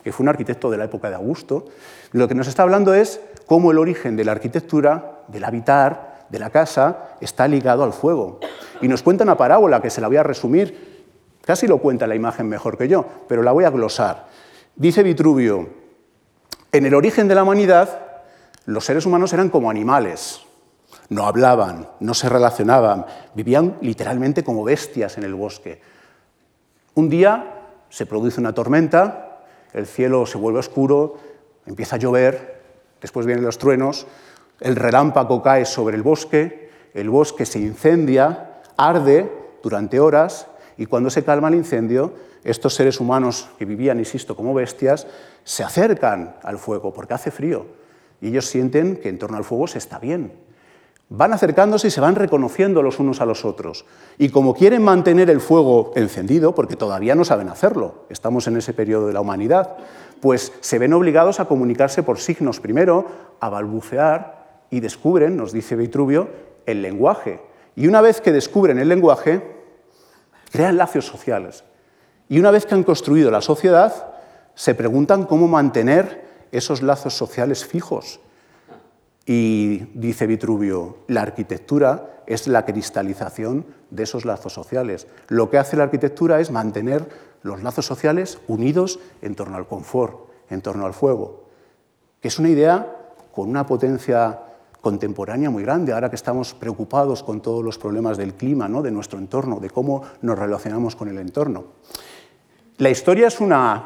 que 0.06 0.14
fue 0.14 0.24
un 0.24 0.30
arquitecto 0.30 0.72
de 0.72 0.78
la 0.78 0.86
época 0.86 1.10
de 1.10 1.16
Augusto, 1.16 1.66
lo 2.14 2.30
que 2.30 2.36
nos 2.36 2.48
está 2.48 2.64
hablando 2.64 2.94
es 2.94 3.20
cómo 3.46 3.72
el 3.72 3.78
origen 3.78 4.16
de 4.16 4.24
la 4.24 4.32
arquitectura, 4.32 5.24
del 5.28 5.44
habitar, 5.44 6.15
de 6.30 6.40
la 6.40 6.50
casa 6.50 7.16
está 7.22 7.48
ligado 7.48 7.84
al 7.84 7.94
fuego. 7.94 8.40
Y 8.82 8.88
nos 8.88 9.04
cuenta 9.04 9.24
una 9.24 9.38
parábola 9.38 9.82
que 9.82 9.90
se 9.90 10.02
la 10.02 10.08
voy 10.08 10.18
a 10.18 10.24
resumir, 10.24 11.06
casi 11.44 11.68
lo 11.68 11.78
cuenta 11.80 12.08
la 12.08 12.16
imagen 12.16 12.48
mejor 12.48 12.78
que 12.78 12.88
yo, 12.88 13.06
pero 13.28 13.44
la 13.44 13.52
voy 13.52 13.64
a 13.64 13.70
glosar. 13.70 14.28
Dice 14.76 15.04
Vitruvio, 15.04 15.70
en 16.72 16.86
el 16.86 16.94
origen 16.94 17.28
de 17.28 17.36
la 17.36 17.44
humanidad 17.44 18.02
los 18.66 18.86
seres 18.86 19.06
humanos 19.06 19.32
eran 19.32 19.50
como 19.50 19.70
animales, 19.70 20.42
no 21.10 21.28
hablaban, 21.28 21.88
no 22.00 22.14
se 22.14 22.30
relacionaban, 22.30 23.06
vivían 23.36 23.78
literalmente 23.82 24.44
como 24.44 24.64
bestias 24.64 25.18
en 25.18 25.24
el 25.24 25.36
bosque. 25.36 25.82
Un 26.96 27.10
día 27.10 27.62
se 27.90 28.06
produce 28.06 28.40
una 28.40 28.54
tormenta, 28.54 29.44
el 29.74 29.86
cielo 29.86 30.26
se 30.26 30.38
vuelve 30.38 30.60
oscuro, 30.60 31.18
empieza 31.66 31.98
a 31.98 32.00
llover, 32.00 32.62
después 33.02 33.26
vienen 33.26 33.46
los 33.46 33.60
truenos, 33.60 34.08
el 34.60 34.76
relámpago 34.76 35.42
cae 35.42 35.66
sobre 35.66 35.96
el 35.96 36.04
bosque, 36.04 36.70
el 36.94 37.10
bosque 37.10 37.46
se 37.46 37.60
incendia, 37.60 38.62
arde 38.78 39.32
durante 39.62 40.00
horas 40.00 40.48
y 40.78 40.86
cuando 40.86 41.10
se 41.10 41.24
calma 41.24 41.48
el 41.50 41.56
incendio, 41.56 42.14
estos 42.44 42.76
seres 42.76 43.00
humanos 43.00 43.50
que 43.58 43.66
vivían, 43.66 44.00
insisto, 44.00 44.36
como 44.36 44.54
bestias, 44.54 45.08
se 45.44 45.64
acercan 45.64 46.36
al 46.44 46.58
fuego 46.58 46.94
porque 46.94 47.14
hace 47.14 47.32
frío 47.32 47.66
y 48.22 48.30
ellos 48.30 48.46
sienten 48.46 48.98
que 48.98 49.10
en 49.10 49.20
torno 49.20 49.38
al 49.38 49.44
fuego 49.44 49.68
se 49.68 49.78
está 49.78 50.00
bien. 50.00 50.32
Van 51.10 51.34
acercándose 51.34 51.90
y 51.90 51.92
se 51.92 52.02
van 52.02 52.16
reconociendo 52.16 52.82
los 52.82 53.00
unos 53.00 53.22
a 53.22 53.26
los 53.26 53.46
otros. 53.46 53.86
Y 54.18 54.30
como 54.30 54.56
quieren 54.56 54.82
mantener 54.82 55.30
el 55.30 55.40
fuego 55.40 55.92
encendido, 55.96 56.56
porque 56.56 56.76
todavía 56.76 57.14
no 57.14 57.24
saben 57.26 57.50
hacerlo, 57.50 58.06
estamos 58.10 58.48
en 58.48 58.58
ese 58.58 58.74
periodo 58.74 59.08
de 59.08 59.14
la 59.14 59.22
humanidad, 59.22 59.78
pues 60.20 60.52
se 60.62 60.80
ven 60.80 60.94
obligados 60.94 61.40
a 61.40 61.46
comunicarse 61.46 62.02
por 62.02 62.20
signos 62.20 62.60
primero, 62.60 63.06
a 63.40 63.50
balbucear, 63.50 64.45
y 64.76 64.82
descubren, 64.82 65.38
nos 65.38 65.54
dice 65.54 65.78
Vitruvio, 65.78 66.28
el 66.66 66.82
lenguaje. 66.82 67.40
Y 67.78 67.88
una 67.88 68.02
vez 68.02 68.20
que 68.20 68.34
descubren 68.34 68.78
el 68.78 68.90
lenguaje, 68.90 69.42
crean 70.52 70.76
lazos 70.76 71.06
sociales. 71.06 71.64
Y 72.28 72.40
una 72.40 72.52
vez 72.52 72.66
que 72.66 72.76
han 72.76 72.84
construido 72.84 73.32
la 73.32 73.40
sociedad, 73.40 74.16
se 74.54 74.76
preguntan 74.76 75.28
cómo 75.28 75.48
mantener 75.48 76.26
esos 76.52 76.82
lazos 76.82 77.14
sociales 77.14 77.66
fijos. 77.66 78.20
Y 79.26 79.78
dice 79.94 80.28
Vitruvio, 80.28 80.98
la 81.08 81.22
arquitectura 81.22 82.24
es 82.28 82.46
la 82.48 82.66
cristalización 82.66 83.66
de 83.92 84.04
esos 84.04 84.26
lazos 84.26 84.52
sociales. 84.52 85.08
Lo 85.30 85.50
que 85.50 85.58
hace 85.58 85.78
la 85.78 85.84
arquitectura 85.84 86.42
es 86.42 86.52
mantener 86.52 87.08
los 87.44 87.64
lazos 87.64 87.86
sociales 87.86 88.40
unidos 88.50 89.00
en 89.22 89.36
torno 89.36 89.56
al 89.56 89.68
confort, 89.68 90.20
en 90.50 90.62
torno 90.62 90.86
al 90.86 90.94
fuego, 90.94 91.46
que 92.20 92.28
es 92.28 92.40
una 92.40 92.50
idea 92.50 92.92
con 93.32 93.48
una 93.48 93.66
potencia 93.66 94.42
contemporánea 94.86 95.50
muy 95.50 95.64
grande, 95.64 95.94
ahora 95.94 96.12
que 96.12 96.16
estamos 96.16 96.54
preocupados 96.54 97.24
con 97.24 97.42
todos 97.42 97.64
los 97.66 97.80
problemas 97.80 98.18
del 98.18 98.36
clima, 98.36 98.68
¿no? 98.68 98.84
de 98.84 98.92
nuestro 98.92 99.18
entorno, 99.18 99.60
de 99.60 99.72
cómo 99.72 100.04
nos 100.22 100.38
relacionamos 100.38 100.96
con 100.96 101.08
el 101.08 101.18
entorno. 101.18 101.64
La 102.78 102.92
historia 102.92 103.30
es 103.30 103.40
una, 103.40 103.84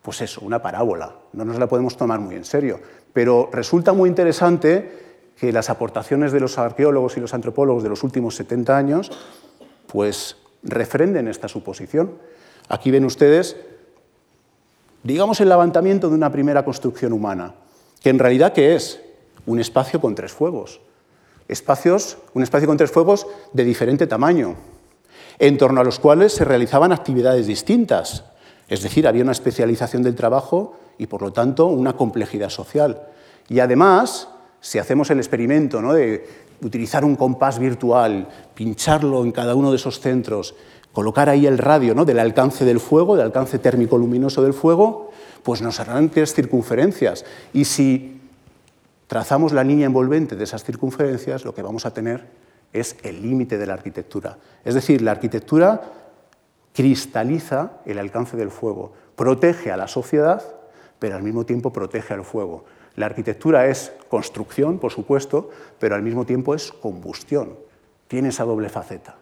pues 0.00 0.22
eso, 0.22 0.40
una 0.40 0.62
parábola, 0.62 1.14
no 1.34 1.44
nos 1.44 1.58
la 1.58 1.66
podemos 1.66 1.98
tomar 1.98 2.18
muy 2.20 2.34
en 2.34 2.46
serio, 2.46 2.80
pero 3.12 3.50
resulta 3.52 3.92
muy 3.92 4.08
interesante 4.08 5.26
que 5.38 5.52
las 5.52 5.68
aportaciones 5.68 6.32
de 6.32 6.40
los 6.40 6.56
arqueólogos 6.56 7.18
y 7.18 7.20
los 7.20 7.34
antropólogos 7.34 7.82
de 7.82 7.90
los 7.90 8.02
últimos 8.02 8.34
70 8.36 8.74
años 8.74 9.10
pues 9.86 10.38
refrenden 10.62 11.28
esta 11.28 11.48
suposición. 11.48 12.12
Aquí 12.70 12.90
ven 12.90 13.04
ustedes, 13.04 13.54
digamos, 15.02 15.42
el 15.42 15.50
levantamiento 15.50 16.08
de 16.08 16.14
una 16.14 16.32
primera 16.32 16.64
construcción 16.64 17.12
humana, 17.12 17.54
que 18.02 18.08
en 18.08 18.18
realidad 18.18 18.54
¿qué 18.54 18.76
es? 18.76 19.02
Un 19.48 19.60
espacio 19.60 19.98
con 19.98 20.14
tres 20.14 20.30
fuegos. 20.30 20.82
Espacios, 21.48 22.18
un 22.34 22.42
espacio 22.42 22.68
con 22.68 22.76
tres 22.76 22.90
fuegos 22.90 23.26
de 23.54 23.64
diferente 23.64 24.06
tamaño, 24.06 24.56
en 25.38 25.56
torno 25.56 25.80
a 25.80 25.84
los 25.84 25.98
cuales 25.98 26.34
se 26.34 26.44
realizaban 26.44 26.92
actividades 26.92 27.46
distintas. 27.46 28.24
Es 28.68 28.82
decir, 28.82 29.08
había 29.08 29.22
una 29.22 29.32
especialización 29.32 30.02
del 30.02 30.14
trabajo 30.14 30.76
y, 30.98 31.06
por 31.06 31.22
lo 31.22 31.32
tanto, 31.32 31.64
una 31.64 31.96
complejidad 31.96 32.50
social. 32.50 33.00
Y 33.48 33.60
además, 33.60 34.28
si 34.60 34.78
hacemos 34.78 35.08
el 35.08 35.16
experimento 35.16 35.80
¿no? 35.80 35.94
de 35.94 36.28
utilizar 36.60 37.02
un 37.02 37.16
compás 37.16 37.58
virtual, 37.58 38.28
pincharlo 38.54 39.24
en 39.24 39.32
cada 39.32 39.54
uno 39.54 39.70
de 39.70 39.76
esos 39.76 39.98
centros, 39.98 40.56
colocar 40.92 41.30
ahí 41.30 41.46
el 41.46 41.56
radio 41.56 41.94
¿no? 41.94 42.04
del 42.04 42.18
alcance 42.18 42.66
del 42.66 42.80
fuego, 42.80 43.16
del 43.16 43.24
alcance 43.24 43.58
térmico 43.58 43.96
luminoso 43.96 44.42
del 44.42 44.52
fuego, 44.52 45.10
pues 45.42 45.62
nos 45.62 45.80
harán 45.80 46.10
tres 46.10 46.34
circunferencias. 46.34 47.24
Y 47.54 47.64
si 47.64 48.17
trazamos 49.08 49.52
la 49.52 49.64
línea 49.64 49.86
envolvente 49.86 50.36
de 50.36 50.44
esas 50.44 50.62
circunferencias, 50.62 51.44
lo 51.44 51.54
que 51.54 51.62
vamos 51.62 51.84
a 51.84 51.92
tener 51.92 52.26
es 52.72 52.96
el 53.02 53.22
límite 53.22 53.58
de 53.58 53.66
la 53.66 53.74
arquitectura. 53.74 54.38
Es 54.64 54.74
decir, 54.74 55.02
la 55.02 55.10
arquitectura 55.10 55.80
cristaliza 56.74 57.72
el 57.86 57.98
alcance 57.98 58.36
del 58.36 58.50
fuego, 58.50 58.92
protege 59.16 59.72
a 59.72 59.76
la 59.76 59.88
sociedad, 59.88 60.42
pero 60.98 61.16
al 61.16 61.22
mismo 61.22 61.44
tiempo 61.44 61.72
protege 61.72 62.14
al 62.14 62.24
fuego. 62.24 62.66
La 62.96 63.06
arquitectura 63.06 63.66
es 63.66 63.92
construcción, 64.08 64.78
por 64.78 64.92
supuesto, 64.92 65.50
pero 65.78 65.94
al 65.94 66.02
mismo 66.02 66.24
tiempo 66.24 66.54
es 66.54 66.72
combustión. 66.72 67.56
Tiene 68.08 68.28
esa 68.28 68.44
doble 68.44 68.68
faceta. 68.68 69.16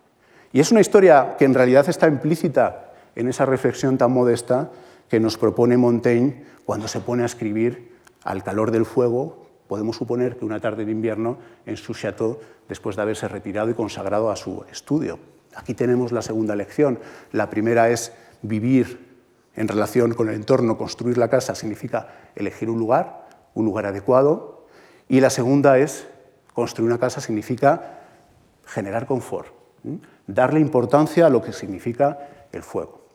Y 0.52 0.60
es 0.60 0.70
una 0.70 0.80
historia 0.80 1.36
que 1.38 1.44
en 1.44 1.54
realidad 1.54 1.88
está 1.88 2.08
implícita 2.08 2.92
en 3.14 3.28
esa 3.28 3.46
reflexión 3.46 3.98
tan 3.98 4.12
modesta 4.12 4.70
que 5.08 5.20
nos 5.20 5.36
propone 5.36 5.76
Montaigne 5.76 6.44
cuando 6.64 6.88
se 6.88 7.00
pone 7.00 7.22
a 7.22 7.26
escribir 7.26 7.96
al 8.24 8.42
calor 8.42 8.70
del 8.70 8.86
fuego, 8.86 9.45
podemos 9.68 9.96
suponer 9.96 10.36
que 10.36 10.44
una 10.44 10.60
tarde 10.60 10.84
de 10.84 10.92
invierno 10.92 11.38
en 11.64 11.76
su 11.76 11.94
chateau, 11.94 12.38
después 12.68 12.96
de 12.96 13.02
haberse 13.02 13.28
retirado 13.28 13.70
y 13.70 13.74
consagrado 13.74 14.30
a 14.30 14.36
su 14.36 14.64
estudio. 14.70 15.18
Aquí 15.54 15.74
tenemos 15.74 16.12
la 16.12 16.22
segunda 16.22 16.54
lección. 16.54 16.98
La 17.32 17.48
primera 17.48 17.88
es 17.88 18.12
vivir 18.42 19.06
en 19.56 19.68
relación 19.68 20.14
con 20.14 20.28
el 20.28 20.34
entorno, 20.34 20.76
construir 20.76 21.16
la 21.16 21.28
casa 21.28 21.54
significa 21.54 22.08
elegir 22.34 22.68
un 22.68 22.78
lugar, 22.78 23.26
un 23.54 23.64
lugar 23.64 23.86
adecuado. 23.86 24.66
Y 25.08 25.20
la 25.20 25.30
segunda 25.30 25.78
es, 25.78 26.06
construir 26.52 26.90
una 26.90 26.98
casa 26.98 27.20
significa 27.20 28.00
generar 28.66 29.06
confort, 29.06 29.48
darle 30.26 30.60
importancia 30.60 31.26
a 31.26 31.30
lo 31.30 31.40
que 31.40 31.52
significa 31.52 32.18
el 32.52 32.62
fuego. 32.62 33.06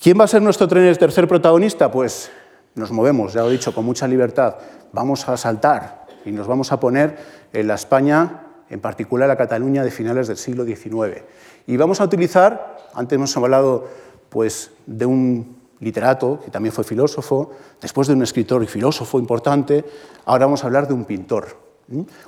¿Quién 0.00 0.18
va 0.18 0.24
a 0.24 0.28
ser 0.28 0.42
nuestro 0.42 0.68
tercer 0.68 1.26
protagonista? 1.26 1.90
Pues 1.90 2.30
nos 2.78 2.90
movemos, 2.90 3.32
ya 3.32 3.42
lo 3.42 3.48
he 3.48 3.52
dicho, 3.52 3.74
con 3.74 3.84
mucha 3.84 4.06
libertad. 4.06 4.56
Vamos 4.92 5.28
a 5.28 5.36
saltar 5.36 6.06
y 6.24 6.32
nos 6.32 6.46
vamos 6.46 6.72
a 6.72 6.80
poner 6.80 7.16
en 7.52 7.66
la 7.66 7.74
España, 7.74 8.42
en 8.70 8.80
particular 8.80 9.28
la 9.28 9.36
Cataluña 9.36 9.84
de 9.84 9.90
finales 9.90 10.28
del 10.28 10.36
siglo 10.36 10.64
XIX. 10.64 11.22
Y 11.66 11.76
vamos 11.76 12.00
a 12.00 12.04
utilizar, 12.04 12.78
antes 12.94 13.16
hemos 13.16 13.36
hablado 13.36 13.88
pues, 14.28 14.70
de 14.86 15.06
un 15.06 15.58
literato, 15.80 16.40
que 16.44 16.50
también 16.50 16.72
fue 16.72 16.84
filósofo, 16.84 17.52
después 17.80 18.08
de 18.08 18.14
un 18.14 18.22
escritor 18.22 18.62
y 18.62 18.66
filósofo 18.66 19.18
importante, 19.18 19.84
ahora 20.24 20.46
vamos 20.46 20.64
a 20.64 20.66
hablar 20.66 20.88
de 20.88 20.94
un 20.94 21.04
pintor. 21.04 21.46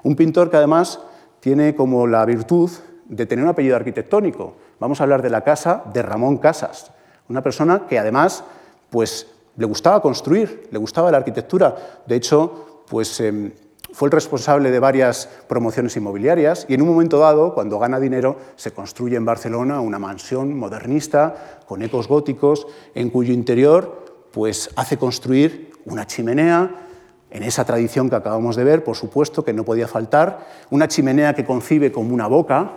Un 0.02 0.16
pintor 0.16 0.50
que 0.50 0.56
además 0.56 1.00
tiene 1.40 1.74
como 1.74 2.06
la 2.06 2.24
virtud 2.24 2.70
de 3.06 3.26
tener 3.26 3.44
un 3.44 3.50
apellido 3.50 3.76
arquitectónico. 3.76 4.54
Vamos 4.78 5.00
a 5.00 5.04
hablar 5.04 5.20
de 5.20 5.30
la 5.30 5.42
casa 5.42 5.82
de 5.92 6.00
Ramón 6.02 6.38
Casas, 6.38 6.92
una 7.28 7.42
persona 7.42 7.86
que 7.88 7.98
además 7.98 8.44
pues, 8.88 9.26
le 9.56 9.66
gustaba 9.66 10.00
construir, 10.00 10.68
le 10.70 10.78
gustaba 10.78 11.10
la 11.10 11.18
arquitectura. 11.18 12.02
De 12.06 12.16
hecho, 12.16 12.82
pues, 12.88 13.20
em, 13.20 13.52
fue 13.92 14.06
el 14.06 14.12
responsable 14.12 14.70
de 14.70 14.78
varias 14.78 15.28
promociones 15.48 15.96
inmobiliarias 15.96 16.64
y 16.68 16.74
en 16.74 16.82
un 16.82 16.88
momento 16.88 17.18
dado, 17.18 17.54
cuando 17.54 17.78
gana 17.78 17.98
dinero, 17.98 18.36
se 18.56 18.72
construye 18.72 19.16
en 19.16 19.24
Barcelona 19.24 19.80
una 19.80 19.98
mansión 19.98 20.56
modernista 20.56 21.60
con 21.66 21.82
ecos 21.82 22.06
góticos 22.06 22.66
en 22.94 23.10
cuyo 23.10 23.32
interior 23.32 24.04
pues, 24.30 24.70
hace 24.76 24.96
construir 24.96 25.72
una 25.86 26.06
chimenea 26.06 26.86
en 27.30 27.42
esa 27.42 27.64
tradición 27.64 28.10
que 28.10 28.16
acabamos 28.16 28.56
de 28.56 28.64
ver, 28.64 28.84
por 28.84 28.96
supuesto, 28.96 29.44
que 29.44 29.52
no 29.52 29.64
podía 29.64 29.88
faltar, 29.88 30.46
una 30.70 30.88
chimenea 30.88 31.34
que 31.34 31.44
concibe 31.44 31.92
como 31.92 32.12
una 32.14 32.26
boca 32.26 32.72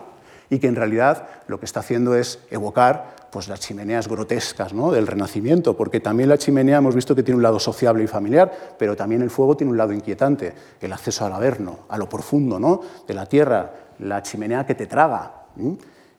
y 0.50 0.60
que 0.60 0.68
en 0.68 0.76
realidad 0.76 1.28
lo 1.48 1.60
que 1.60 1.66
está 1.66 1.80
haciendo 1.80 2.16
es 2.16 2.40
evocar 2.52 3.23
pues, 3.34 3.48
las 3.48 3.60
chimeneas 3.60 4.08
grotescas 4.08 4.74
¿no? 4.74 4.92
del 4.92 5.08
Renacimiento, 5.08 5.76
porque 5.76 6.00
también 6.00 6.30
la 6.30 6.38
chimenea 6.38 6.78
hemos 6.78 6.94
visto 6.94 7.16
que 7.16 7.24
tiene 7.24 7.38
un 7.38 7.44
lado 7.44 7.60
sociable 7.60 8.04
y 8.04 8.08
familiar, 8.08 8.76
pero 8.78 8.96
también 8.96 9.24
el 9.24 9.32
fuego 9.32 9.58
tiene 9.58 9.72
un 9.72 9.78
lado 9.78 9.92
inquietante, 9.92 10.54
el 10.80 10.94
acceso 10.94 11.26
al 11.26 11.34
averno, 11.34 11.80
a 11.90 11.98
lo 11.98 12.08
profundo 12.08 12.60
¿no? 12.60 12.82
de 13.08 13.14
la 13.16 13.26
tierra, 13.26 13.74
la 14.00 14.22
chimenea 14.22 14.68
que 14.68 14.76
te 14.76 14.86
traga, 14.86 15.46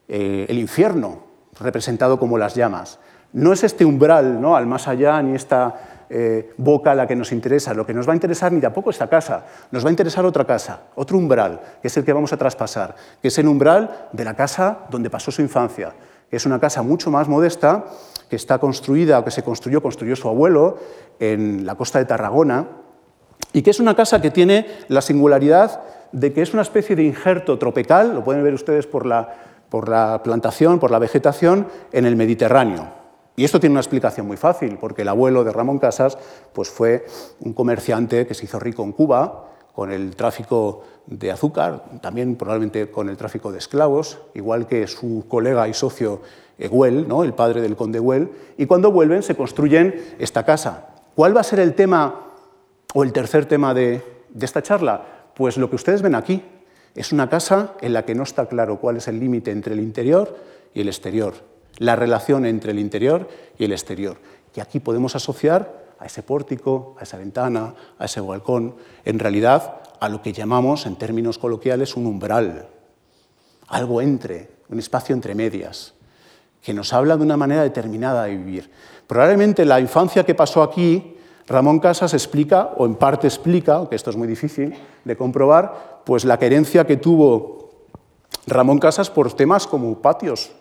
eh, 0.08 0.46
el 0.48 0.58
infierno, 0.58 1.22
representado 1.60 2.18
como 2.18 2.36
las 2.36 2.56
llamas. 2.56 2.98
No 3.32 3.52
es 3.52 3.62
este 3.62 3.84
umbral 3.84 4.40
¿no? 4.40 4.56
al 4.56 4.66
más 4.66 4.88
allá, 4.88 5.22
ni 5.22 5.36
esta 5.36 6.06
eh, 6.10 6.52
boca 6.56 6.94
la 6.94 7.06
que 7.06 7.16
nos 7.16 7.32
interesa. 7.32 7.74
Lo 7.74 7.86
que 7.86 7.94
nos 7.94 8.08
va 8.08 8.12
a 8.12 8.16
interesar 8.16 8.52
ni 8.52 8.60
tampoco 8.60 8.90
esta 8.90 9.08
casa, 9.08 9.44
nos 9.70 9.84
va 9.84 9.88
a 9.88 9.92
interesar 9.92 10.24
otra 10.24 10.44
casa, 10.44 10.80
otro 10.96 11.16
umbral, 11.16 11.60
que 11.80 11.88
es 11.88 11.96
el 11.96 12.04
que 12.04 12.12
vamos 12.12 12.32
a 12.32 12.36
traspasar, 12.36 12.94
que 13.22 13.28
es 13.28 13.38
el 13.38 13.48
umbral 13.48 14.08
de 14.12 14.24
la 14.24 14.34
casa 14.34 14.80
donde 14.90 15.10
pasó 15.10 15.30
su 15.30 15.42
infancia, 15.42 15.92
es 16.36 16.46
una 16.46 16.60
casa 16.60 16.82
mucho 16.82 17.10
más 17.10 17.28
modesta, 17.28 17.84
que 18.28 18.36
está 18.36 18.58
construida, 18.58 19.18
o 19.18 19.24
que 19.24 19.30
se 19.30 19.42
construyó, 19.42 19.82
construyó 19.82 20.16
su 20.16 20.28
abuelo 20.28 20.78
en 21.18 21.66
la 21.66 21.74
costa 21.74 21.98
de 21.98 22.04
Tarragona, 22.04 22.68
y 23.52 23.62
que 23.62 23.70
es 23.70 23.80
una 23.80 23.94
casa 23.94 24.20
que 24.20 24.30
tiene 24.30 24.66
la 24.88 25.00
singularidad 25.00 25.82
de 26.12 26.32
que 26.32 26.42
es 26.42 26.52
una 26.52 26.62
especie 26.62 26.96
de 26.96 27.04
injerto 27.04 27.58
tropical, 27.58 28.14
lo 28.14 28.24
pueden 28.24 28.42
ver 28.42 28.54
ustedes 28.54 28.86
por 28.86 29.06
la, 29.06 29.34
por 29.68 29.88
la 29.88 30.22
plantación, 30.22 30.78
por 30.78 30.90
la 30.90 30.98
vegetación, 30.98 31.68
en 31.92 32.06
el 32.06 32.16
Mediterráneo. 32.16 33.04
Y 33.36 33.44
esto 33.44 33.58
tiene 33.58 33.72
una 33.72 33.80
explicación 33.80 34.26
muy 34.26 34.36
fácil, 34.36 34.78
porque 34.78 35.02
el 35.02 35.08
abuelo 35.08 35.42
de 35.42 35.52
Ramón 35.52 35.78
Casas 35.78 36.18
pues 36.52 36.68
fue 36.68 37.04
un 37.40 37.52
comerciante 37.52 38.26
que 38.26 38.34
se 38.34 38.44
hizo 38.44 38.60
rico 38.60 38.84
en 38.84 38.92
Cuba, 38.92 39.53
con 39.74 39.90
el 39.90 40.14
tráfico 40.16 40.84
de 41.06 41.30
azúcar, 41.30 41.84
también 42.00 42.36
probablemente 42.36 42.90
con 42.90 43.08
el 43.08 43.16
tráfico 43.16 43.52
de 43.52 43.58
esclavos, 43.58 44.18
igual 44.34 44.66
que 44.66 44.86
su 44.86 45.24
colega 45.28 45.68
y 45.68 45.74
socio 45.74 46.22
Güell, 46.58 47.08
¿no? 47.08 47.24
el 47.24 47.34
padre 47.34 47.60
del 47.60 47.76
conde 47.76 47.98
Güell, 47.98 48.30
y 48.56 48.66
cuando 48.66 48.92
vuelven 48.92 49.22
se 49.22 49.34
construyen 49.34 50.14
esta 50.18 50.44
casa. 50.44 50.88
¿Cuál 51.14 51.36
va 51.36 51.40
a 51.40 51.44
ser 51.44 51.60
el 51.60 51.74
tema 51.74 52.20
o 52.94 53.02
el 53.02 53.12
tercer 53.12 53.46
tema 53.46 53.74
de, 53.74 54.02
de 54.30 54.46
esta 54.46 54.62
charla? 54.62 55.30
Pues 55.34 55.56
lo 55.56 55.68
que 55.68 55.76
ustedes 55.76 56.02
ven 56.02 56.14
aquí. 56.14 56.42
Es 56.94 57.12
una 57.12 57.28
casa 57.28 57.74
en 57.80 57.92
la 57.92 58.04
que 58.04 58.14
no 58.14 58.22
está 58.22 58.46
claro 58.46 58.78
cuál 58.78 58.98
es 58.98 59.08
el 59.08 59.18
límite 59.18 59.50
entre 59.50 59.74
el 59.74 59.80
interior 59.80 60.36
y 60.74 60.80
el 60.80 60.86
exterior, 60.86 61.34
la 61.78 61.96
relación 61.96 62.46
entre 62.46 62.70
el 62.70 62.78
interior 62.78 63.28
y 63.58 63.64
el 63.64 63.72
exterior. 63.72 64.16
Y 64.54 64.60
aquí 64.60 64.78
podemos 64.78 65.16
asociar 65.16 65.83
a 66.04 66.06
ese 66.06 66.22
pórtico, 66.22 66.96
a 67.00 67.04
esa 67.04 67.16
ventana, 67.16 67.74
a 67.98 68.04
ese 68.04 68.20
balcón, 68.20 68.76
en 69.06 69.18
realidad 69.18 69.80
a 70.00 70.10
lo 70.10 70.20
que 70.20 70.34
llamamos 70.34 70.84
en 70.84 70.96
términos 70.96 71.38
coloquiales 71.38 71.96
un 71.96 72.04
umbral, 72.04 72.68
algo 73.68 74.02
entre, 74.02 74.50
un 74.68 74.78
espacio 74.78 75.14
entre 75.14 75.34
medias, 75.34 75.94
que 76.60 76.74
nos 76.74 76.92
habla 76.92 77.16
de 77.16 77.22
una 77.22 77.38
manera 77.38 77.62
determinada 77.62 78.24
de 78.24 78.36
vivir. 78.36 78.70
Probablemente 79.06 79.64
la 79.64 79.80
infancia 79.80 80.24
que 80.24 80.34
pasó 80.34 80.62
aquí, 80.62 81.16
Ramón 81.46 81.80
Casas 81.80 82.12
explica, 82.12 82.74
o 82.76 82.84
en 82.84 82.96
parte 82.96 83.26
explica, 83.26 83.76
aunque 83.76 83.96
esto 83.96 84.10
es 84.10 84.16
muy 84.16 84.28
difícil 84.28 84.74
de 85.06 85.16
comprobar, 85.16 86.02
pues 86.04 86.26
la 86.26 86.38
querencia 86.38 86.86
que 86.86 86.98
tuvo 86.98 87.70
Ramón 88.46 88.78
Casas 88.78 89.08
por 89.08 89.32
temas 89.32 89.66
como 89.66 90.02
patios, 90.02 90.52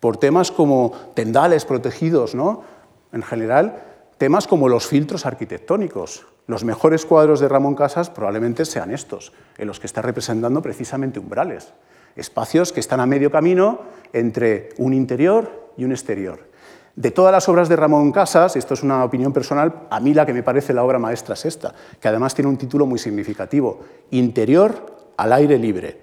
por 0.00 0.18
temas 0.18 0.52
como 0.52 0.92
tendales 1.14 1.64
protegidos, 1.64 2.34
¿no? 2.34 2.62
En 3.10 3.22
general, 3.22 3.93
temas 4.18 4.46
como 4.46 4.68
los 4.68 4.86
filtros 4.86 5.26
arquitectónicos. 5.26 6.26
Los 6.46 6.64
mejores 6.64 7.06
cuadros 7.06 7.40
de 7.40 7.48
Ramón 7.48 7.74
Casas 7.74 8.10
probablemente 8.10 8.64
sean 8.64 8.90
estos, 8.90 9.32
en 9.58 9.66
los 9.66 9.80
que 9.80 9.86
está 9.86 10.02
representando 10.02 10.60
precisamente 10.60 11.18
umbrales, 11.18 11.72
espacios 12.16 12.72
que 12.72 12.80
están 12.80 13.00
a 13.00 13.06
medio 13.06 13.30
camino 13.30 13.80
entre 14.12 14.70
un 14.78 14.92
interior 14.92 15.70
y 15.76 15.84
un 15.84 15.92
exterior. 15.92 16.54
De 16.96 17.10
todas 17.10 17.32
las 17.32 17.48
obras 17.48 17.68
de 17.68 17.76
Ramón 17.76 18.12
Casas, 18.12 18.54
esto 18.54 18.74
es 18.74 18.82
una 18.82 19.04
opinión 19.04 19.32
personal, 19.32 19.86
a 19.90 19.98
mí 19.98 20.14
la 20.14 20.26
que 20.26 20.32
me 20.32 20.44
parece 20.44 20.72
la 20.72 20.84
obra 20.84 20.98
maestra 20.98 21.34
es 21.34 21.44
esta, 21.44 21.74
que 22.00 22.06
además 22.06 22.34
tiene 22.34 22.48
un 22.48 22.56
título 22.56 22.86
muy 22.86 23.00
significativo, 23.00 23.80
Interior 24.10 24.94
al 25.16 25.32
aire 25.32 25.58
libre. 25.58 26.00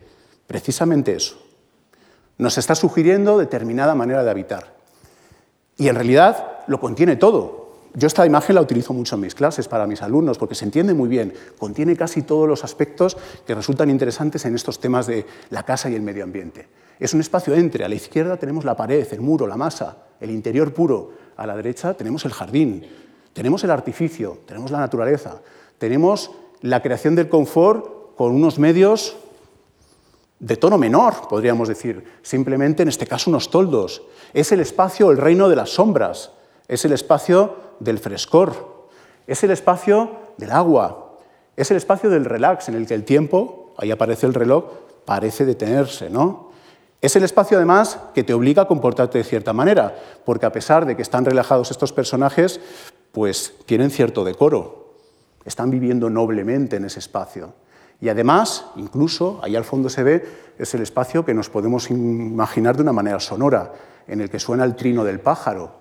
Precisamente 0.47 1.13
eso. 1.13 1.41
Nos 2.37 2.57
está 2.57 2.75
sugiriendo 2.75 3.37
determinada 3.37 3.95
manera 3.95 4.23
de 4.23 4.31
habitar. 4.31 4.73
Y 5.77 5.87
en 5.87 5.95
realidad 5.95 6.63
lo 6.67 6.79
contiene 6.79 7.15
todo. 7.15 7.60
Yo 7.93 8.07
esta 8.07 8.25
imagen 8.25 8.55
la 8.55 8.61
utilizo 8.61 8.93
mucho 8.93 9.15
en 9.15 9.21
mis 9.21 9.35
clases 9.35 9.67
para 9.67 9.85
mis 9.85 10.01
alumnos 10.01 10.37
porque 10.37 10.55
se 10.55 10.63
entiende 10.63 10.93
muy 10.93 11.09
bien, 11.09 11.33
contiene 11.57 11.97
casi 11.97 12.21
todos 12.21 12.47
los 12.47 12.63
aspectos 12.63 13.17
que 13.45 13.53
resultan 13.53 13.89
interesantes 13.89 14.45
en 14.45 14.55
estos 14.55 14.79
temas 14.79 15.07
de 15.07 15.25
la 15.49 15.63
casa 15.63 15.89
y 15.89 15.95
el 15.95 16.01
medio 16.01 16.23
ambiente. 16.23 16.69
Es 16.99 17.13
un 17.13 17.19
espacio 17.19 17.53
entre, 17.53 17.83
a 17.83 17.89
la 17.89 17.95
izquierda 17.95 18.37
tenemos 18.37 18.63
la 18.63 18.77
pared, 18.77 19.05
el 19.11 19.19
muro, 19.19 19.45
la 19.45 19.57
masa, 19.57 19.97
el 20.21 20.31
interior 20.31 20.73
puro, 20.73 21.11
a 21.35 21.45
la 21.45 21.55
derecha 21.55 21.93
tenemos 21.93 22.23
el 22.23 22.31
jardín, 22.31 22.85
tenemos 23.33 23.63
el 23.65 23.71
artificio, 23.71 24.39
tenemos 24.45 24.71
la 24.71 24.79
naturaleza, 24.79 25.41
tenemos 25.77 26.31
la 26.61 26.81
creación 26.81 27.15
del 27.15 27.27
confort 27.27 28.15
con 28.15 28.33
unos 28.33 28.57
medios 28.57 29.17
de 30.39 30.55
tono 30.55 30.77
menor, 30.77 31.27
podríamos 31.27 31.67
decir, 31.67 32.05
simplemente 32.21 32.83
en 32.83 32.89
este 32.89 33.05
caso 33.05 33.29
unos 33.29 33.51
toldos. 33.51 34.03
Es 34.33 34.51
el 34.51 34.59
espacio, 34.61 35.11
el 35.11 35.17
reino 35.17 35.49
de 35.49 35.55
las 35.55 35.71
sombras, 35.71 36.31
es 36.67 36.85
el 36.85 36.93
espacio 36.93 37.70
del 37.81 37.99
frescor, 37.99 38.87
es 39.27 39.43
el 39.43 39.51
espacio 39.51 40.11
del 40.37 40.51
agua, 40.51 41.17
es 41.55 41.71
el 41.71 41.77
espacio 41.77 42.09
del 42.09 42.25
relax 42.25 42.69
en 42.69 42.75
el 42.75 42.87
que 42.87 42.93
el 42.93 43.03
tiempo, 43.03 43.73
ahí 43.77 43.91
aparece 43.91 44.25
el 44.25 44.33
reloj, 44.33 44.65
parece 45.05 45.45
detenerse, 45.45 46.09
¿no? 46.09 46.51
Es 47.01 47.15
el 47.15 47.23
espacio 47.23 47.57
además 47.57 47.97
que 48.13 48.23
te 48.23 48.33
obliga 48.33 48.63
a 48.63 48.67
comportarte 48.67 49.17
de 49.17 49.23
cierta 49.23 49.53
manera, 49.53 49.95
porque 50.23 50.45
a 50.45 50.51
pesar 50.51 50.85
de 50.85 50.95
que 50.95 51.01
están 51.01 51.25
relajados 51.25 51.71
estos 51.71 51.91
personajes, 51.91 52.59
pues 53.11 53.55
tienen 53.65 53.89
cierto 53.89 54.23
decoro, 54.23 54.93
están 55.43 55.71
viviendo 55.71 56.09
noblemente 56.09 56.75
en 56.75 56.85
ese 56.85 56.99
espacio. 56.99 57.53
Y 57.99 58.09
además, 58.09 58.65
incluso, 58.75 59.39
ahí 59.43 59.55
al 59.55 59.63
fondo 59.63 59.89
se 59.89 60.03
ve, 60.03 60.25
es 60.57 60.73
el 60.75 60.81
espacio 60.81 61.25
que 61.25 61.33
nos 61.33 61.49
podemos 61.49 61.89
imaginar 61.89 62.75
de 62.75 62.83
una 62.83 62.93
manera 62.93 63.19
sonora, 63.19 63.73
en 64.07 64.21
el 64.21 64.29
que 64.29 64.39
suena 64.39 64.63
el 64.63 64.75
trino 64.75 65.03
del 65.03 65.19
pájaro, 65.19 65.71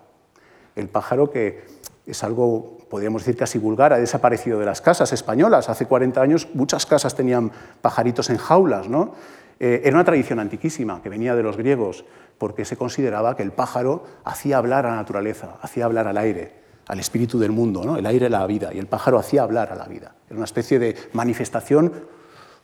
el 0.77 0.89
pájaro 0.89 1.31
que 1.31 1.65
es 2.07 2.25
algo, 2.25 2.79
podríamos 2.89 3.23
decir, 3.23 3.37
casi 3.37 3.59
vulgar, 3.59 3.93
ha 3.93 3.99
desaparecido 3.99 4.59
de 4.59 4.67
las 4.67 4.81
casas 4.81 5.13
españolas. 5.13 5.69
Hace 5.69 5.87
40 5.87 6.21
años 6.21 6.49
muchas 6.55 6.87
casas 6.87 7.15
tenían 7.15 7.53
pajaritos 7.81 8.31
en 8.31 8.39
jaulas. 8.39 8.89
¿no? 8.89 9.13
Eh, 9.59 9.83
era 9.85 9.97
una 9.97 10.05
tradición 10.05 10.41
antiquísima 10.41 11.03
que 11.03 11.09
venía 11.09 11.35
de 11.35 11.43
los 11.43 11.57
griegos, 11.57 12.05
porque 12.39 12.65
se 12.65 12.77
consideraba 12.77 13.37
que 13.37 13.43
el 13.43 13.53
pájaro 13.53 14.05
hacía 14.25 14.59
hablar 14.59 14.87
a 14.87 14.91
la 14.91 14.97
naturaleza, 14.97 15.59
hacía 15.61 15.85
hablar 15.85 16.09
al 16.09 16.17
aire, 16.17 16.55
al 16.87 16.99
espíritu 16.99 17.39
del 17.39 17.53
mundo. 17.53 17.85
¿no? 17.85 17.97
El 17.97 18.07
aire 18.07 18.31
la 18.31 18.47
vida, 18.47 18.73
y 18.73 18.79
el 18.79 18.87
pájaro 18.87 19.19
hacía 19.19 19.43
hablar 19.43 19.73
a 19.73 19.77
la 19.77 19.85
vida. 19.85 20.15
Era 20.27 20.37
una 20.37 20.47
especie 20.47 20.79
de 20.79 20.97
manifestación 21.13 21.93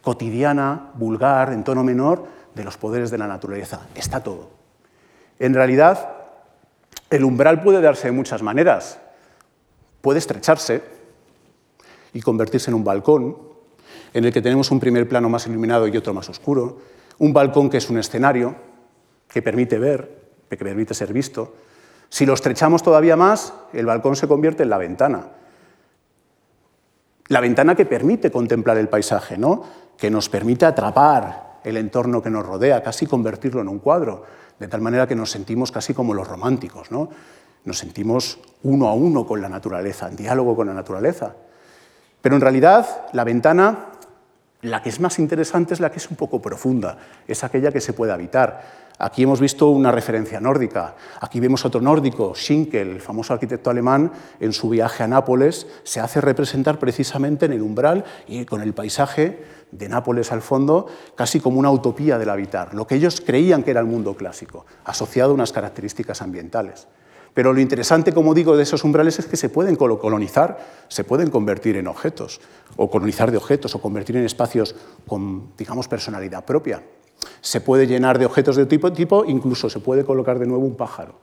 cotidiana, 0.01 0.93
vulgar, 0.95 1.53
en 1.53 1.65
tono 1.65 1.85
menor, 1.85 2.25
de 2.55 2.65
los 2.65 2.79
poderes 2.79 3.11
de 3.11 3.19
la 3.19 3.27
naturaleza. 3.27 3.81
Está 3.95 4.21
todo. 4.21 4.51
En 5.39 5.53
realidad, 5.53 6.17
el 7.11 7.25
umbral 7.25 7.63
puede 7.63 7.81
darse 7.81 8.09
de 8.09 8.13
muchas 8.13 8.43
maneras. 8.43 8.99
Puede 10.07 10.21
estrecharse 10.21 10.83
y 12.13 12.21
convertirse 12.21 12.71
en 12.71 12.77
un 12.77 12.85
balcón, 12.85 13.37
en 14.15 14.25
el 14.25 14.33
que 14.33 14.41
tenemos 14.41 14.71
un 14.71 14.79
primer 14.79 15.09
plano 15.09 15.29
más 15.29 15.49
iluminado 15.49 15.89
y 15.89 15.97
otro 15.97 16.15
más 16.15 16.29
oscuro, 16.29 16.79
un 17.19 17.33
balcón 17.33 17.69
que 17.69 17.79
es 17.79 17.91
un 17.91 17.99
escenario, 17.99 18.55
que 19.27 19.43
permite 19.43 19.81
ver, 19.81 20.29
que 20.49 20.57
permite 20.57 20.95
ser 20.95 21.13
visto. 21.13 21.57
Si 22.09 22.25
lo 22.25 22.35
estrechamos 22.35 22.85
todavía 22.85 23.17
más, 23.17 23.53
el 23.73 23.85
balcón 23.85 24.15
se 24.15 24.29
convierte 24.29 24.63
en 24.63 24.71
la 24.71 24.79
ventana. 24.79 25.27
La 27.27 27.41
ventana 27.41 27.75
que 27.75 27.85
permite 27.85 28.31
contemplar 28.31 28.79
el 28.79 28.89
paisaje, 28.89 29.37
¿no? 29.37 29.65
que 29.99 30.09
nos 30.09 30.29
permite 30.29 30.67
atrapar 30.67 31.59
el 31.65 31.77
entorno 31.79 32.23
que 32.23 32.31
nos 32.31 32.47
rodea, 32.47 32.81
casi 32.81 33.07
convertirlo 33.07 33.61
en 33.61 33.67
un 33.67 33.81
cuadro 33.81 34.23
de 34.57 34.69
tal 34.69 34.83
manera 34.83 35.09
que 35.09 35.17
nos 35.17 35.33
sentimos 35.33 35.73
casi 35.73 35.95
como 35.95 36.15
los 36.15 36.29
románticos, 36.29 36.93
¿no? 36.93 37.09
Nos 37.67 37.79
sentimos 37.79 38.39
uno 38.63 38.89
a 38.89 38.95
uno 38.95 39.27
con 39.27 39.43
la 39.43 39.49
naturaleza, 39.49 40.09
en 40.09 40.17
diálogo 40.17 40.55
con 40.55 40.69
la 40.69 40.73
naturaleza. 40.73 41.35
Pero 42.23 42.37
en 42.37 42.41
realidad 42.41 43.07
la 43.13 43.25
ventana, 43.25 43.87
la 44.63 44.83
que 44.83 44.89
es 44.89 45.01
más 45.01 45.19
interesante 45.19 45.75
es 45.75 45.81
la 45.81 45.91
que 45.91 45.99
es 45.99 46.09
un 46.09 46.17
poco 46.17 46.41
profunda, 46.41 46.97
es 47.27 47.43
aquella 47.43 47.73
que 47.73 47.81
se 47.81 47.93
puede 47.93 48.13
habitar. 48.13 48.87
Aquí 48.99 49.25
hemos 49.25 49.41
visto 49.41 49.69
una 49.69 49.91
referencia 49.91 50.41
nórdica, 50.41 50.95
aquí 51.21 51.41
vemos 51.41 51.65
otro 51.65 51.81
nórdico, 51.81 52.35
Schinkel, 52.37 52.89
el 52.89 53.01
famoso 53.01 53.35
arquitecto 53.35 53.69
alemán, 53.69 54.13
en 54.39 54.53
su 54.53 54.69
viaje 54.69 55.03
a 55.03 55.09
Nápoles, 55.09 55.67
se 55.83 55.99
hace 55.99 56.21
representar 56.21 56.79
precisamente 56.79 57.47
en 57.47 57.53
el 57.53 57.63
umbral 57.63 58.05
y 58.29 58.45
con 58.45 58.63
el 58.63 58.75
paisaje 58.75 59.45
de 59.73 59.89
Nápoles 59.89 60.31
al 60.31 60.41
fondo, 60.41 60.87
casi 61.17 61.41
como 61.41 61.59
una 61.59 61.73
utopía 61.73 62.17
del 62.17 62.31
habitar, 62.31 62.75
lo 62.75 62.87
que 62.87 62.95
ellos 62.95 63.21
creían 63.21 63.65
que 63.65 63.73
era 63.73 63.81
el 63.81 63.87
mundo 63.87 64.15
clásico, 64.15 64.67
asociado 64.85 65.33
a 65.33 65.35
unas 65.35 65.53
características 65.53 66.23
ambientales. 66.23 66.87
Pero 67.37 67.53
lo 67.53 67.61
interesante, 67.61 68.15
como 68.15 68.33
digo, 68.33 68.57
de 68.57 68.63
esos 68.63 68.83
umbrales 68.83 69.19
es 69.19 69.27
que 69.27 69.37
se 69.37 69.51
pueden 69.51 69.77
colonizar, 69.77 70.57
se 70.89 71.05
pueden 71.05 71.29
convertir 71.29 71.77
en 71.77 71.87
objetos, 71.87 72.41
o 72.77 72.91
colonizar 72.91 73.31
de 73.31 73.37
objetos, 73.37 73.75
o 73.75 73.79
convertir 73.83 74.17
en 74.17 74.25
espacios 74.25 74.75
con, 75.07 75.51
digamos, 75.55 75.87
personalidad 75.87 76.47
propia. 76.47 76.83
Se 77.43 77.61
puede 77.61 77.87
llenar 77.87 78.19
de 78.19 78.25
objetos 78.25 78.57
de 78.57 78.65
tipo 78.65 78.91
tipo, 78.91 79.23
incluso 79.27 79.69
se 79.69 79.81
puede 79.81 80.03
colocar 80.03 80.39
de 80.39 80.47
nuevo 80.47 80.65
un 80.65 80.77
pájaro. 80.77 81.17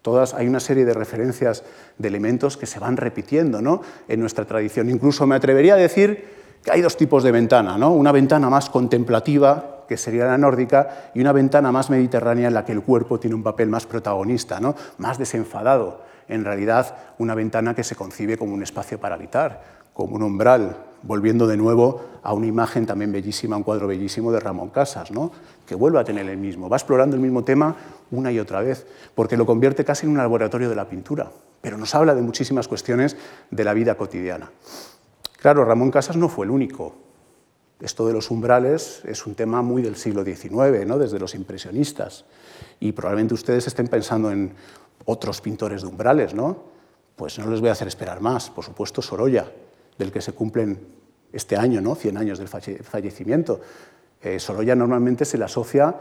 Todas, 0.00 0.32
hay 0.32 0.48
una 0.48 0.60
serie 0.60 0.86
de 0.86 0.94
referencias 0.94 1.62
de 1.98 2.08
elementos 2.08 2.56
que 2.56 2.64
se 2.64 2.78
van 2.78 2.96
repitiendo 2.96 3.60
¿no? 3.60 3.82
en 4.08 4.20
nuestra 4.20 4.46
tradición. 4.46 4.88
Incluso 4.88 5.26
me 5.26 5.34
atrevería 5.34 5.74
a 5.74 5.76
decir 5.76 6.24
hay 6.70 6.80
dos 6.80 6.96
tipos 6.96 7.22
de 7.22 7.32
ventana, 7.32 7.76
¿no? 7.76 7.92
una 7.92 8.12
ventana 8.12 8.48
más 8.48 8.70
contemplativa, 8.70 9.73
que 9.86 9.96
sería 9.96 10.26
la 10.26 10.38
nórdica, 10.38 11.10
y 11.14 11.20
una 11.20 11.32
ventana 11.32 11.72
más 11.72 11.90
mediterránea 11.90 12.48
en 12.48 12.54
la 12.54 12.64
que 12.64 12.72
el 12.72 12.82
cuerpo 12.82 13.18
tiene 13.20 13.36
un 13.36 13.42
papel 13.42 13.68
más 13.68 13.86
protagonista, 13.86 14.60
¿no? 14.60 14.74
más 14.98 15.18
desenfadado. 15.18 16.02
En 16.28 16.44
realidad, 16.44 16.96
una 17.18 17.34
ventana 17.34 17.74
que 17.74 17.84
se 17.84 17.96
concibe 17.96 18.38
como 18.38 18.54
un 18.54 18.62
espacio 18.62 18.98
para 18.98 19.14
habitar, 19.14 19.62
como 19.92 20.16
un 20.16 20.22
umbral, 20.22 20.76
volviendo 21.02 21.46
de 21.46 21.56
nuevo 21.56 22.02
a 22.22 22.32
una 22.32 22.46
imagen 22.46 22.86
también 22.86 23.12
bellísima, 23.12 23.56
un 23.56 23.62
cuadro 23.62 23.86
bellísimo 23.86 24.32
de 24.32 24.40
Ramón 24.40 24.70
Casas, 24.70 25.10
¿no? 25.10 25.30
que 25.66 25.74
vuelve 25.74 26.00
a 26.00 26.04
tener 26.04 26.28
el 26.28 26.38
mismo, 26.38 26.68
va 26.68 26.76
explorando 26.76 27.14
el 27.16 27.22
mismo 27.22 27.44
tema 27.44 27.76
una 28.10 28.32
y 28.32 28.38
otra 28.38 28.60
vez, 28.60 28.86
porque 29.14 29.36
lo 29.36 29.46
convierte 29.46 29.84
casi 29.84 30.06
en 30.06 30.12
un 30.12 30.18
laboratorio 30.18 30.68
de 30.68 30.76
la 30.76 30.88
pintura, 30.88 31.30
pero 31.60 31.76
nos 31.76 31.94
habla 31.94 32.14
de 32.14 32.22
muchísimas 32.22 32.68
cuestiones 32.68 33.16
de 33.50 33.64
la 33.64 33.74
vida 33.74 33.96
cotidiana. 33.96 34.50
Claro, 35.40 35.64
Ramón 35.64 35.90
Casas 35.90 36.16
no 36.16 36.28
fue 36.28 36.46
el 36.46 36.50
único. 36.50 37.03
Esto 37.84 38.06
de 38.06 38.14
los 38.14 38.30
umbrales 38.30 39.02
es 39.04 39.26
un 39.26 39.34
tema 39.34 39.60
muy 39.60 39.82
del 39.82 39.96
siglo 39.96 40.24
XIX, 40.24 40.86
¿no? 40.86 40.98
desde 40.98 41.18
los 41.18 41.34
impresionistas. 41.34 42.24
Y 42.80 42.92
probablemente 42.92 43.34
ustedes 43.34 43.66
estén 43.66 43.88
pensando 43.88 44.30
en 44.30 44.54
otros 45.04 45.42
pintores 45.42 45.82
de 45.82 45.88
umbrales, 45.88 46.32
¿no? 46.32 46.56
Pues 47.14 47.38
no 47.38 47.50
les 47.50 47.60
voy 47.60 47.68
a 47.68 47.72
hacer 47.72 47.86
esperar 47.86 48.22
más. 48.22 48.48
Por 48.48 48.64
supuesto, 48.64 49.02
Sorolla, 49.02 49.52
del 49.98 50.10
que 50.10 50.22
se 50.22 50.32
cumplen 50.32 50.80
este 51.30 51.58
año, 51.58 51.82
¿no? 51.82 51.94
100 51.94 52.16
años 52.16 52.38
del 52.38 52.48
fallecimiento. 52.48 53.60
Eh, 54.22 54.40
Sorolla 54.40 54.74
normalmente 54.74 55.26
se 55.26 55.36
le 55.36 55.44
asocia 55.44 55.94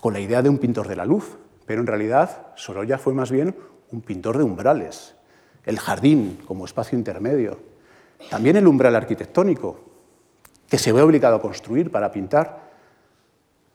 con 0.00 0.14
la 0.14 0.20
idea 0.20 0.40
de 0.40 0.48
un 0.48 0.56
pintor 0.56 0.88
de 0.88 0.96
la 0.96 1.04
luz, 1.04 1.36
pero 1.66 1.82
en 1.82 1.86
realidad 1.86 2.46
Sorolla 2.56 2.96
fue 2.96 3.12
más 3.12 3.30
bien 3.30 3.54
un 3.92 4.00
pintor 4.00 4.38
de 4.38 4.44
umbrales. 4.44 5.16
El 5.66 5.78
jardín 5.78 6.38
como 6.46 6.64
espacio 6.64 6.96
intermedio, 6.96 7.58
también 8.30 8.56
el 8.56 8.66
umbral 8.66 8.96
arquitectónico, 8.96 9.89
que 10.70 10.78
se 10.78 10.92
ve 10.92 11.02
obligado 11.02 11.36
a 11.36 11.42
construir 11.42 11.90
para 11.90 12.12
pintar, 12.12 12.70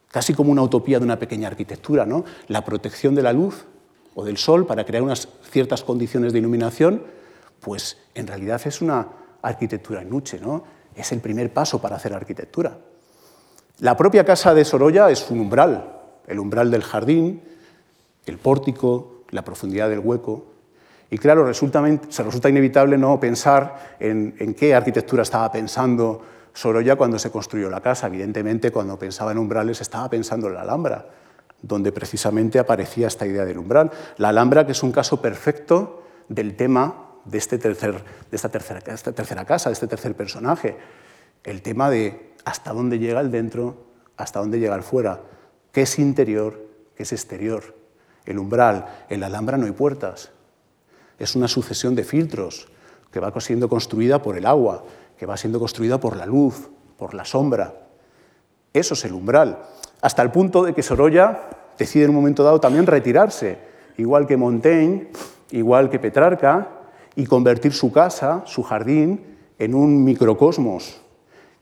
casi 0.08 0.34
como 0.34 0.52
una 0.52 0.64
utopía 0.64 0.98
de 0.98 1.04
una 1.04 1.20
pequeña 1.20 1.50
arquitectura, 1.50 2.06
¿no? 2.06 2.24
la 2.48 2.64
protección 2.64 3.14
de 3.14 3.22
la 3.22 3.34
luz 3.34 3.66
o 4.16 4.24
del 4.24 4.38
sol 4.38 4.66
para 4.66 4.86
crear 4.86 5.04
unas 5.04 5.28
ciertas 5.52 5.84
condiciones 5.84 6.32
de 6.32 6.40
iluminación, 6.40 7.04
pues 7.60 7.98
en 8.16 8.28
realidad 8.28 8.62
es 8.64 8.82
una 8.82 9.10
arquitectura 9.42 10.02
en 10.02 10.10
nuche, 10.10 10.40
¿no? 10.40 10.64
es 10.96 11.12
el 11.12 11.20
primer 11.20 11.52
paso 11.52 11.82
para 11.82 11.98
hacer 11.98 12.14
arquitectura. 12.14 12.78
La 13.80 13.98
propia 13.98 14.24
casa 14.24 14.54
de 14.54 14.64
Sorolla 14.64 15.12
es 15.12 15.30
un 15.30 15.42
umbral, 15.42 16.00
el 16.28 16.40
umbral 16.40 16.72
del 16.72 16.84
jardín, 16.84 17.44
el 18.26 18.38
pórtico, 18.38 19.26
la 19.32 19.44
profundidad 19.44 19.90
del 19.90 20.00
hueco, 20.00 20.46
y 21.10 21.18
claro, 21.18 21.46
resulta, 21.46 21.84
se 22.10 22.24
resulta 22.24 22.50
inevitable 22.50 22.98
no 22.98 23.20
pensar 23.20 23.98
en, 24.00 24.34
en, 24.40 24.54
qué 24.56 24.74
arquitectura 24.74 25.24
estaba 25.24 25.52
pensando 25.52 26.22
Sorolla 26.56 26.96
cuando 26.96 27.20
se 27.20 27.32
construyó 27.32 27.70
la 27.70 27.82
casa. 27.82 28.08
Evidentemente, 28.08 28.72
cuando 28.72 28.98
pensaba 28.98 29.34
en 29.34 29.38
umbrales, 29.38 29.82
estaba 29.82 30.10
pensando 30.10 30.48
en 30.48 30.54
la 30.54 30.62
Alhambra, 30.62 31.06
donde 31.62 31.92
precisamente 31.92 32.60
aparecía 32.60 33.08
esta 33.08 33.28
idea 33.28 33.44
del 33.44 33.58
umbral. 33.58 33.92
La 34.18 34.30
Alhambra, 34.30 34.66
que 34.66 34.72
es 34.72 34.82
un 34.82 34.94
caso 34.94 35.22
perfecto 35.22 36.04
del 36.30 36.56
tema 36.56 37.10
de, 37.26 37.38
este 37.38 37.58
tercer, 37.58 37.96
de 38.32 38.36
esta, 38.36 38.48
tercera, 38.48 38.80
esta 38.88 39.12
tercera 39.12 39.44
casa, 39.44 39.70
de 39.70 39.74
este 39.74 39.88
tercer 39.88 40.16
personaje. 40.16 40.78
El 41.44 41.62
tema 41.62 41.90
de 41.90 42.34
hasta 42.46 42.72
dónde 42.72 43.00
llega 43.00 43.20
el 43.20 43.32
dentro, 43.32 43.88
hasta 44.16 44.40
dónde 44.40 44.58
llega 44.58 44.76
el 44.76 44.84
fuera, 44.84 45.24
qué 45.74 45.82
es 45.82 46.00
interior, 46.00 46.70
qué 46.96 47.04
es 47.04 47.12
exterior. 47.12 47.76
el 48.26 48.40
umbral. 48.40 48.86
En 49.10 49.20
la 49.20 49.26
Alhambra 49.26 49.58
no 49.58 49.66
hay 49.66 49.74
puertas. 49.74 50.32
Es 51.20 51.36
una 51.36 51.50
sucesión 51.50 51.96
de 51.96 52.06
filtros 52.06 52.70
que 53.12 53.20
va 53.20 53.34
siendo 53.42 53.70
construida 53.70 54.22
por 54.22 54.38
el 54.38 54.46
agua, 54.46 54.84
que 55.18 55.26
va 55.26 55.38
siendo 55.38 55.60
construida 55.60 56.00
por 56.00 56.16
la 56.16 56.26
luz, 56.26 56.70
por 56.98 57.14
la 57.14 57.26
sombra. 57.26 57.74
Eso 58.74 58.94
es 58.94 59.06
el 59.06 59.14
umbral. 59.14 59.64
Hasta 60.02 60.22
el 60.22 60.32
punto 60.32 60.64
de 60.64 60.74
que 60.74 60.84
Sorolla 60.84 61.50
decide 61.78 62.06
en 62.06 62.10
un 62.12 62.18
momento 62.18 62.44
dado 62.44 62.60
también 62.60 62.86
retirarse, 62.86 63.60
igual 63.98 64.28
que 64.28 64.38
Montaigne, 64.38 65.10
igual 65.52 65.90
que 65.90 66.00
Petrarca, 66.00 66.70
y 67.16 67.26
convertir 67.26 67.74
su 67.74 67.92
casa, 67.92 68.44
su 68.46 68.64
jardín, 68.64 69.38
en 69.58 69.74
un 69.74 70.04
microcosmos 70.04 71.02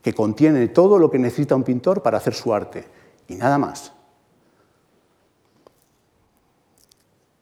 que 0.02 0.12
contiene 0.12 0.68
todo 0.68 0.98
lo 0.98 1.10
que 1.10 1.18
necesita 1.18 1.54
un 1.54 1.62
pintor 1.62 2.02
para 2.02 2.18
hacer 2.18 2.34
su 2.34 2.52
arte, 2.52 2.84
y 3.28 3.36
nada 3.36 3.56
más. 3.56 3.92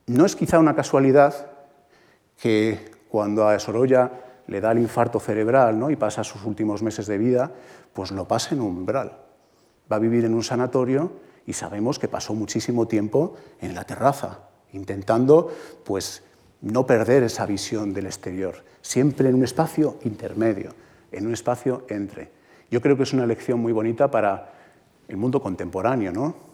No 0.07 0.27
es 0.27 0.37
quizá 0.37 0.59
una 0.59 0.75
casualidad 0.75 1.47
que 2.41 2.91
cuando 3.09 3.49
a 3.49 3.59
Sorolla 3.59 4.11
le 4.53 4.61
da 4.61 4.71
el 4.71 4.79
infarto 4.79 5.19
cerebral 5.19 5.79
¿no? 5.79 5.91
y 5.91 5.97
pasa 5.97 6.23
sus 6.23 6.45
últimos 6.45 6.83
meses 6.83 7.07
de 7.07 7.17
vida, 7.17 7.51
pues 7.93 8.13
lo 8.13 8.29
pasa 8.29 8.55
en 8.55 8.61
un 8.61 8.77
umbral. 8.77 9.19
Va 9.91 9.97
a 9.97 9.99
vivir 9.99 10.27
en 10.27 10.35
un 10.35 10.45
sanatorio 10.45 11.13
y 11.47 11.55
sabemos 11.55 11.99
que 11.99 12.07
pasó 12.07 12.35
muchísimo 12.35 12.87
tiempo 12.87 13.35
en 13.61 13.75
la 13.75 13.85
terraza, 13.85 14.41
intentando 14.73 15.51
pues, 15.85 16.23
no 16.61 16.87
perder 16.87 17.23
esa 17.23 17.47
visión 17.47 17.95
del 17.95 18.07
exterior, 18.07 18.63
siempre 18.83 19.31
en 19.31 19.37
un 19.37 19.45
espacio 19.45 19.97
intermedio, 20.05 20.75
en 21.11 21.27
un 21.27 21.33
espacio 21.33 21.87
entre. 21.89 22.31
Yo 22.71 22.83
creo 22.83 22.97
que 22.97 23.05
es 23.05 23.13
una 23.15 23.27
lección 23.27 23.59
muy 23.59 23.73
bonita 23.73 24.11
para 24.11 24.53
el 25.09 25.17
mundo 25.17 25.41
contemporáneo, 25.41 26.13
¿no? 26.13 26.53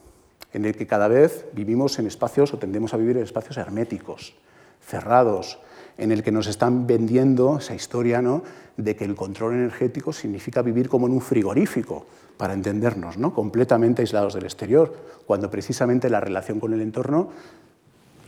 en 0.53 0.65
el 0.65 0.77
que 0.77 0.87
cada 0.87 1.09
vez 1.09 1.47
vivimos 1.53 1.99
en 1.99 2.07
espacios 2.07 2.55
o 2.55 2.59
tendemos 2.59 2.95
a 2.95 2.97
vivir 2.97 3.17
en 3.17 3.25
espacios 3.25 3.57
herméticos, 3.57 4.35
cerrados, 4.81 5.59
en 5.99 6.13
el 6.13 6.23
que 6.23 6.33
nos 6.33 6.47
están 6.47 6.87
vendiendo 6.87 7.59
esa 7.59 7.75
historia 7.75 8.23
¿no? 8.23 8.43
de 8.77 8.97
que 8.97 9.05
el 9.05 9.17
control 9.17 9.55
energético 9.55 10.13
significa 10.13 10.63
vivir 10.63 10.89
como 10.89 11.07
en 11.07 11.13
un 11.13 11.21
frigorífico, 11.21 12.07
para 12.39 12.55
entendernos, 12.55 13.19
¿no? 13.19 13.35
completamente 13.35 14.01
aislados 14.01 14.35
del 14.35 14.45
exterior, 14.45 14.95
cuando 15.27 15.51
precisamente 15.51 16.09
la 16.09 16.21
relación 16.21 16.61
con 16.61 16.73
el 16.73 16.81
entorno, 16.81 17.31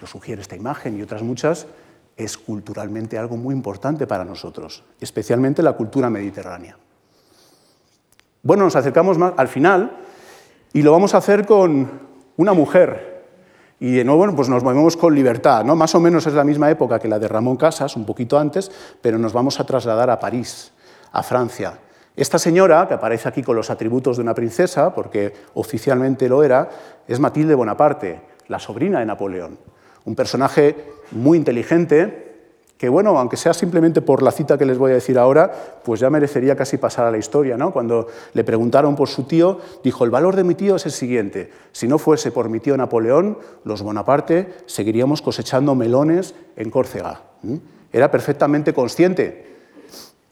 lo 0.01 0.07
sugiere 0.07 0.43
esta 0.43 0.57
imagen 0.57 0.99
y 0.99 1.03
otras 1.03 1.23
muchas, 1.23 1.67
es 2.17 2.37
culturalmente 2.37 3.17
algo 3.17 3.37
muy 3.37 3.55
importante 3.55 4.07
para 4.07 4.25
nosotros, 4.25 4.83
especialmente 5.01 5.63
la 5.63 5.75
cultura 5.75 6.11
mediterránea. 6.11 6.77
Bueno, 8.43 8.65
nos 8.65 8.75
acercamos 8.75 9.17
más 9.17 9.35
al 9.37 9.49
final 9.49 9.99
y 10.73 10.83
lo 10.83 10.93
vamos 10.93 11.15
a 11.15 11.19
hacer 11.19 11.47
con 11.47 11.89
una 12.37 12.53
mujer 12.53 13.10
y 13.81 13.93
de 13.93 14.05
nuevo 14.05 14.37
pues 14.37 14.49
nos 14.49 14.63
movemos 14.63 14.97
con 14.97 15.15
libertad. 15.15 15.65
¿no? 15.65 15.75
Más 15.75 15.95
o 15.95 16.01
menos 16.01 16.27
es 16.27 16.35
la 16.35 16.45
misma 16.45 16.71
época 16.71 16.99
que 16.99 17.09
la 17.09 17.19
de 17.19 17.27
Ramón 17.27 17.57
Casas, 17.57 17.97
un 17.97 18.05
poquito 18.05 18.39
antes, 18.39 18.71
pero 19.01 19.19
nos 19.19 19.33
vamos 19.33 19.59
a 19.59 19.65
trasladar 19.65 20.11
a 20.11 20.21
París, 20.21 20.73
a 21.11 21.23
Francia. 21.23 21.79
Esta 22.15 22.39
señora, 22.39 22.87
que 22.87 22.95
aparece 22.95 23.29
aquí 23.29 23.43
con 23.43 23.57
los 23.57 23.71
atributos 23.71 24.19
de 24.19 24.23
una 24.23 24.35
princesa, 24.35 24.95
porque 24.95 25.33
oficialmente 25.55 26.29
lo 26.29 26.43
era, 26.43 26.69
es 27.09 27.19
Matilde 27.19 27.55
Bonaparte, 27.55 28.21
la 28.49 28.59
sobrina 28.59 28.99
de 28.99 29.07
Napoleón. 29.07 29.59
Un 30.05 30.15
personaje 30.15 30.93
muy 31.13 31.39
inteligente, 31.39 32.30
que 32.81 32.89
bueno, 32.89 33.19
aunque 33.19 33.37
sea 33.37 33.53
simplemente 33.53 34.01
por 34.01 34.23
la 34.23 34.33
cita 34.33 34.57
que 34.57 34.65
les 34.65 34.79
voy 34.79 34.93
a 34.93 34.95
decir 34.95 35.19
ahora, 35.19 35.53
pues 35.85 36.01
ya 36.01 36.09
merecería 36.09 36.57
casi 36.57 36.79
pasar 36.79 37.05
a 37.05 37.11
la 37.11 37.19
historia. 37.19 37.59
¿no? 37.59 37.75
Cuando 37.75 38.07
le 38.33 38.43
preguntaron 38.43 38.97
por 38.97 39.07
su 39.07 39.25
tío, 39.25 39.61
dijo, 39.85 40.03
el 40.05 40.11
valor 40.11 40.35
de 40.35 40.45
mi 40.45 40.55
tío 40.55 40.77
es 40.77 40.87
el 40.87 40.93
siguiente, 40.93 41.51
si 41.73 41.87
no 41.87 41.99
fuese 41.99 42.33
por 42.33 42.49
mi 42.49 42.59
tío 42.59 42.79
Napoleón, 42.79 43.37
los 43.65 43.83
Bonaparte 43.83 44.55
seguiríamos 44.65 45.21
cosechando 45.21 45.75
melones 45.75 46.35
en 46.57 46.71
Córcega. 46.71 47.21
Era 47.93 48.11
perfectamente 48.11 48.73
consciente, 48.73 49.59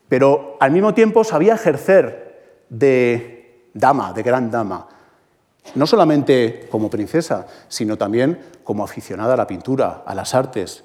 pero 0.09 0.57
al 0.59 0.71
mismo 0.71 0.95
tiempo 0.95 1.25
sabía 1.25 1.53
ejercer 1.53 2.63
de 2.71 3.69
dama, 3.75 4.15
de 4.15 4.23
gran 4.23 4.51
dama, 4.51 4.89
no 5.75 5.87
solamente 5.87 6.67
como 6.71 6.89
princesa, 6.89 7.47
sino 7.69 7.99
también 7.99 8.41
como 8.65 8.85
aficionada 8.85 9.35
a 9.35 9.37
la 9.37 9.47
pintura, 9.47 10.03
a 10.07 10.15
las 10.15 10.35
artes, 10.35 10.83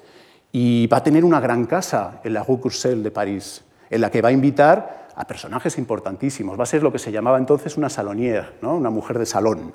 y 0.56 0.86
va 0.86 0.98
a 0.98 1.02
tener 1.02 1.24
una 1.24 1.40
gran 1.40 1.66
casa 1.66 2.20
en 2.22 2.32
la 2.32 2.44
Rue 2.44 2.60
Courcelles 2.60 3.02
de 3.02 3.10
París, 3.10 3.64
en 3.90 4.00
la 4.00 4.08
que 4.08 4.22
va 4.22 4.28
a 4.28 4.32
invitar 4.32 5.08
a 5.16 5.26
personajes 5.26 5.76
importantísimos. 5.78 6.56
Va 6.56 6.62
a 6.62 6.66
ser 6.66 6.80
lo 6.80 6.92
que 6.92 7.00
se 7.00 7.10
llamaba 7.10 7.38
entonces 7.38 7.76
una 7.76 7.88
salonière, 7.88 8.52
¿no? 8.62 8.76
una 8.76 8.88
mujer 8.88 9.18
de 9.18 9.26
salón. 9.26 9.74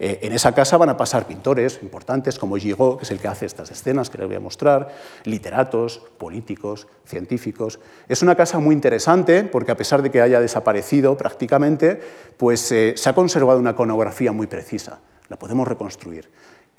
Eh, 0.00 0.18
en 0.22 0.32
esa 0.32 0.52
casa 0.52 0.78
van 0.78 0.88
a 0.88 0.96
pasar 0.96 1.28
pintores 1.28 1.78
importantes 1.80 2.40
como 2.40 2.56
Giraud, 2.56 2.96
que 2.98 3.04
es 3.04 3.12
el 3.12 3.20
que 3.20 3.28
hace 3.28 3.46
estas 3.46 3.70
escenas 3.70 4.10
que 4.10 4.18
les 4.18 4.26
voy 4.26 4.34
a 4.34 4.40
mostrar, 4.40 4.88
literatos, 5.22 6.02
políticos, 6.18 6.88
científicos. 7.04 7.78
Es 8.08 8.20
una 8.20 8.34
casa 8.34 8.58
muy 8.58 8.74
interesante 8.74 9.44
porque 9.44 9.70
a 9.70 9.76
pesar 9.76 10.02
de 10.02 10.10
que 10.10 10.22
haya 10.22 10.40
desaparecido 10.40 11.16
prácticamente, 11.16 12.00
pues 12.36 12.72
eh, 12.72 12.94
se 12.96 13.08
ha 13.08 13.14
conservado 13.14 13.60
una 13.60 13.70
iconografía 13.70 14.32
muy 14.32 14.48
precisa. 14.48 14.98
La 15.28 15.38
podemos 15.38 15.68
reconstruir. 15.68 16.28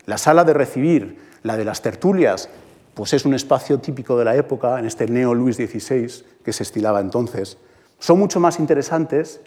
La 0.06 0.18
sala 0.18 0.44
de 0.44 0.54
recibir, 0.54 1.18
la 1.44 1.56
de 1.56 1.64
las 1.64 1.82
tertulias, 1.82 2.50
pues 2.98 3.14
es 3.14 3.26
un 3.26 3.36
espacio 3.36 3.80
típico 3.80 4.18
de 4.18 4.26
la 4.26 4.36
época, 4.36 4.80
en 4.80 4.86
este 4.88 5.06
neo 5.06 5.36
Luis 5.36 5.58
XVI 5.58 6.26
que 6.44 6.52
se 6.52 6.64
estilaba 6.64 7.00
entonces. 7.00 7.60
Son 8.00 8.18
mucho 8.18 8.40
más 8.40 8.58
interesantes 8.58 9.40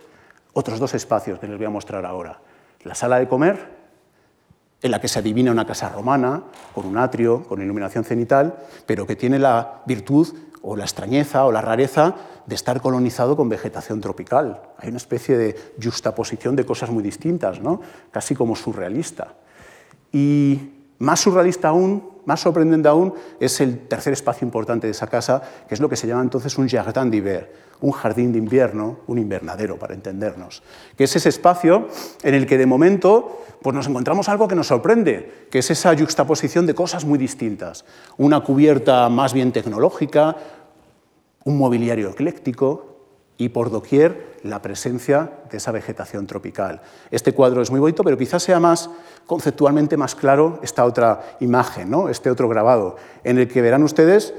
otros 0.52 0.78
dos 0.78 0.94
espacios 0.94 1.40
que 1.40 1.48
les 1.48 1.56
voy 1.56 1.66
a 1.66 1.70
mostrar 1.70 2.06
ahora. 2.06 2.38
La 2.84 2.94
sala 2.94 3.18
de 3.18 3.26
comer, 3.26 3.58
en 4.80 4.92
la 4.92 5.00
que 5.00 5.08
se 5.08 5.18
adivina 5.18 5.50
una 5.50 5.66
casa 5.66 5.88
romana, 5.88 6.44
con 6.72 6.86
un 6.86 6.96
atrio, 6.96 7.42
con 7.42 7.60
iluminación 7.60 8.04
cenital, 8.04 8.54
pero 8.86 9.04
que 9.04 9.16
tiene 9.16 9.40
la 9.40 9.82
virtud 9.84 10.28
o 10.62 10.76
la 10.76 10.84
extrañeza 10.84 11.44
o 11.44 11.50
la 11.50 11.60
rareza 11.60 12.14
de 12.46 12.54
estar 12.54 12.80
colonizado 12.80 13.36
con 13.36 13.48
vegetación 13.48 14.00
tropical. 14.00 14.62
Hay 14.78 14.90
una 14.90 14.98
especie 14.98 15.36
de 15.36 15.56
justaposición 15.82 16.54
de 16.54 16.64
cosas 16.64 16.90
muy 16.90 17.02
distintas, 17.02 17.60
¿no? 17.60 17.80
casi 18.12 18.36
como 18.36 18.54
surrealista. 18.54 19.34
Y 20.12 20.70
más 21.00 21.18
surrealista 21.18 21.70
aún, 21.70 22.09
más 22.24 22.40
sorprendente 22.40 22.88
aún, 22.88 23.14
es 23.38 23.60
el 23.60 23.86
tercer 23.88 24.12
espacio 24.12 24.44
importante 24.44 24.86
de 24.86 24.92
esa 24.92 25.06
casa, 25.06 25.42
que 25.68 25.74
es 25.74 25.80
lo 25.80 25.88
que 25.88 25.96
se 25.96 26.06
llama 26.06 26.22
entonces 26.22 26.56
un 26.58 26.68
jardin 26.68 27.10
d'hiver, 27.10 27.52
un 27.80 27.92
jardín 27.92 28.32
de 28.32 28.38
invierno, 28.38 28.98
un 29.06 29.18
invernadero, 29.18 29.78
para 29.78 29.94
entendernos, 29.94 30.62
que 30.96 31.04
es 31.04 31.16
ese 31.16 31.28
espacio 31.28 31.88
en 32.22 32.34
el 32.34 32.46
que 32.46 32.58
de 32.58 32.66
momento 32.66 33.42
pues 33.62 33.74
nos 33.74 33.86
encontramos 33.86 34.28
algo 34.28 34.48
que 34.48 34.54
nos 34.54 34.68
sorprende, 34.68 35.46
que 35.50 35.58
es 35.58 35.70
esa 35.70 35.96
juxtaposición 35.96 36.66
de 36.66 36.74
cosas 36.74 37.04
muy 37.04 37.18
distintas. 37.18 37.84
Una 38.16 38.40
cubierta 38.40 39.08
más 39.08 39.32
bien 39.34 39.52
tecnológica, 39.52 40.36
un 41.44 41.58
mobiliario 41.58 42.10
ecléctico, 42.10 42.89
y 43.40 43.48
por 43.48 43.70
doquier 43.70 44.36
la 44.42 44.60
presencia 44.60 45.30
de 45.50 45.56
esa 45.56 45.72
vegetación 45.72 46.26
tropical. 46.26 46.82
Este 47.10 47.32
cuadro 47.32 47.62
es 47.62 47.70
muy 47.70 47.80
bonito, 47.80 48.04
pero 48.04 48.18
quizás 48.18 48.42
sea 48.42 48.60
más 48.60 48.90
conceptualmente 49.26 49.96
más 49.96 50.14
claro 50.14 50.58
esta 50.62 50.84
otra 50.84 51.36
imagen, 51.40 51.88
¿no? 51.88 52.10
este 52.10 52.30
otro 52.30 52.50
grabado, 52.50 52.96
en 53.24 53.38
el 53.38 53.48
que 53.48 53.62
verán 53.62 53.82
ustedes 53.82 54.34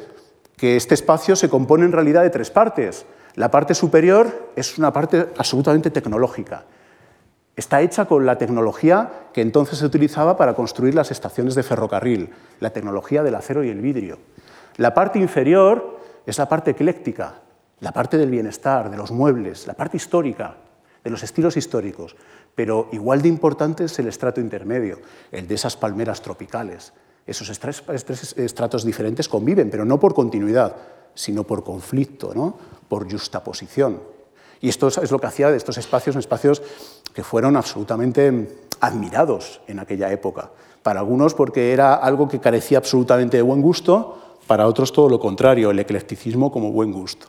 que 0.55 0.75
este 0.75 0.93
espacio 0.93 1.35
se 1.35 1.49
compone 1.49 1.85
en 1.85 1.93
realidad 1.93 2.21
de 2.21 2.29
tres 2.29 2.51
partes. 2.51 3.07
La 3.33 3.49
parte 3.49 3.73
superior 3.73 4.51
es 4.55 4.77
una 4.77 4.93
parte 4.93 5.29
absolutamente 5.35 5.89
tecnológica. 5.89 6.65
Está 7.55 7.81
hecha 7.81 8.05
con 8.05 8.27
la 8.27 8.37
tecnología 8.37 9.29
que 9.33 9.41
entonces 9.41 9.79
se 9.79 9.85
utilizaba 9.87 10.37
para 10.37 10.53
construir 10.53 10.93
las 10.93 11.09
estaciones 11.09 11.55
de 11.55 11.63
ferrocarril, 11.63 12.29
la 12.59 12.69
tecnología 12.69 13.23
del 13.23 13.33
acero 13.33 13.63
y 13.63 13.69
el 13.69 13.81
vidrio. 13.81 14.19
La 14.77 14.93
parte 14.93 15.17
inferior 15.17 15.97
es 16.27 16.37
la 16.37 16.47
parte 16.47 16.71
ecléctica, 16.71 17.41
la 17.81 17.91
parte 17.91 18.17
del 18.17 18.29
bienestar, 18.29 18.89
de 18.89 18.97
los 18.97 19.11
muebles, 19.11 19.67
la 19.67 19.73
parte 19.73 19.97
histórica, 19.97 20.55
de 21.03 21.09
los 21.09 21.23
estilos 21.23 21.57
históricos, 21.57 22.15
pero 22.55 22.87
igual 22.91 23.21
de 23.21 23.27
importante 23.27 23.85
es 23.85 23.99
el 23.99 24.07
estrato 24.07 24.39
intermedio, 24.39 24.99
el 25.31 25.47
de 25.47 25.55
esas 25.55 25.75
palmeras 25.75 26.21
tropicales. 26.21 26.93
Esos 27.25 27.59
tres 27.59 27.83
estratos 28.37 28.85
diferentes 28.85 29.27
conviven, 29.27 29.69
pero 29.69 29.83
no 29.83 29.99
por 29.99 30.13
continuidad, 30.13 30.75
sino 31.13 31.43
por 31.43 31.63
conflicto, 31.63 32.33
¿no? 32.35 32.55
por 32.87 33.11
justaposición. 33.11 34.01
Y 34.59 34.69
esto 34.69 34.87
es 34.89 35.11
lo 35.11 35.19
que 35.19 35.27
hacía 35.27 35.49
de 35.49 35.57
estos 35.57 35.77
espacios 35.77 36.15
espacios 36.15 36.61
que 37.13 37.23
fueron 37.23 37.57
absolutamente 37.57 38.59
admirados 38.79 39.61
en 39.67 39.79
aquella 39.79 40.11
época. 40.11 40.51
Para 40.83 40.99
algunos 40.99 41.33
porque 41.33 41.73
era 41.73 41.95
algo 41.95 42.27
que 42.27 42.39
carecía 42.39 42.77
absolutamente 42.77 43.37
de 43.37 43.43
buen 43.43 43.61
gusto, 43.61 44.37
para 44.45 44.67
otros 44.67 44.91
todo 44.91 45.09
lo 45.09 45.19
contrario, 45.19 45.71
el 45.71 45.79
eclecticismo 45.79 46.51
como 46.51 46.71
buen 46.71 46.91
gusto. 46.91 47.27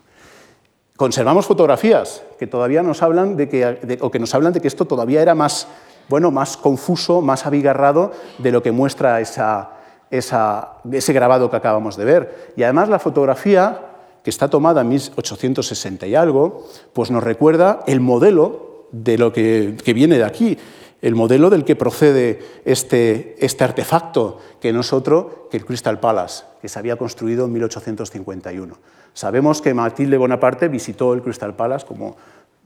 Conservamos 1.03 1.47
fotografías 1.47 2.23
que 2.39 2.47
todavía 2.47 2.81
nos 2.81 3.03
hablan 3.03 3.37
de 3.37 3.49
que, 3.49 3.99
o 4.01 4.13
que 4.13 4.21
nos 4.21 4.37
hablan 4.37 4.53
de 4.53 4.61
que 4.61 4.69
esto 4.69 4.85
todavía 4.85 5.21
era 5.21 5.35
más, 5.35 5.67
bueno, 6.09 6.31
más 6.31 6.57
confuso, 6.57 7.21
más 7.21 7.45
abigarrado 7.45 8.13
de 8.39 8.53
lo 8.53 8.63
que 8.63 8.71
muestra 8.71 9.21
esa, 9.21 9.71
ese 10.13 11.13
grabado 11.13 11.51
que 11.51 11.57
acabamos 11.57 11.97
de 11.97 12.05
ver. 12.05 12.53
Y 12.57 12.63
además 12.63 12.89
la 12.89 13.01
fotografía, 13.01 13.81
que 14.23 14.31
está 14.31 14.47
tomada 14.47 14.83
en 14.83 14.91
1860 14.91 16.07
y 16.07 16.15
algo, 16.15 16.69
pues 16.93 17.11
nos 17.11 17.25
recuerda 17.25 17.81
el 17.89 17.99
modelo 17.99 18.87
de 18.93 19.19
lo 19.19 19.33
que, 19.33 19.77
que 19.85 19.95
viene 19.95 20.19
de 20.19 20.25
aquí. 20.25 20.57
El 21.03 21.17
modelo 21.17 21.51
del 21.51 21.65
que 21.65 21.75
procede 21.75 22.39
este, 22.65 23.35
este 23.45 23.65
artefacto, 23.65 24.39
que 24.61 24.73
no 24.73 24.81
es 24.81 24.93
otro 24.93 25.49
que 25.51 25.57
el 25.57 25.67
Crystal 25.67 25.99
Palace, 25.99 26.45
que 26.61 26.69
se 26.69 26.79
había 26.79 26.97
construido 26.97 27.47
en 27.47 27.53
1851. 27.53 28.79
Sabemos 29.13 29.61
que 29.61 29.75
Matilde 29.75 30.17
Bonaparte 30.17 30.69
visitó 30.69 31.13
el 31.13 31.23
Crystal 31.23 31.57
Palace 31.57 31.85
como 31.85 32.17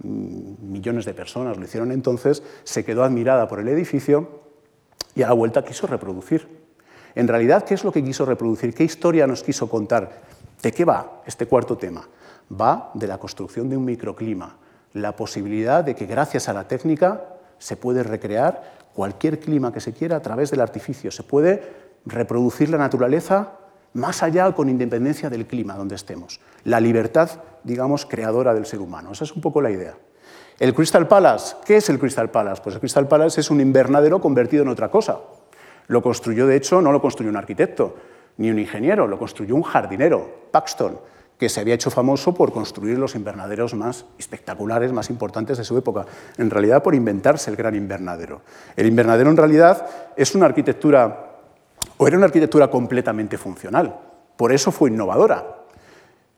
mm, 0.02 0.70
millones 0.70 1.06
de 1.06 1.14
personas 1.14 1.56
lo 1.56 1.64
hicieron 1.64 1.90
entonces, 1.92 2.42
se 2.64 2.84
quedó 2.84 3.04
admirada 3.04 3.48
por 3.48 3.58
el 3.58 3.68
edificio 3.68 4.42
y 5.14 5.22
a 5.22 5.28
la 5.28 5.32
vuelta 5.32 5.64
quiso 5.64 5.86
reproducir. 5.86 6.46
En 7.14 7.28
realidad, 7.28 7.64
¿qué 7.64 7.72
es 7.72 7.84
lo 7.84 7.90
que 7.90 8.04
quiso 8.04 8.26
reproducir? 8.26 8.74
¿Qué 8.74 8.84
historia 8.84 9.26
nos 9.26 9.42
quiso 9.42 9.70
contar? 9.70 10.20
¿De 10.60 10.72
qué 10.72 10.84
va 10.84 11.22
este 11.24 11.46
cuarto 11.46 11.78
tema? 11.78 12.06
Va 12.52 12.90
de 12.92 13.06
la 13.06 13.16
construcción 13.16 13.70
de 13.70 13.78
un 13.78 13.86
microclima, 13.86 14.58
la 14.92 15.16
posibilidad 15.16 15.82
de 15.82 15.94
que 15.94 16.04
gracias 16.04 16.50
a 16.50 16.52
la 16.52 16.68
técnica 16.68 17.35
se 17.58 17.76
puede 17.76 18.02
recrear 18.02 18.76
cualquier 18.94 19.38
clima 19.38 19.72
que 19.72 19.80
se 19.80 19.92
quiera 19.92 20.16
a 20.16 20.22
través 20.22 20.50
del 20.50 20.60
artificio, 20.60 21.10
se 21.10 21.22
puede 21.22 21.62
reproducir 22.06 22.70
la 22.70 22.78
naturaleza 22.78 23.52
más 23.92 24.22
allá 24.22 24.52
con 24.52 24.68
independencia 24.68 25.30
del 25.30 25.46
clima 25.46 25.74
donde 25.74 25.94
estemos. 25.94 26.40
La 26.64 26.80
libertad, 26.80 27.30
digamos, 27.64 28.06
creadora 28.06 28.54
del 28.54 28.66
ser 28.66 28.80
humano. 28.80 29.12
Esa 29.12 29.24
es 29.24 29.32
un 29.32 29.40
poco 29.40 29.60
la 29.60 29.70
idea. 29.70 29.94
El 30.58 30.74
Crystal 30.74 31.06
Palace, 31.08 31.56
¿qué 31.64 31.76
es 31.76 31.88
el 31.90 31.98
Crystal 31.98 32.30
Palace? 32.30 32.62
Pues 32.62 32.74
el 32.74 32.80
Crystal 32.80 33.08
Palace 33.08 33.40
es 33.40 33.50
un 33.50 33.60
invernadero 33.60 34.20
convertido 34.20 34.62
en 34.62 34.68
otra 34.68 34.90
cosa. 34.90 35.20
Lo 35.88 36.02
construyó, 36.02 36.46
de 36.46 36.56
hecho, 36.56 36.80
no 36.80 36.92
lo 36.92 37.00
construyó 37.00 37.30
un 37.30 37.36
arquitecto 37.36 37.96
ni 38.38 38.50
un 38.50 38.58
ingeniero, 38.58 39.06
lo 39.06 39.18
construyó 39.18 39.54
un 39.54 39.62
jardinero, 39.62 40.48
Paxton, 40.50 40.98
que 41.38 41.48
se 41.48 41.60
había 41.60 41.74
hecho 41.74 41.90
famoso 41.90 42.34
por 42.34 42.52
construir 42.52 42.98
los 42.98 43.14
invernaderos 43.14 43.74
más 43.74 44.06
espectaculares, 44.18 44.92
más 44.92 45.10
importantes 45.10 45.58
de 45.58 45.64
su 45.64 45.76
época, 45.76 46.06
en 46.38 46.50
realidad 46.50 46.82
por 46.82 46.94
inventarse 46.94 47.50
el 47.50 47.56
gran 47.56 47.74
invernadero. 47.74 48.40
El 48.76 48.86
invernadero 48.86 49.30
en 49.30 49.36
realidad 49.36 49.86
es 50.16 50.34
una 50.34 50.46
arquitectura, 50.46 51.36
o 51.98 52.06
era 52.08 52.16
una 52.16 52.26
arquitectura 52.26 52.68
completamente 52.68 53.36
funcional, 53.36 53.98
por 54.36 54.52
eso 54.52 54.72
fue 54.72 54.90
innovadora. 54.90 55.44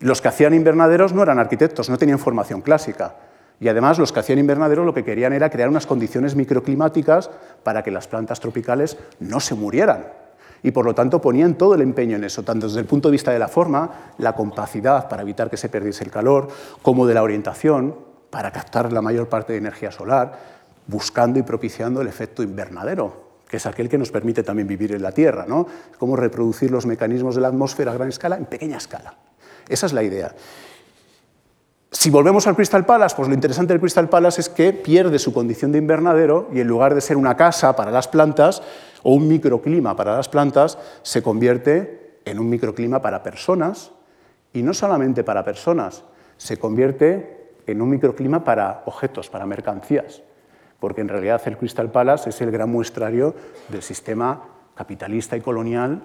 Los 0.00 0.20
que 0.20 0.28
hacían 0.28 0.54
invernaderos 0.54 1.12
no 1.12 1.22
eran 1.22 1.38
arquitectos, 1.38 1.88
no 1.88 1.98
tenían 1.98 2.18
formación 2.18 2.60
clásica, 2.60 3.16
y 3.60 3.68
además 3.68 3.98
los 3.98 4.12
que 4.12 4.20
hacían 4.20 4.38
invernaderos 4.38 4.86
lo 4.86 4.94
que 4.94 5.04
querían 5.04 5.32
era 5.32 5.50
crear 5.50 5.68
unas 5.68 5.86
condiciones 5.86 6.36
microclimáticas 6.36 7.30
para 7.62 7.82
que 7.82 7.90
las 7.90 8.06
plantas 8.06 8.38
tropicales 8.40 8.96
no 9.18 9.40
se 9.40 9.54
murieran. 9.54 10.06
Y 10.62 10.70
por 10.70 10.84
lo 10.84 10.94
tanto 10.94 11.20
ponían 11.20 11.54
todo 11.54 11.74
el 11.74 11.82
empeño 11.82 12.16
en 12.16 12.24
eso, 12.24 12.42
tanto 12.42 12.66
desde 12.66 12.80
el 12.80 12.86
punto 12.86 13.08
de 13.08 13.12
vista 13.12 13.30
de 13.30 13.38
la 13.38 13.48
forma, 13.48 14.12
la 14.18 14.34
compacidad 14.34 15.08
para 15.08 15.22
evitar 15.22 15.48
que 15.50 15.56
se 15.56 15.68
perdiese 15.68 16.04
el 16.04 16.10
calor, 16.10 16.48
como 16.82 17.06
de 17.06 17.14
la 17.14 17.22
orientación, 17.22 17.94
para 18.30 18.50
captar 18.50 18.92
la 18.92 19.02
mayor 19.02 19.28
parte 19.28 19.52
de 19.52 19.58
energía 19.58 19.90
solar, 19.90 20.38
buscando 20.86 21.38
y 21.38 21.42
propiciando 21.42 22.00
el 22.00 22.08
efecto 22.08 22.42
invernadero, 22.42 23.28
que 23.48 23.58
es 23.58 23.66
aquel 23.66 23.88
que 23.88 23.98
nos 23.98 24.10
permite 24.10 24.42
también 24.42 24.68
vivir 24.68 24.92
en 24.92 25.02
la 25.02 25.12
Tierra, 25.12 25.44
¿no? 25.46 25.66
Cómo 25.98 26.16
reproducir 26.16 26.70
los 26.70 26.86
mecanismos 26.86 27.34
de 27.34 27.40
la 27.42 27.48
atmósfera 27.48 27.92
a 27.92 27.94
gran 27.94 28.08
escala 28.08 28.36
en 28.36 28.46
pequeña 28.46 28.76
escala. 28.76 29.14
Esa 29.68 29.86
es 29.86 29.92
la 29.92 30.02
idea. 30.02 30.34
Si 31.90 32.10
volvemos 32.10 32.46
al 32.46 32.54
Crystal 32.54 32.84
Palace, 32.84 33.16
pues 33.16 33.28
lo 33.28 33.34
interesante 33.34 33.72
del 33.72 33.80
Crystal 33.80 34.10
Palace 34.10 34.42
es 34.42 34.50
que 34.50 34.74
pierde 34.74 35.18
su 35.18 35.32
condición 35.32 35.72
de 35.72 35.78
invernadero 35.78 36.48
y 36.52 36.60
en 36.60 36.68
lugar 36.68 36.94
de 36.94 37.00
ser 37.00 37.16
una 37.16 37.34
casa 37.34 37.74
para 37.76 37.90
las 37.90 38.08
plantas 38.08 38.62
o 39.02 39.14
un 39.14 39.26
microclima 39.26 39.96
para 39.96 40.14
las 40.14 40.28
plantas, 40.28 40.76
se 41.02 41.22
convierte 41.22 42.20
en 42.26 42.38
un 42.40 42.50
microclima 42.50 43.00
para 43.00 43.22
personas 43.22 43.90
y 44.52 44.62
no 44.62 44.74
solamente 44.74 45.24
para 45.24 45.44
personas, 45.44 46.04
se 46.36 46.58
convierte 46.58 47.54
en 47.66 47.80
un 47.80 47.88
microclima 47.88 48.44
para 48.44 48.82
objetos, 48.84 49.30
para 49.30 49.46
mercancías, 49.46 50.22
porque 50.80 51.00
en 51.00 51.08
realidad 51.08 51.40
el 51.46 51.56
Crystal 51.56 51.90
Palace 51.90 52.28
es 52.28 52.40
el 52.42 52.50
gran 52.50 52.68
muestrario 52.68 53.34
del 53.70 53.82
sistema 53.82 54.44
capitalista 54.74 55.38
y 55.38 55.40
colonial 55.40 56.02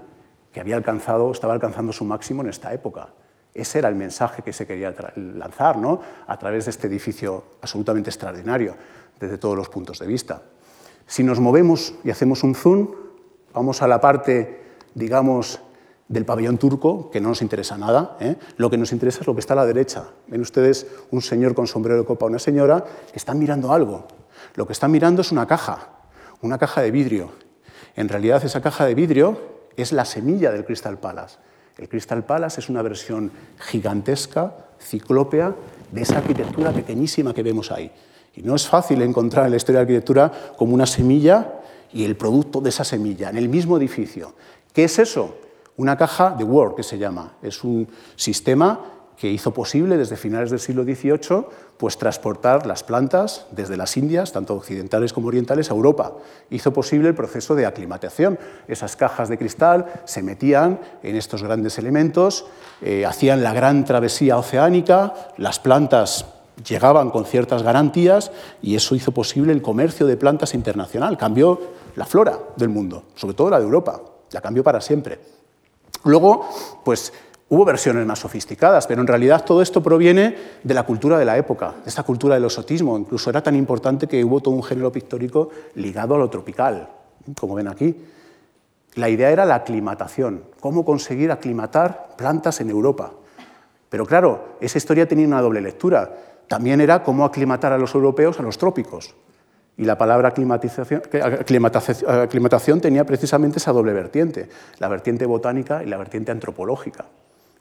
que 0.53 0.61
había 0.61 0.77
alcanzado, 0.77 1.29
estaba 1.29 1.53
alcanzando 1.53 1.91
su 1.91 2.05
máximo 2.05 2.41
en 2.41 2.49
esta 2.49 2.73
época. 2.73 3.09
Ese 3.53 3.79
era 3.79 3.89
el 3.89 3.95
mensaje 3.95 4.41
que 4.41 4.53
se 4.53 4.65
quería 4.65 4.93
lanzar 5.15 5.77
¿no? 5.77 6.01
a 6.25 6.37
través 6.37 6.65
de 6.65 6.71
este 6.71 6.87
edificio 6.87 7.43
absolutamente 7.61 8.09
extraordinario 8.09 8.75
desde 9.19 9.37
todos 9.37 9.55
los 9.55 9.69
puntos 9.69 9.99
de 9.99 10.07
vista. 10.07 10.41
Si 11.05 11.23
nos 11.23 11.39
movemos 11.39 11.93
y 12.03 12.09
hacemos 12.09 12.43
un 12.43 12.55
zoom, 12.55 12.89
vamos 13.53 13.81
a 13.81 13.87
la 13.87 14.01
parte, 14.01 14.61
digamos, 14.95 15.59
del 16.07 16.25
pabellón 16.25 16.57
turco, 16.57 17.09
que 17.11 17.21
no 17.21 17.29
nos 17.29 17.41
interesa 17.41 17.77
nada. 17.77 18.17
¿eh? 18.19 18.35
Lo 18.57 18.69
que 18.69 18.77
nos 18.77 18.91
interesa 18.91 19.21
es 19.21 19.27
lo 19.27 19.33
que 19.33 19.39
está 19.39 19.53
a 19.53 19.57
la 19.57 19.65
derecha. 19.65 20.05
Ven 20.27 20.41
ustedes 20.41 20.87
un 21.11 21.21
señor 21.21 21.53
con 21.55 21.67
sombrero 21.67 21.99
de 21.99 22.05
copa, 22.05 22.25
una 22.25 22.39
señora, 22.39 22.83
que 22.83 23.17
están 23.17 23.39
mirando 23.39 23.71
algo. 23.71 24.07
Lo 24.55 24.65
que 24.67 24.73
están 24.73 24.91
mirando 24.91 25.21
es 25.21 25.31
una 25.31 25.47
caja, 25.47 25.89
una 26.41 26.57
caja 26.57 26.81
de 26.81 26.91
vidrio. 26.91 27.31
En 27.95 28.09
realidad 28.09 28.43
esa 28.43 28.61
caja 28.61 28.85
de 28.85 28.95
vidrio 28.95 29.39
es 29.75 29.91
la 29.91 30.05
semilla 30.05 30.51
del 30.51 30.65
Crystal 30.65 30.97
Palace. 30.99 31.37
El 31.77 31.89
Crystal 31.89 32.23
Palace 32.23 32.61
es 32.61 32.69
una 32.69 32.81
versión 32.81 33.31
gigantesca, 33.59 34.53
ciclópea, 34.79 35.55
de 35.91 36.01
esa 36.01 36.17
arquitectura 36.17 36.71
pequeñísima 36.71 37.33
que 37.33 37.43
vemos 37.43 37.71
ahí. 37.71 37.91
Y 38.35 38.41
no 38.41 38.55
es 38.55 38.67
fácil 38.67 39.01
encontrar 39.01 39.45
en 39.45 39.51
la 39.51 39.57
historia 39.57 39.79
de 39.79 39.85
la 39.85 39.89
arquitectura 39.89 40.31
como 40.57 40.73
una 40.73 40.85
semilla 40.85 41.61
y 41.91 42.03
el 42.03 42.15
producto 42.15 42.61
de 42.61 42.69
esa 42.69 42.83
semilla 42.83 43.29
en 43.29 43.37
el 43.37 43.49
mismo 43.49 43.77
edificio. 43.77 44.33
¿Qué 44.73 44.85
es 44.85 44.97
eso? 44.99 45.35
Una 45.77 45.97
caja 45.97 46.31
de 46.31 46.43
Word, 46.43 46.75
que 46.75 46.83
se 46.83 46.97
llama. 46.97 47.33
Es 47.41 47.63
un 47.63 47.87
sistema 48.15 48.79
que 49.17 49.29
hizo 49.29 49.53
posible 49.53 49.97
desde 49.97 50.17
finales 50.17 50.49
del 50.49 50.59
siglo 50.59 50.83
XVIII 50.83 51.45
pues, 51.77 51.97
transportar 51.97 52.65
las 52.65 52.83
plantas 52.83 53.45
desde 53.51 53.77
las 53.77 53.95
Indias, 53.97 54.31
tanto 54.31 54.55
occidentales 54.55 55.13
como 55.13 55.27
orientales, 55.27 55.69
a 55.69 55.73
Europa. 55.73 56.13
Hizo 56.49 56.73
posible 56.73 57.09
el 57.09 57.15
proceso 57.15 57.55
de 57.55 57.65
aclimatación. 57.65 58.39
Esas 58.67 58.95
cajas 58.95 59.29
de 59.29 59.37
cristal 59.37 59.85
se 60.05 60.23
metían 60.23 60.79
en 61.03 61.15
estos 61.15 61.43
grandes 61.43 61.77
elementos, 61.77 62.45
eh, 62.81 63.05
hacían 63.05 63.43
la 63.43 63.53
gran 63.53 63.85
travesía 63.85 64.37
oceánica, 64.37 65.13
las 65.37 65.59
plantas 65.59 66.25
llegaban 66.67 67.09
con 67.09 67.25
ciertas 67.25 67.63
garantías 67.63 68.31
y 68.61 68.75
eso 68.75 68.95
hizo 68.95 69.11
posible 69.11 69.53
el 69.53 69.61
comercio 69.61 70.05
de 70.05 70.17
plantas 70.17 70.53
internacional. 70.53 71.17
Cambió 71.17 71.59
la 71.95 72.05
flora 72.05 72.39
del 72.55 72.69
mundo, 72.69 73.03
sobre 73.15 73.35
todo 73.35 73.49
la 73.49 73.59
de 73.59 73.65
Europa, 73.65 74.01
la 74.31 74.41
cambió 74.41 74.63
para 74.63 74.81
siempre. 74.81 75.19
Luego, 76.03 76.47
pues 76.83 77.13
Hubo 77.53 77.65
versiones 77.65 78.03
más 78.07 78.17
sofisticadas, 78.17 78.87
pero 78.87 79.01
en 79.01 79.05
realidad 79.05 79.45
todo 79.45 79.61
esto 79.61 79.83
proviene 79.83 80.35
de 80.63 80.73
la 80.73 80.81
cultura 80.81 81.19
de 81.19 81.25
la 81.25 81.37
época, 81.37 81.75
de 81.83 81.87
esta 81.87 82.01
cultura 82.01 82.33
del 82.33 82.45
osotismo. 82.45 82.97
Incluso 82.97 83.29
era 83.29 83.43
tan 83.43 83.55
importante 83.55 84.07
que 84.07 84.25
hubo 84.25 84.39
todo 84.39 84.55
un 84.55 84.63
género 84.63 84.91
pictórico 84.91 85.49
ligado 85.75 86.15
a 86.15 86.17
lo 86.17 86.31
tropical, 86.31 86.89
como 87.39 87.53
ven 87.53 87.67
aquí. 87.67 87.95
La 88.95 89.07
idea 89.07 89.29
era 89.29 89.45
la 89.45 89.53
aclimatación, 89.53 90.45
cómo 90.59 90.83
conseguir 90.83 91.31
aclimatar 91.31 92.15
plantas 92.17 92.59
en 92.59 92.71
Europa. 92.71 93.11
Pero 93.87 94.07
claro, 94.07 94.55
esa 94.59 94.79
historia 94.79 95.07
tenía 95.07 95.27
una 95.27 95.39
doble 95.39 95.61
lectura. 95.61 96.11
También 96.47 96.81
era 96.81 97.03
cómo 97.03 97.23
aclimatar 97.23 97.71
a 97.71 97.77
los 97.77 97.93
europeos 97.93 98.39
a 98.39 98.41
los 98.41 98.57
trópicos. 98.57 99.13
Y 99.77 99.85
la 99.85 99.95
palabra 99.95 100.29
aclimatación, 100.29 101.03
aclimatación 102.07 102.81
tenía 102.81 103.05
precisamente 103.05 103.59
esa 103.59 103.71
doble 103.71 103.93
vertiente, 103.93 104.49
la 104.79 104.87
vertiente 104.87 105.27
botánica 105.27 105.83
y 105.83 105.85
la 105.85 105.97
vertiente 105.97 106.31
antropológica. 106.31 107.05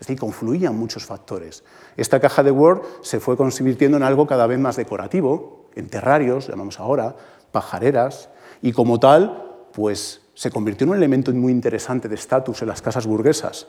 Es 0.02 0.08
decir, 0.08 0.18
confluían 0.18 0.76
muchos 0.76 1.06
factores. 1.06 1.62
Esta 1.96 2.18
caja 2.18 2.42
de 2.42 2.50
Word 2.50 2.82
se 3.02 3.20
fue 3.20 3.36
convirtiendo 3.36 3.98
en 3.98 4.02
algo 4.02 4.26
cada 4.26 4.48
vez 4.48 4.58
más 4.58 4.74
decorativo, 4.74 5.68
en 5.76 5.88
terrarios, 5.88 6.48
llamamos 6.48 6.80
ahora, 6.80 7.14
pajareras, 7.52 8.28
y 8.62 8.72
como 8.72 8.98
tal, 8.98 9.68
pues 9.72 10.22
se 10.34 10.50
convirtió 10.50 10.86
en 10.86 10.90
un 10.90 10.96
elemento 10.96 11.32
muy 11.32 11.52
interesante 11.52 12.08
de 12.08 12.16
estatus 12.16 12.62
en 12.62 12.68
las 12.68 12.82
casas 12.82 13.06
burguesas, 13.06 13.68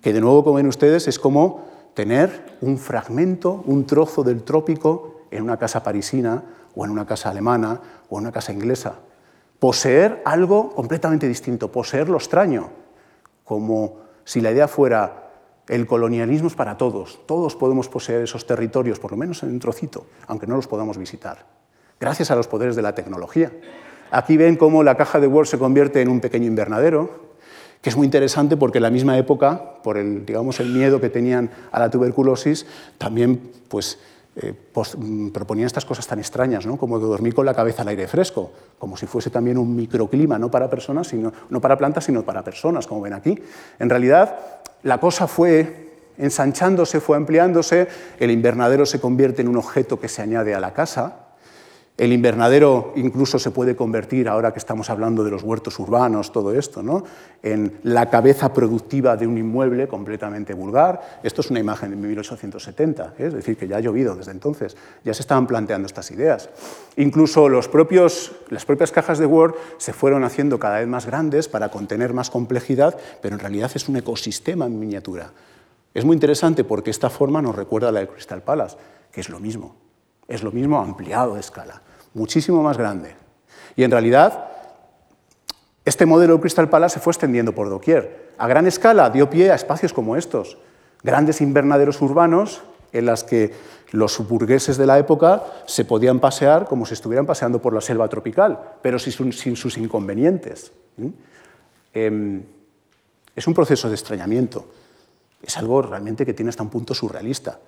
que 0.00 0.14
de 0.14 0.22
nuevo, 0.22 0.44
como 0.44 0.56
ven 0.56 0.66
ustedes, 0.66 1.08
es 1.08 1.18
como 1.18 1.66
tener 1.92 2.56
un 2.62 2.78
fragmento, 2.78 3.62
un 3.66 3.84
trozo 3.84 4.22
del 4.22 4.44
trópico 4.44 5.26
en 5.30 5.42
una 5.42 5.58
casa 5.58 5.82
parisina 5.82 6.42
o 6.74 6.86
en 6.86 6.90
una 6.90 7.04
casa 7.04 7.28
alemana 7.28 7.82
o 8.08 8.16
en 8.16 8.22
una 8.22 8.32
casa 8.32 8.50
inglesa. 8.50 8.94
Poseer 9.58 10.22
algo 10.24 10.70
completamente 10.70 11.28
distinto, 11.28 11.70
poseer 11.70 12.08
lo 12.08 12.16
extraño, 12.16 12.70
como 13.44 13.96
si 14.24 14.40
la 14.40 14.52
idea 14.52 14.68
fuera 14.68 15.24
el 15.68 15.86
colonialismo 15.86 16.48
es 16.48 16.54
para 16.54 16.76
todos. 16.76 17.20
Todos 17.26 17.56
podemos 17.56 17.88
poseer 17.88 18.22
esos 18.22 18.46
territorios, 18.46 18.98
por 18.98 19.10
lo 19.10 19.16
menos 19.16 19.42
en 19.42 19.50
un 19.50 19.58
trocito, 19.58 20.06
aunque 20.26 20.46
no 20.46 20.56
los 20.56 20.66
podamos 20.66 20.98
visitar, 20.98 21.46
gracias 21.98 22.30
a 22.30 22.36
los 22.36 22.46
poderes 22.46 22.76
de 22.76 22.82
la 22.82 22.94
tecnología. 22.94 23.52
Aquí 24.10 24.36
ven 24.36 24.56
cómo 24.56 24.82
la 24.82 24.96
caja 24.96 25.18
de 25.18 25.26
Word 25.26 25.46
se 25.46 25.58
convierte 25.58 26.00
en 26.00 26.08
un 26.08 26.20
pequeño 26.20 26.46
invernadero, 26.46 27.26
que 27.82 27.90
es 27.90 27.96
muy 27.96 28.04
interesante 28.04 28.56
porque 28.56 28.78
en 28.78 28.82
la 28.82 28.90
misma 28.90 29.18
época, 29.18 29.82
por 29.82 29.98
el, 29.98 30.24
digamos, 30.24 30.60
el 30.60 30.68
miedo 30.70 31.00
que 31.00 31.08
tenían 31.08 31.50
a 31.72 31.80
la 31.80 31.90
tuberculosis, 31.90 32.66
también 32.98 33.40
pues, 33.68 33.98
eh, 34.36 34.54
proponían 35.32 35.66
estas 35.66 35.84
cosas 35.84 36.06
tan 36.06 36.18
extrañas, 36.18 36.66
¿no? 36.66 36.76
como 36.76 36.98
dormir 36.98 37.34
con 37.34 37.46
la 37.46 37.54
cabeza 37.54 37.82
al 37.82 37.88
aire 37.88 38.06
fresco, 38.06 38.52
como 38.78 38.96
si 38.96 39.06
fuese 39.06 39.30
también 39.30 39.56
un 39.56 39.74
microclima, 39.74 40.38
no 40.38 40.50
para 40.50 40.68
personas, 40.68 41.08
sino, 41.08 41.32
no 41.48 41.60
para 41.60 41.78
plantas, 41.78 42.04
sino 42.04 42.22
para 42.22 42.44
personas, 42.44 42.86
como 42.86 43.00
ven 43.00 43.14
aquí. 43.14 43.38
En 43.78 43.88
realidad, 43.88 44.38
la 44.82 45.00
cosa 45.00 45.26
fue 45.26 45.86
ensanchándose, 46.18 47.00
fue 47.00 47.16
ampliándose, 47.16 47.88
el 48.18 48.30
invernadero 48.30 48.86
se 48.86 49.00
convierte 49.00 49.42
en 49.42 49.48
un 49.48 49.56
objeto 49.56 49.98
que 49.98 50.08
se 50.08 50.22
añade 50.22 50.54
a 50.54 50.60
la 50.60 50.72
casa 50.72 51.25
El 51.96 52.12
invernadero 52.12 52.92
incluso 52.96 53.38
se 53.38 53.50
puede 53.50 53.74
convertir, 53.74 54.28
ahora 54.28 54.52
que 54.52 54.58
estamos 54.58 54.90
hablando 54.90 55.24
de 55.24 55.30
los 55.30 55.42
huertos 55.42 55.78
urbanos, 55.78 56.30
todo 56.30 56.52
esto, 56.52 56.82
¿no? 56.82 57.04
en 57.42 57.78
la 57.84 58.10
cabeza 58.10 58.52
productiva 58.52 59.16
de 59.16 59.26
un 59.26 59.38
inmueble 59.38 59.88
completamente 59.88 60.52
vulgar. 60.52 61.20
Esto 61.22 61.40
es 61.40 61.50
una 61.50 61.58
imagen 61.58 61.90
de 61.90 61.96
1870, 61.96 63.14
¿eh? 63.18 63.26
es 63.28 63.32
decir, 63.32 63.56
que 63.56 63.66
ya 63.66 63.78
ha 63.78 63.80
llovido 63.80 64.14
desde 64.14 64.32
entonces, 64.32 64.76
ya 65.04 65.14
se 65.14 65.22
estaban 65.22 65.46
planteando 65.46 65.86
estas 65.86 66.10
ideas. 66.10 66.50
Incluso 66.96 67.48
las 67.48 67.66
propias 67.68 68.92
cajas 68.92 69.18
de 69.18 69.24
Word 69.24 69.54
se 69.78 69.94
fueron 69.94 70.22
haciendo 70.22 70.58
cada 70.58 70.80
vez 70.80 70.88
más 70.88 71.06
grandes 71.06 71.48
para 71.48 71.70
contener 71.70 72.12
más 72.12 72.28
complejidad, 72.28 72.98
pero 73.22 73.36
en 73.36 73.40
realidad 73.40 73.70
es 73.74 73.88
un 73.88 73.96
ecosistema 73.96 74.66
en 74.66 74.78
miniatura. 74.78 75.32
Es 75.94 76.04
muy 76.04 76.12
interesante 76.12 76.62
porque 76.62 76.90
esta 76.90 77.08
forma 77.08 77.40
nos 77.40 77.56
recuerda 77.56 77.88
a 77.88 77.92
la 77.92 78.00
de 78.00 78.08
Crystal 78.08 78.42
Palace, 78.42 78.76
que 79.10 79.22
es 79.22 79.30
lo 79.30 79.40
mismo, 79.40 79.76
es 80.28 80.42
lo 80.42 80.52
mismo 80.52 80.78
ampliado 80.78 81.36
de 81.36 81.40
escala 81.40 81.80
muchísimo 82.16 82.62
más 82.62 82.78
grande. 82.78 83.14
Y 83.76 83.84
en 83.84 83.90
realidad, 83.90 84.48
este 85.84 86.06
modelo 86.06 86.34
de 86.34 86.40
Crystal 86.40 86.68
Palace 86.68 86.94
se 86.94 87.00
fue 87.00 87.12
extendiendo 87.12 87.54
por 87.54 87.68
doquier. 87.68 88.32
A 88.38 88.48
gran 88.48 88.66
escala 88.66 89.10
dio 89.10 89.30
pie 89.30 89.52
a 89.52 89.54
espacios 89.54 89.92
como 89.92 90.16
estos, 90.16 90.58
grandes 91.02 91.40
invernaderos 91.40 92.00
urbanos 92.00 92.62
en 92.92 93.06
las 93.06 93.22
que 93.22 93.52
los 93.92 94.26
burgueses 94.26 94.78
de 94.78 94.86
la 94.86 94.98
época 94.98 95.44
se 95.66 95.84
podían 95.84 96.18
pasear 96.18 96.66
como 96.66 96.86
si 96.86 96.94
estuvieran 96.94 97.26
paseando 97.26 97.60
por 97.60 97.74
la 97.74 97.80
selva 97.80 98.08
tropical, 98.08 98.58
pero 98.82 98.98
sin, 98.98 99.32
sus 99.32 99.76
inconvenientes. 99.76 100.72
Em, 101.92 102.42
es 103.34 103.46
un 103.46 103.54
proceso 103.54 103.88
de 103.88 103.94
extrañamiento. 103.94 104.66
Es 105.42 105.56
algo 105.58 105.82
realmente 105.82 106.24
que 106.24 106.32
tiene 106.32 106.48
hasta 106.48 106.62
un 106.62 106.70
punto 106.70 106.94
surrealista. 106.94 107.58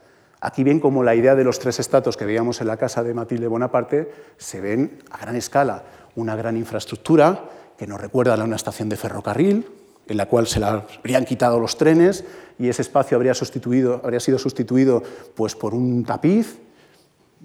Aquí 0.41 0.63
ven 0.63 0.79
como 0.79 1.03
la 1.03 1.15
idea 1.15 1.35
de 1.35 1.45
los 1.45 1.59
tres 1.59 1.81
estratos 1.81 2.17
que 2.17 2.25
veíamos 2.25 2.61
en 2.61 2.69
la 2.69 2.77
casa 2.77 3.03
de 3.03 3.15
Matilde 3.15 3.49
Bonaparte 3.49 4.11
se 4.37 4.61
ven 4.61 5.03
a 5.11 5.19
gran 5.19 5.35
escala. 5.35 5.83
Una 6.15 6.37
gran 6.37 6.57
infraestructura 6.57 7.45
que 7.77 7.87
nos 7.87 8.01
recuerda 8.01 8.35
a 8.35 8.45
una 8.45 8.57
estación 8.57 8.89
de 8.89 8.97
ferrocarril, 8.97 9.67
en 10.07 10.17
la 10.17 10.27
cual 10.27 10.47
se 10.47 10.61
le 10.61 10.67
habrían 10.67 11.25
quitado 11.25 11.59
los 11.59 11.77
trenes 11.77 12.25
y 12.59 12.69
ese 12.69 12.83
espacio 12.83 13.17
habría, 13.17 13.33
habría 14.03 14.21
sido 14.21 14.39
sustituido 14.39 15.03
pues, 15.35 15.55
por 15.55 15.75
un 15.75 16.05
tapiz 16.05 16.59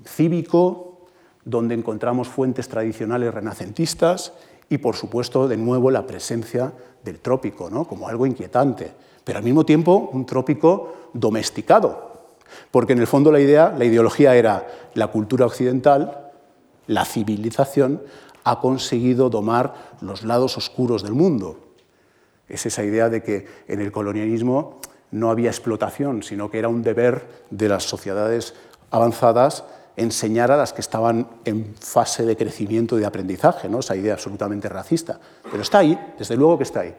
cívico, 0.06 1.08
donde 1.46 1.76
encontramos 1.76 2.30
fuentes 2.30 2.70
tradicionales 2.70 3.34
renacentistas 3.34 4.34
y, 4.70 4.78
por 4.78 4.96
supuesto, 4.96 5.48
de 5.48 5.58
nuevo 5.58 5.92
la 5.92 6.08
presencia 6.08 6.74
del 7.04 7.20
trópico, 7.20 7.70
¿no? 7.70 7.86
como 7.86 8.08
algo 8.08 8.26
inquietante, 8.26 8.92
pero 9.24 9.40
al 9.40 9.44
mismo 9.44 9.66
tiempo 9.66 10.10
un 10.14 10.26
trópico 10.26 11.10
domesticado, 11.14 12.13
porque 12.72 12.94
en 12.94 13.00
el 13.00 13.08
fondo 13.08 13.32
la 13.32 13.40
idea, 13.40 13.74
la 13.78 13.86
ideología 13.86 14.36
era 14.36 14.68
la 14.94 15.08
cultura 15.08 15.46
occidental, 15.46 16.32
la 16.88 17.06
civilización, 17.06 18.02
ha 18.44 18.60
conseguido 18.60 19.30
domar 19.30 19.74
los 20.02 20.24
lados 20.24 20.58
oscuros 20.58 21.04
del 21.04 21.14
mundo. 21.14 21.60
Es 22.50 22.66
esa 22.66 22.84
idea 22.84 23.10
de 23.10 23.24
que 23.24 23.48
en 23.68 23.80
el 23.80 23.92
colonialismo 23.92 24.82
no 25.12 25.30
había 25.30 25.50
explotación, 25.50 26.24
sino 26.24 26.50
que 26.50 26.60
era 26.60 26.68
un 26.68 26.84
deber 26.84 27.26
de 27.50 27.70
las 27.70 27.84
sociedades 27.84 28.54
avanzadas 28.92 29.64
enseñar 29.96 30.52
a 30.52 30.58
las 30.58 30.74
que 30.74 30.82
estaban 30.82 31.28
en 31.46 31.76
fase 31.80 32.26
de 32.26 32.36
crecimiento 32.36 32.98
y 32.98 33.02
de 33.02 33.06
aprendizaje, 33.06 33.70
¿no? 33.70 33.80
esa 33.80 33.96
idea 33.96 34.14
absolutamente 34.14 34.68
racista. 34.70 35.20
Pero 35.44 35.62
está 35.62 35.80
ahí, 35.80 36.00
desde 36.18 36.36
luego 36.36 36.58
que 36.58 36.64
está 36.64 36.82
ahí. 36.82 36.96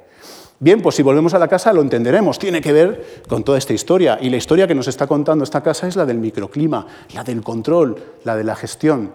Bien, 0.61 0.81
pues 0.81 0.95
si 0.95 1.03
volvemos 1.03 1.35
a 1.35 1.39
la 1.39 1.49
casa 1.49 1.73
lo 1.73 1.83
entenderemos, 1.83 2.39
tiene 2.39 2.61
que 2.61 2.73
ver 2.73 3.23
con 3.29 3.45
toda 3.45 3.59
esta 3.59 3.73
historia. 3.73 4.19
Y 4.21 4.31
la 4.31 4.37
historia 4.37 4.67
que 4.67 4.75
nos 4.75 4.89
está 4.89 5.07
contando 5.07 5.45
esta 5.45 5.63
casa 5.63 5.89
es 5.89 5.97
la 5.97 6.07
del 6.07 6.19
microclima, 6.19 6.87
la 7.13 7.25
del 7.25 7.43
control, 7.43 7.97
la 8.25 8.37
de 8.37 8.45
la 8.45 8.55
gestión. 8.55 9.13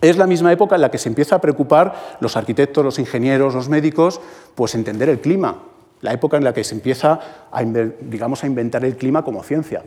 Es 0.00 0.16
la 0.16 0.26
misma 0.26 0.52
época 0.52 0.76
en 0.76 0.80
la 0.80 0.90
que 0.90 0.98
se 0.98 1.08
empieza 1.08 1.36
a 1.36 1.40
preocupar 1.40 2.16
los 2.20 2.36
arquitectos, 2.36 2.84
los 2.84 2.98
ingenieros, 2.98 3.54
los 3.54 3.68
médicos, 3.68 4.20
pues 4.54 4.74
entender 4.74 5.08
el 5.08 5.20
clima. 5.20 5.64
La 6.00 6.12
época 6.12 6.36
en 6.36 6.44
la 6.44 6.54
que 6.54 6.64
se 6.64 6.74
empieza 6.74 7.20
a, 7.50 7.62
digamos, 7.62 8.44
a 8.44 8.46
inventar 8.46 8.84
el 8.84 8.96
clima 8.96 9.24
como 9.24 9.42
ciencia. 9.42 9.84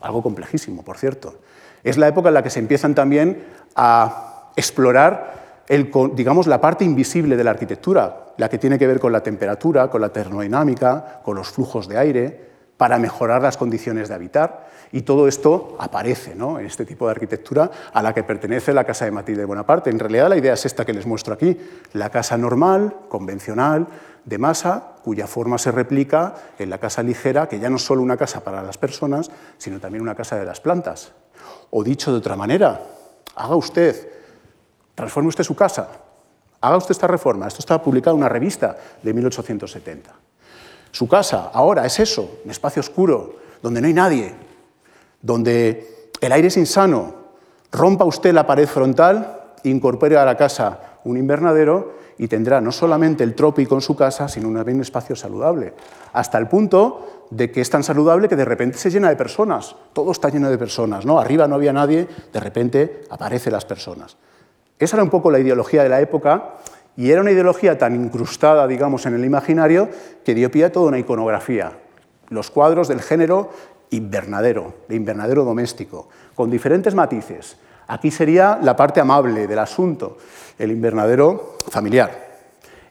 Algo 0.00 0.22
complejísimo, 0.22 0.84
por 0.84 0.98
cierto. 0.98 1.34
Es 1.82 1.96
la 1.96 2.08
época 2.08 2.28
en 2.28 2.34
la 2.34 2.42
que 2.42 2.50
se 2.50 2.60
empiezan 2.60 2.94
también 2.94 3.42
a 3.74 4.50
explorar 4.54 5.46
digamos, 6.14 6.46
la 6.46 6.60
parte 6.60 6.84
invisible 6.84 7.36
de 7.36 7.44
la 7.44 7.50
arquitectura, 7.50 8.25
la 8.36 8.48
que 8.48 8.58
tiene 8.58 8.78
que 8.78 8.86
ver 8.86 9.00
con 9.00 9.12
la 9.12 9.22
temperatura, 9.22 9.88
con 9.88 10.00
la 10.00 10.10
termodinámica, 10.10 11.20
con 11.22 11.36
los 11.36 11.48
flujos 11.48 11.88
de 11.88 11.98
aire, 11.98 12.46
para 12.76 12.98
mejorar 12.98 13.42
las 13.42 13.56
condiciones 13.56 14.08
de 14.08 14.14
habitar. 14.14 14.66
Y 14.92 15.02
todo 15.02 15.26
esto 15.26 15.76
aparece 15.80 16.32
en 16.32 16.66
este 16.66 16.84
tipo 16.84 17.06
de 17.06 17.12
arquitectura 17.12 17.70
a 17.92 18.02
la 18.02 18.14
que 18.14 18.22
pertenece 18.22 18.72
la 18.72 18.84
casa 18.84 19.04
de 19.04 19.10
Matilde 19.10 19.40
de 19.40 19.46
Bonaparte. 19.46 19.90
En 19.90 19.98
realidad 19.98 20.28
la 20.28 20.36
idea 20.36 20.54
es 20.54 20.64
esta 20.66 20.84
que 20.84 20.92
les 20.92 21.06
muestro 21.06 21.34
aquí, 21.34 21.58
la 21.92 22.10
casa 22.10 22.36
normal, 22.36 22.94
convencional, 23.08 23.86
de 24.24 24.38
masa, 24.38 24.96
cuya 25.02 25.26
forma 25.26 25.56
se 25.58 25.70
replica 25.70 26.34
en 26.58 26.70
la 26.70 26.78
casa 26.78 27.02
ligera, 27.02 27.48
que 27.48 27.58
ya 27.58 27.70
no 27.70 27.76
es 27.76 27.84
solo 27.84 28.02
una 28.02 28.16
casa 28.16 28.44
para 28.44 28.62
las 28.62 28.76
personas, 28.76 29.30
sino 29.56 29.80
también 29.80 30.02
una 30.02 30.14
casa 30.14 30.36
de 30.36 30.44
las 30.44 30.60
plantas. 30.60 31.12
O 31.70 31.82
dicho 31.82 32.12
de 32.12 32.18
otra 32.18 32.36
manera, 32.36 32.80
haga 33.34 33.56
usted 33.56 34.16
Transforme 34.96 35.28
usted 35.28 35.44
su 35.44 35.54
casa. 35.54 35.88
Haga 36.66 36.78
usted 36.78 36.90
esta 36.90 37.06
reforma. 37.06 37.46
Esto 37.46 37.60
está 37.60 37.80
publicado 37.80 38.16
en 38.16 38.22
una 38.22 38.28
revista 38.28 38.76
de 39.00 39.14
1870. 39.14 40.10
Su 40.90 41.06
casa 41.06 41.50
ahora 41.52 41.86
es 41.86 42.00
eso, 42.00 42.40
un 42.44 42.50
espacio 42.50 42.80
oscuro, 42.80 43.36
donde 43.62 43.80
no 43.80 43.86
hay 43.86 43.92
nadie, 43.92 44.34
donde 45.22 46.10
el 46.20 46.32
aire 46.32 46.48
es 46.48 46.56
insano. 46.56 47.14
Rompa 47.70 48.04
usted 48.04 48.34
la 48.34 48.48
pared 48.48 48.66
frontal, 48.66 49.52
incorpore 49.62 50.16
a 50.16 50.24
la 50.24 50.36
casa 50.36 50.98
un 51.04 51.16
invernadero 51.16 51.94
y 52.18 52.26
tendrá 52.26 52.60
no 52.60 52.72
solamente 52.72 53.22
el 53.22 53.36
trópico 53.36 53.76
en 53.76 53.80
su 53.80 53.94
casa, 53.94 54.26
sino 54.26 54.48
un 54.48 54.80
espacio 54.80 55.14
saludable. 55.14 55.72
Hasta 56.14 56.36
el 56.36 56.48
punto 56.48 57.26
de 57.30 57.52
que 57.52 57.60
es 57.60 57.70
tan 57.70 57.84
saludable 57.84 58.28
que 58.28 58.34
de 58.34 58.44
repente 58.44 58.76
se 58.76 58.90
llena 58.90 59.08
de 59.08 59.14
personas. 59.14 59.76
Todo 59.92 60.10
está 60.10 60.30
lleno 60.30 60.50
de 60.50 60.58
personas. 60.58 61.06
¿no? 61.06 61.20
Arriba 61.20 61.46
no 61.46 61.54
había 61.54 61.72
nadie, 61.72 62.08
de 62.32 62.40
repente 62.40 63.04
aparecen 63.08 63.52
las 63.52 63.64
personas. 63.64 64.16
Esa 64.78 64.96
era 64.96 65.04
un 65.04 65.10
poco 65.10 65.30
la 65.30 65.38
ideología 65.38 65.82
de 65.82 65.88
la 65.88 66.00
época 66.00 66.54
y 66.96 67.10
era 67.10 67.20
una 67.20 67.30
ideología 67.30 67.78
tan 67.78 67.94
incrustada, 67.94 68.66
digamos, 68.66 69.06
en 69.06 69.14
el 69.14 69.24
imaginario 69.24 69.88
que 70.24 70.34
dio 70.34 70.50
pie 70.50 70.66
a 70.66 70.72
toda 70.72 70.88
una 70.88 70.98
iconografía. 70.98 71.72
Los 72.28 72.50
cuadros 72.50 72.88
del 72.88 73.00
género 73.00 73.50
invernadero, 73.90 74.74
de 74.88 74.96
invernadero 74.96 75.44
doméstico, 75.44 76.08
con 76.34 76.50
diferentes 76.50 76.94
matices. 76.94 77.56
Aquí 77.86 78.10
sería 78.10 78.58
la 78.62 78.74
parte 78.74 79.00
amable 79.00 79.46
del 79.46 79.58
asunto, 79.58 80.18
el 80.58 80.72
invernadero 80.72 81.56
familiar. 81.68 82.26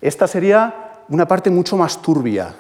Esta 0.01 0.27
sería 0.27 1.03
una 1.09 1.27
parte 1.27 1.49
mucho 1.49 1.77
más 1.77 2.01
turbia, 2.01 2.55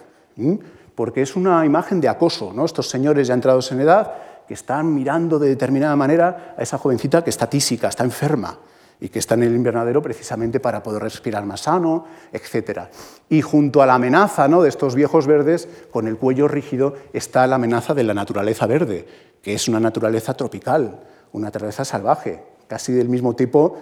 porque 0.93 1.21
es 1.21 1.35
una 1.35 1.65
imagen 1.65 2.01
de 2.01 2.09
acoso, 2.09 2.51
¿no? 2.53 2.65
Estos 2.65 2.89
señores 2.89 3.27
ya 3.27 3.33
entrados 3.33 3.71
en 3.71 3.81
edad 3.81 4.11
que 4.47 4.53
están 4.53 4.93
mirando 4.93 5.39
de 5.39 5.49
determinada 5.49 5.95
manera 5.95 6.55
a 6.57 6.61
esa 6.61 6.77
jovencita 6.77 7.23
que 7.23 7.29
está 7.29 7.49
tísica, 7.49 7.87
está 7.87 8.03
enferma 8.03 8.57
y 8.99 9.09
que 9.09 9.19
está 9.19 9.35
en 9.35 9.43
el 9.43 9.55
invernadero 9.55 10.01
precisamente 10.01 10.59
para 10.59 10.81
poder 10.81 11.03
respirar 11.03 11.45
más 11.45 11.61
sano, 11.61 12.05
etc. 12.31 12.81
Y 13.29 13.41
junto 13.41 13.81
a 13.81 13.85
la 13.85 13.95
amenaza 13.95 14.47
¿no? 14.47 14.61
de 14.61 14.69
estos 14.69 14.95
viejos 14.95 15.27
verdes, 15.27 15.67
con 15.91 16.07
el 16.07 16.17
cuello 16.17 16.47
rígido, 16.47 16.95
está 17.13 17.45
la 17.47 17.55
amenaza 17.55 17.93
de 17.93 18.03
la 18.03 18.13
naturaleza 18.13 18.67
verde, 18.67 19.05
que 19.41 19.53
es 19.53 19.67
una 19.67 19.79
naturaleza 19.79 20.33
tropical, 20.33 21.01
una 21.33 21.47
naturaleza 21.47 21.83
salvaje, 21.85 22.43
casi 22.67 22.93
del 22.93 23.09
mismo 23.09 23.35
tipo 23.35 23.77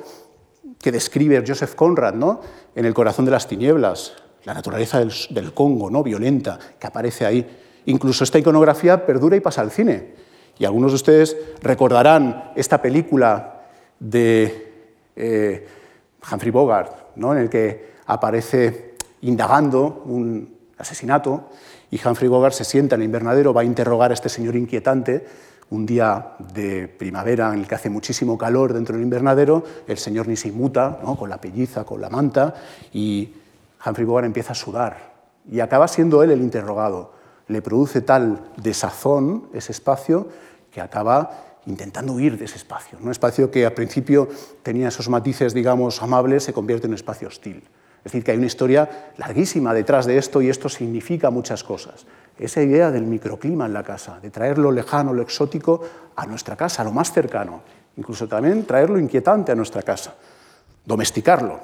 que 0.80 0.92
describe 0.92 1.44
Joseph 1.46 1.76
Conrad 1.76 2.16
¿no? 2.16 2.42
en 2.76 2.86
El 2.86 2.94
corazón 2.94 3.26
de 3.26 3.32
las 3.32 3.48
tinieblas, 3.48 4.14
la 4.44 4.54
naturaleza 4.54 5.00
del, 5.00 5.14
del 5.30 5.54
Congo, 5.54 5.90
¿no? 5.90 6.04
violenta, 6.04 6.60
que 6.80 6.88
aparece 6.88 7.26
ahí. 7.26 7.48
Incluso 7.86 8.24
esta 8.24 8.40
iconografía 8.40 9.06
perdura 9.06 9.36
y 9.36 9.42
pasa 9.42 9.62
al 9.62 9.72
cine. 9.72 10.14
Y 10.58 10.66
algunos 10.66 10.92
de 10.92 10.96
ustedes 10.96 11.38
recordarán 11.62 12.52
esta 12.56 12.82
película 12.82 13.62
de 14.00 14.63
eh, 15.16 15.68
Humphrey 16.32 16.52
Bogart, 16.52 17.16
¿no? 17.16 17.34
en 17.34 17.40
el 17.40 17.50
que 17.50 17.94
aparece 18.06 18.96
indagando 19.22 20.04
un 20.06 20.58
asesinato 20.78 21.50
y 21.94 22.00
Humphrey 22.04 22.28
Bogart 22.28 22.56
se 22.56 22.64
sienta 22.64 22.96
en 22.96 23.02
el 23.02 23.06
invernadero, 23.06 23.54
va 23.54 23.62
a 23.62 23.66
interrogar 23.66 24.10
a 24.10 24.16
este 24.16 24.28
señor 24.28 24.56
inquietante. 24.56 25.26
Un 25.70 25.86
día 25.86 26.34
de 26.54 26.88
primavera 26.88 27.54
en 27.54 27.60
el 27.60 27.68
que 27.68 27.76
hace 27.76 27.90
muchísimo 27.90 28.36
calor 28.36 28.74
dentro 28.74 28.96
del 28.96 29.04
invernadero, 29.04 29.64
el 29.88 30.00
señor 30.00 30.28
ni 30.28 30.36
se 30.36 30.48
inmuta, 30.48 31.00
con 31.18 31.30
la 31.30 31.40
pelliza, 31.40 31.84
con 31.84 32.02
la 32.02 32.10
manta, 32.10 32.56
y 32.94 33.32
Humphrey 33.86 34.08
Bogart 34.08 34.26
empieza 34.26 34.54
a 34.54 34.56
sudar. 34.56 35.14
Y 35.52 35.60
acaba 35.60 35.88
siendo 35.88 36.24
él 36.24 36.32
el 36.32 36.42
interrogado. 36.42 37.14
Le 37.48 37.62
produce 37.62 38.02
tal 38.02 38.42
desazón 38.58 39.50
ese 39.54 39.72
espacio 39.72 40.30
que 40.72 40.82
acaba 40.82 41.53
intentando 41.66 42.14
huir 42.14 42.38
de 42.38 42.46
ese 42.46 42.58
espacio. 42.58 42.98
Un 43.02 43.12
espacio 43.12 43.50
que 43.50 43.66
al 43.66 43.74
principio 43.74 44.28
tenía 44.62 44.90
esos 44.90 45.10
matices, 45.10 45.54
digamos, 45.54 46.02
amables, 46.02 46.44
se 46.44 46.54
convierte 46.54 46.88
en 46.88 46.92
un 46.92 46.96
espacio 46.96 47.28
hostil. 47.28 47.64
Es 48.04 48.12
decir, 48.12 48.24
que 48.24 48.32
hay 48.32 48.38
una 48.38 48.48
historia 48.48 49.14
larguísima 49.18 49.74
detrás 49.74 50.06
de 50.06 50.18
esto 50.18 50.42
y 50.42 50.50
esto 50.50 50.68
significa 50.68 51.30
muchas 51.30 51.64
cosas. 51.64 52.06
Esa 52.38 52.62
idea 52.62 52.92
del 52.92 53.04
microclima 53.04 53.66
en 53.66 53.74
la 53.74 53.84
casa, 53.84 54.20
de 54.20 54.30
traer 54.30 54.58
lo 54.58 54.72
lejano, 54.72 55.14
lo 55.14 55.22
exótico 55.22 55.82
a 56.16 56.26
nuestra 56.26 56.58
casa, 56.58 56.84
lo 56.84 56.92
más 56.92 57.12
cercano. 57.12 57.62
incluso 57.96 58.28
también 58.28 58.66
traerlo 58.66 58.98
inquietante 58.98 59.52
a 59.52 59.56
nuestra 59.56 59.84
casa, 59.84 60.16
domesticarlo. 60.84 61.60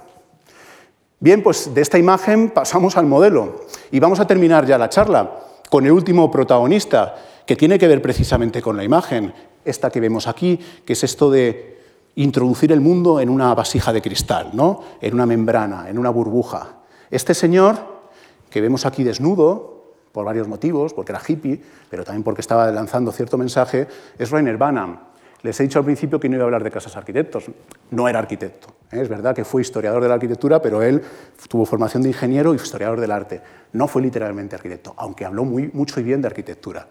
Bien, 1.20 1.42
pues 1.42 1.74
de 1.74 1.82
esta 1.82 1.98
imagen 1.98 2.52
pasamos 2.52 2.96
al 2.96 3.08
modelo 3.08 3.66
y 3.92 4.00
vamos 4.00 4.20
a 4.20 4.28
terminar 4.28 4.66
ya 4.66 4.78
la 4.78 4.90
charla 4.90 5.32
con 5.70 5.86
el 5.86 5.92
último 5.92 6.32
protagonista, 6.32 7.16
que 7.46 7.56
tiene 7.56 7.80
que 7.80 7.88
ver 7.88 8.02
precisamente 8.02 8.62
con 8.62 8.78
la 8.78 8.84
imagen, 8.84 9.34
esta 9.66 9.90
que 9.90 10.00
vemos 10.00 10.28
aquí, 10.28 10.60
que 10.86 10.94
es 10.94 11.04
esto 11.04 11.30
de 11.30 11.80
introducir 12.16 12.72
el 12.72 12.82
mundo 12.82 13.20
en 13.20 13.30
una 13.30 13.54
vasija 13.54 13.94
de 13.94 14.02
cristal, 14.02 14.52
¿no? 14.54 14.84
en 15.02 15.14
una 15.14 15.26
membrana, 15.26 15.90
en 15.90 15.98
una 15.98 16.10
burbuja. 16.10 16.80
Este 17.12 17.34
señor, 17.34 17.78
que 18.50 18.62
vemos 18.62 18.86
aquí 18.86 19.04
desnudo, 19.04 19.80
por 20.12 20.26
varios 20.26 20.48
motivos, 20.48 20.94
porque 20.94 21.12
era 21.12 21.22
hippie, 21.26 21.62
pero 21.90 22.04
también 22.04 22.24
porque 22.24 22.42
estaba 22.42 22.70
lanzando 22.72 23.12
cierto 23.12 23.38
mensaje, 23.38 23.88
es 24.18 24.32
Rainer 24.32 24.58
Banham. 24.58 25.00
Les 25.42 25.58
he 25.60 25.64
dicho 25.64 25.80
al 25.80 25.86
principio 25.86 26.20
que 26.20 26.28
no 26.28 26.36
iba 26.36 26.44
a 26.44 26.48
hablar 26.48 26.64
de 26.64 26.72
casas 26.72 26.98
arquitectos. 26.98 27.46
No 27.92 28.10
era 28.10 28.20
arquitecto. 28.20 28.68
¿eh? 28.92 29.00
Es 29.02 29.08
verdad 29.08 29.34
que 29.34 29.46
fue 29.46 29.62
historiador 29.62 30.04
de 30.04 30.10
la 30.10 30.16
arquitectura, 30.16 30.62
pero 30.62 30.82
él 30.82 31.02
tuvo 31.48 31.66
formación 31.66 32.04
de 32.04 32.10
ingeniero 32.10 32.54
y 32.54 32.58
historiador 32.58 33.00
del 33.00 33.12
arte. 33.12 33.42
No 33.72 33.88
fue 33.88 34.02
literalmente 34.02 34.56
arquitecto, 34.56 34.94
aunque 34.98 35.24
habló 35.24 35.46
muy, 35.46 35.70
mucho 35.72 36.00
y 36.02 36.04
bien 36.04 36.22
de 36.22 36.28
arquitectura. 36.28 36.88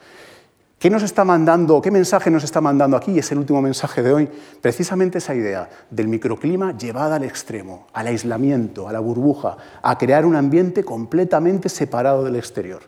¿Qué 0.79 0.91
nos 0.91 1.03
está 1.03 1.25
mandando, 1.25 1.83
qué 1.83 1.91
mensaje 1.91 2.31
nos 2.31 2.45
está 2.45 2.61
mandando 2.61 2.97
aquí? 2.97 3.19
Es 3.19 3.33
el 3.33 3.39
último 3.39 3.61
mensaje 3.61 4.01
de 4.01 4.13
hoy. 4.13 4.31
Precisamente 4.61 5.19
esa 5.19 5.35
idea 5.35 5.69
del 5.91 6.07
microclima 6.07 6.77
llevada 6.77 7.17
al 7.17 7.25
extremo, 7.25 7.89
al 7.93 8.07
aislamiento, 8.07 8.89
a 8.89 8.93
la 8.93 9.01
burbuja, 9.01 9.57
a 9.83 9.99
crear 9.99 10.25
un 10.25 10.37
ambiente 10.37 10.85
completamente 10.85 11.69
separado 11.69 12.23
del 12.23 12.37
exterior. 12.37 12.83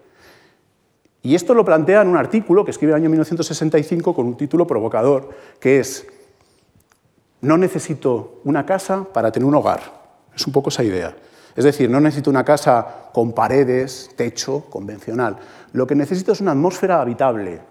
Y 1.20 1.34
esto 1.34 1.52
lo 1.52 1.64
plantea 1.64 2.02
en 2.02 2.08
un 2.08 2.16
artículo 2.16 2.64
que 2.64 2.70
escribe 2.70 2.92
en 2.92 2.98
el 2.98 3.02
año 3.02 3.10
1965 3.10 4.14
con 4.14 4.26
un 4.26 4.36
título 4.36 4.68
provocador, 4.68 5.30
que 5.58 5.80
es 5.80 6.06
No 7.40 7.58
necesito 7.58 8.40
una 8.44 8.64
casa 8.64 9.04
para 9.12 9.32
tener 9.32 9.48
un 9.48 9.56
hogar. 9.56 9.80
Es 10.32 10.46
un 10.46 10.52
poco 10.52 10.68
esa 10.68 10.84
idea. 10.84 11.16
Es 11.56 11.64
decir, 11.64 11.90
no 11.90 12.00
necesito 12.00 12.30
una 12.30 12.44
casa 12.44 13.08
con 13.12 13.32
paredes, 13.32 14.10
techo, 14.14 14.66
convencional. 14.70 15.38
Lo 15.72 15.88
que 15.88 15.96
necesito 15.96 16.30
es 16.30 16.40
una 16.40 16.52
atmósfera 16.52 17.00
habitable, 17.00 17.69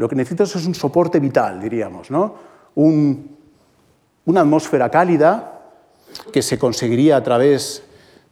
lo 0.00 0.08
que 0.08 0.16
necesitas 0.16 0.56
es 0.56 0.64
un 0.64 0.74
soporte 0.74 1.20
vital, 1.20 1.60
diríamos, 1.60 2.10
¿no? 2.10 2.34
una 2.74 4.40
atmósfera 4.40 4.88
cálida 4.88 5.60
que 6.32 6.40
se 6.40 6.58
conseguiría 6.58 7.18
a 7.18 7.22
través 7.22 7.82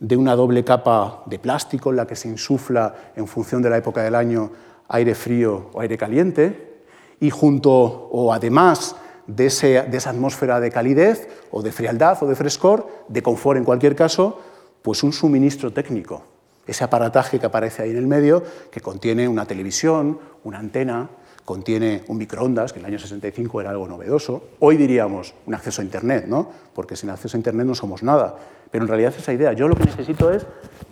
de 0.00 0.16
una 0.16 0.34
doble 0.34 0.64
capa 0.64 1.24
de 1.26 1.38
plástico 1.38 1.90
en 1.90 1.96
la 1.96 2.06
que 2.06 2.16
se 2.16 2.26
insufla 2.26 3.12
en 3.16 3.26
función 3.26 3.60
de 3.60 3.68
la 3.68 3.76
época 3.76 4.02
del 4.02 4.14
año 4.14 4.50
aire 4.88 5.14
frío 5.14 5.68
o 5.74 5.82
aire 5.82 5.98
caliente, 5.98 6.84
y 7.20 7.28
junto 7.28 7.70
o 7.70 8.32
además 8.32 8.96
de, 9.26 9.44
de 9.90 9.96
esa 9.98 10.08
atmósfera 10.08 10.60
de 10.60 10.70
calidez 10.70 11.28
o 11.50 11.60
de 11.60 11.70
frialdad 11.70 12.16
o 12.22 12.26
de 12.26 12.34
frescor, 12.34 12.88
de 13.08 13.22
confort 13.22 13.58
en 13.58 13.64
cualquier 13.64 13.94
caso, 13.94 14.40
pues 14.80 15.02
un 15.02 15.12
suministro 15.12 15.70
técnico, 15.70 16.22
ese 16.66 16.84
aparataje 16.84 17.38
que 17.38 17.44
aparece 17.44 17.82
ahí 17.82 17.90
en 17.90 17.98
el 17.98 18.06
medio, 18.06 18.42
que 18.70 18.80
contiene 18.80 19.28
una 19.28 19.44
televisión, 19.44 20.18
una 20.44 20.60
antena, 20.60 21.10
contiene 21.48 22.04
un 22.08 22.18
microondas, 22.18 22.74
que 22.74 22.78
en 22.78 22.84
el 22.84 22.90
año 22.90 22.98
65 22.98 23.62
era 23.62 23.70
algo 23.70 23.88
novedoso. 23.88 24.50
Hoy 24.58 24.76
diríamos 24.76 25.32
un 25.46 25.54
acceso 25.54 25.80
a 25.80 25.84
Internet, 25.84 26.26
¿no? 26.28 26.46
porque 26.74 26.94
sin 26.94 27.08
acceso 27.08 27.38
a 27.38 27.40
Internet 27.40 27.66
no 27.66 27.74
somos 27.74 28.02
nada. 28.02 28.36
Pero 28.70 28.84
en 28.84 28.88
realidad 28.88 29.14
esa 29.16 29.32
idea, 29.32 29.54
yo 29.54 29.66
lo 29.66 29.74
que 29.74 29.84
necesito 29.84 30.30
es 30.30 30.44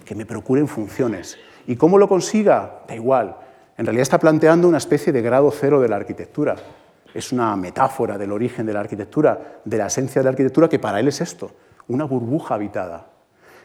que 0.06 0.14
me 0.14 0.24
procuren 0.24 0.66
funciones. 0.66 1.36
¿Y 1.66 1.76
cómo 1.76 1.98
lo 1.98 2.08
consiga? 2.08 2.84
Da 2.88 2.94
igual. 2.94 3.36
En 3.76 3.84
realidad 3.84 4.00
está 4.00 4.18
planteando 4.18 4.66
una 4.66 4.78
especie 4.78 5.12
de 5.12 5.20
grado 5.20 5.50
cero 5.50 5.78
de 5.78 5.90
la 5.90 5.96
arquitectura. 5.96 6.56
Es 7.12 7.32
una 7.32 7.54
metáfora 7.54 8.16
del 8.16 8.32
origen 8.32 8.64
de 8.64 8.72
la 8.72 8.80
arquitectura, 8.80 9.60
de 9.62 9.76
la 9.76 9.88
esencia 9.88 10.20
de 10.20 10.24
la 10.24 10.30
arquitectura, 10.30 10.70
que 10.70 10.78
para 10.78 11.00
él 11.00 11.08
es 11.08 11.20
esto, 11.20 11.50
una 11.88 12.06
burbuja 12.06 12.54
habitada. 12.54 13.08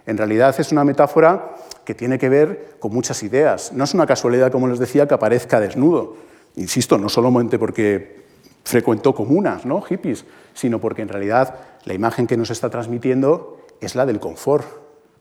En 0.05 0.17
realidad 0.17 0.53
es 0.59 0.73
una 0.73 0.83
metáfora 0.83 1.55
que 1.85 1.95
tiene 1.95 2.19
que 2.19 2.27
ver 2.27 2.75
con 2.81 2.93
muchas 2.93 3.23
ideas. 3.23 3.71
No 3.71 3.85
es 3.85 3.93
una 3.93 4.05
casualidad, 4.05 4.51
como 4.51 4.67
les 4.67 4.77
decía, 4.77 5.07
que 5.07 5.13
aparezca 5.13 5.61
desnudo. 5.61 6.30
Insisto, 6.55 6.97
no 6.97 7.09
solamente 7.09 7.57
porque 7.57 8.21
frecuentó 8.63 9.13
comunas, 9.13 9.65
¿no? 9.65 9.81
hippies, 9.81 10.25
sino 10.53 10.79
porque 10.79 11.01
en 11.01 11.09
realidad 11.09 11.55
la 11.85 11.93
imagen 11.93 12.27
que 12.27 12.37
nos 12.37 12.51
está 12.51 12.69
transmitiendo 12.69 13.65
es 13.79 13.95
la 13.95 14.05
del 14.05 14.19
confort. 14.19 14.65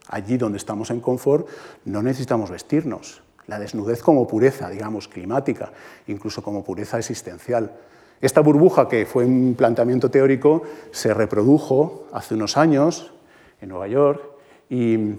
Allí 0.08 0.36
donde 0.36 0.58
estamos 0.58 0.90
en 0.90 1.00
confort 1.00 1.48
no 1.84 2.02
necesitamos 2.02 2.50
vestirnos. 2.50 3.22
La 3.46 3.58
desnudez 3.58 4.02
como 4.02 4.26
pureza, 4.26 4.68
digamos, 4.68 5.08
climática, 5.08 5.72
incluso 6.06 6.42
como 6.42 6.64
pureza 6.64 6.98
existencial. 6.98 7.72
Esta 8.20 8.40
burbuja, 8.40 8.88
que 8.88 9.06
fue 9.06 9.24
un 9.24 9.54
planteamiento 9.56 10.10
teórico, 10.10 10.62
se 10.90 11.14
reprodujo 11.14 12.06
hace 12.12 12.34
unos 12.34 12.56
años 12.56 13.12
en 13.60 13.70
Nueva 13.70 13.88
York 13.88 14.22
y 14.68 15.16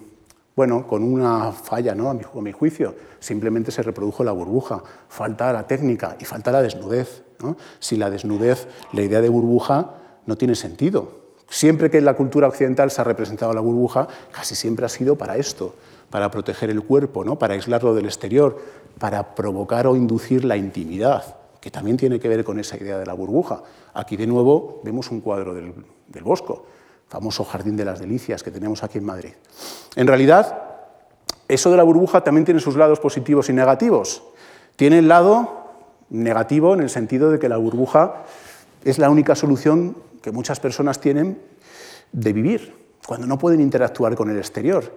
bueno, 0.62 0.86
con 0.86 1.02
una 1.02 1.52
falla, 1.54 1.96
¿no? 1.96 2.12
a, 2.12 2.14
mi, 2.14 2.52
juicio. 2.52 2.94
Simplemente 3.20 3.72
se 3.72 3.82
reprodujo 3.82 4.24
la 4.24 4.32
burbuja. 4.32 4.84
Falta 5.10 5.52
la 5.52 5.66
técnica 5.66 6.18
y 6.20 6.26
falta 6.26 6.52
la 6.52 6.62
desnudez. 6.62 7.24
Si 7.80 7.98
la 7.98 8.12
desnudez, 8.12 8.68
la 8.94 9.02
idea 9.02 9.22
de 9.22 9.30
burbuja, 9.30 9.96
no 10.28 10.38
tiene 10.38 10.54
sentido. 10.54 11.14
Siempre 11.50 11.90
que 11.90 11.98
en 11.98 12.06
la 12.06 12.14
cultura 12.14 12.48
occidental 12.48 12.92
se 12.92 13.02
ha 13.02 13.04
representado 13.04 13.54
la 13.54 13.60
burbuja, 13.60 14.08
casi 14.32 14.54
siempre 14.54 14.86
ha 14.86 14.90
sido 14.90 15.18
para 15.18 15.36
esto, 15.36 15.74
para 16.12 16.30
proteger 16.30 16.70
el 16.70 16.84
cuerpo, 16.84 17.26
¿no? 17.26 17.40
para 17.40 17.56
aislarlo 17.56 17.96
del 17.96 18.06
exterior, 18.06 18.60
para 19.00 19.34
provocar 19.34 19.88
o 19.88 19.96
inducir 19.96 20.46
la 20.46 20.58
intimidad, 20.58 21.38
que 21.60 21.72
también 21.72 21.98
tiene 21.98 22.20
que 22.20 22.30
ver 22.30 22.44
con 22.44 22.60
esa 22.60 22.78
idea 22.78 23.00
de 23.00 23.08
la 23.08 23.14
burbuja. 23.14 23.64
Aquí 23.96 24.16
de 24.16 24.28
nuevo 24.28 24.80
vemos 24.84 25.10
un 25.10 25.22
cuadro 25.22 25.56
del 25.56 26.24
Bosco 26.24 26.68
famoso 27.12 27.44
Jardín 27.44 27.76
de 27.76 27.84
las 27.84 28.00
Delicias 28.00 28.42
que 28.42 28.52
tenemos 28.52 28.84
aquí 28.84 28.98
en 28.98 29.04
Madrid. 29.04 29.34
En 29.98 30.08
realidad, 30.08 30.64
eso 31.50 31.70
de 31.70 31.76
la 31.76 31.84
burbuja 31.84 32.24
también 32.24 32.46
tiene 32.46 32.62
sus 32.62 32.78
lados 32.78 33.02
positivos 33.02 33.50
y 33.50 33.54
negativos. 33.54 34.24
Tiene 34.78 35.00
el 35.00 35.10
lado 35.10 35.74
negativo 36.10 36.74
en 36.74 36.80
el 36.80 36.90
sentido 36.90 37.30
de 37.30 37.38
que 37.38 37.50
la 37.50 37.58
burbuja 37.58 38.24
es 38.86 38.98
la 38.98 39.10
única 39.10 39.36
solución 39.36 39.98
que 40.22 40.32
muchas 40.32 40.62
personas 40.62 41.02
tienen 41.02 41.38
de 42.14 42.32
vivir, 42.32 42.74
cuando 43.06 43.28
no 43.28 43.38
pueden 43.38 43.60
interactuar 43.60 44.16
con 44.16 44.30
el 44.30 44.38
exterior. 44.38 44.90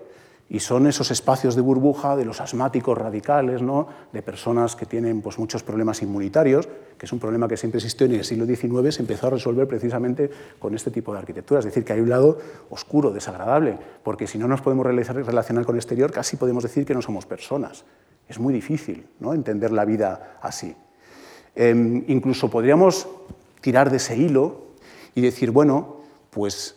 Y 0.48 0.60
son 0.60 0.86
esos 0.86 1.10
espacios 1.10 1.54
de 1.56 1.62
burbuja 1.62 2.16
de 2.16 2.24
los 2.24 2.40
asmáticos 2.40 2.96
radicales, 2.96 3.62
¿no? 3.62 3.88
de 4.12 4.22
personas 4.22 4.76
que 4.76 4.84
tienen 4.84 5.22
pues, 5.22 5.38
muchos 5.38 5.62
problemas 5.62 6.02
inmunitarios, 6.02 6.68
que 6.98 7.06
es 7.06 7.12
un 7.12 7.18
problema 7.18 7.48
que 7.48 7.56
siempre 7.56 7.78
existió 7.78 8.06
en 8.06 8.12
el 8.12 8.24
siglo 8.24 8.44
XIX, 8.44 8.94
se 8.94 9.00
empezó 9.02 9.28
a 9.28 9.30
resolver 9.30 9.66
precisamente 9.66 10.30
con 10.58 10.74
este 10.74 10.90
tipo 10.90 11.12
de 11.12 11.18
arquitectura. 11.18 11.60
Es 11.60 11.64
decir, 11.64 11.84
que 11.84 11.94
hay 11.94 12.00
un 12.00 12.10
lado 12.10 12.38
oscuro, 12.70 13.10
desagradable, 13.10 13.78
porque 14.02 14.26
si 14.26 14.38
no 14.38 14.46
nos 14.46 14.60
podemos 14.60 14.84
relacionar 14.86 15.64
con 15.64 15.74
el 15.74 15.78
exterior, 15.78 16.12
casi 16.12 16.36
podemos 16.36 16.62
decir 16.62 16.84
que 16.84 16.94
no 16.94 17.00
somos 17.00 17.24
personas. 17.24 17.84
Es 18.28 18.38
muy 18.38 18.52
difícil 18.52 19.06
¿no? 19.20 19.34
entender 19.34 19.72
la 19.72 19.84
vida 19.84 20.38
así. 20.42 20.76
Em, 21.54 22.04
incluso 22.08 22.50
podríamos 22.50 23.08
tirar 23.60 23.90
de 23.90 23.96
ese 23.96 24.16
hilo 24.16 24.64
y 25.14 25.20
decir, 25.20 25.50
bueno, 25.50 25.96
pues 26.30 26.76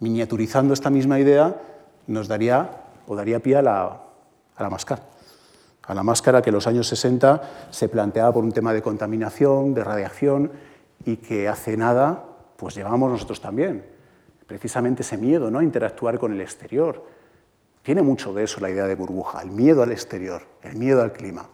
miniaturizando 0.00 0.74
esta 0.74 0.90
misma 0.90 1.20
idea, 1.20 1.60
nos 2.06 2.28
daría 2.28 2.83
o 3.06 3.16
daría 3.16 3.40
pie 3.40 3.56
a 3.56 3.62
la, 3.62 4.70
máscara. 4.70 5.02
A 5.86 5.94
la 5.94 6.02
máscara 6.02 6.42
que 6.42 6.50
en 6.50 6.54
los 6.54 6.66
años 6.66 6.88
60 6.88 7.68
se 7.70 7.88
planteaba 7.88 8.32
por 8.32 8.44
un 8.44 8.52
tema 8.52 8.72
de 8.72 8.82
contaminación, 8.82 9.74
de 9.74 9.84
radiación, 9.84 10.50
y 11.04 11.16
que 11.16 11.48
hace 11.48 11.76
nada 11.76 12.24
pues 12.56 12.74
llevamos 12.74 13.10
nosotros 13.10 13.40
también. 13.40 13.84
Precisamente 14.46 15.02
ese 15.02 15.16
miedo 15.16 15.50
¿no? 15.50 15.58
a 15.58 15.64
interactuar 15.64 16.18
con 16.18 16.32
el 16.32 16.40
exterior. 16.40 17.04
Tiene 17.82 18.02
mucho 18.02 18.32
de 18.32 18.44
eso 18.44 18.60
la 18.60 18.70
idea 18.70 18.86
de 18.86 18.94
burbuja, 18.94 19.42
el 19.42 19.50
miedo 19.50 19.82
al 19.82 19.92
exterior, 19.92 20.42
el 20.62 20.76
miedo 20.76 21.02
al 21.02 21.12
clima. 21.12 21.46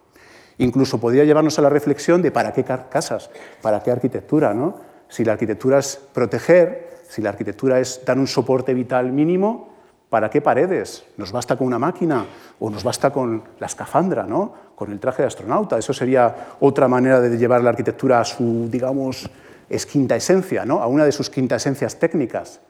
Incluso 0.58 1.00
podría 1.00 1.24
llevarnos 1.24 1.58
a 1.58 1.62
la 1.62 1.70
reflexión 1.70 2.22
de 2.22 2.30
para 2.30 2.52
qué 2.52 2.64
casas, 2.64 3.30
para 3.62 3.82
qué 3.82 3.90
arquitectura. 3.90 4.52
¿no? 4.54 4.76
Si 5.08 5.24
la 5.24 5.32
arquitectura 5.32 5.78
es 5.78 5.96
proteger, 6.12 7.00
si 7.08 7.22
la 7.22 7.30
arquitectura 7.30 7.80
es 7.80 8.04
dar 8.04 8.18
un 8.18 8.26
soporte 8.26 8.74
vital 8.74 9.10
mínimo, 9.10 9.69
¿Para 10.10 10.28
qué 10.28 10.40
paredes? 10.40 11.04
¿Nos 11.16 11.30
basta 11.30 11.56
con 11.56 11.68
una 11.68 11.78
máquina 11.78 12.26
o 12.58 12.68
nos 12.68 12.82
basta 12.82 13.12
con 13.12 13.44
la 13.60 13.66
escafandra, 13.66 14.24
¿no? 14.24 14.52
con 14.74 14.90
el 14.90 14.98
traje 14.98 15.22
de 15.22 15.28
astronauta? 15.28 15.78
Eso 15.78 15.92
sería 15.92 16.56
otra 16.58 16.88
manera 16.88 17.20
de 17.20 17.38
llevar 17.38 17.62
la 17.62 17.70
arquitectura 17.70 18.20
a 18.20 18.24
su, 18.24 18.68
digamos, 18.68 19.30
es 19.68 19.86
quinta 19.86 20.16
esencia, 20.16 20.64
¿no? 20.64 20.82
a 20.82 20.88
una 20.88 21.04
de 21.04 21.12
sus 21.12 21.30
quinta 21.30 21.54
esencias 21.54 22.00
técnicas. 22.00 22.60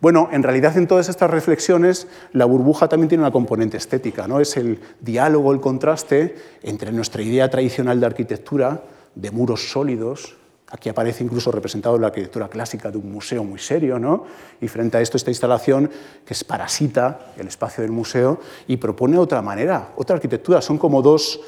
Bueno, 0.00 0.30
en 0.32 0.42
realidad 0.42 0.76
en 0.76 0.88
todas 0.88 1.08
estas 1.08 1.30
reflexiones 1.30 2.08
la 2.32 2.44
burbuja 2.44 2.88
también 2.88 3.08
tiene 3.08 3.22
una 3.22 3.30
componente 3.30 3.76
estética, 3.76 4.26
¿no? 4.26 4.40
es 4.40 4.56
el 4.56 4.80
diálogo, 5.00 5.52
el 5.52 5.60
contraste 5.60 6.34
entre 6.64 6.90
nuestra 6.90 7.22
idea 7.22 7.48
tradicional 7.48 8.00
de 8.00 8.06
arquitectura, 8.06 8.82
de 9.14 9.30
muros 9.30 9.70
sólidos, 9.70 10.39
Aquí 10.70 10.88
aparece 10.88 11.24
incluso 11.24 11.50
representado 11.50 11.98
la 11.98 12.08
arquitectura 12.08 12.48
clásica 12.48 12.90
de 12.90 12.98
un 12.98 13.10
museo 13.10 13.42
muy 13.42 13.58
serio, 13.58 13.98
¿no? 13.98 14.24
y 14.60 14.68
frente 14.68 14.98
a 14.98 15.00
esto 15.00 15.16
esta 15.16 15.30
instalación 15.30 15.90
que 16.24 16.32
es 16.32 16.44
parasita 16.44 17.32
el 17.36 17.48
espacio 17.48 17.82
del 17.82 17.90
museo 17.90 18.40
y 18.68 18.76
propone 18.76 19.18
otra 19.18 19.42
manera, 19.42 19.88
otra 19.96 20.14
arquitectura. 20.14 20.60
Son 20.60 20.78
como 20.78 21.02
dos 21.02 21.40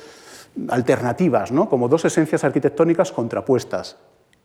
alternativas, 0.69 1.53
¿no? 1.53 1.69
como 1.69 1.89
dos 1.89 2.05
esencias 2.05 2.43
arquitectónicas 2.43 3.13
contrapuestas. 3.13 3.97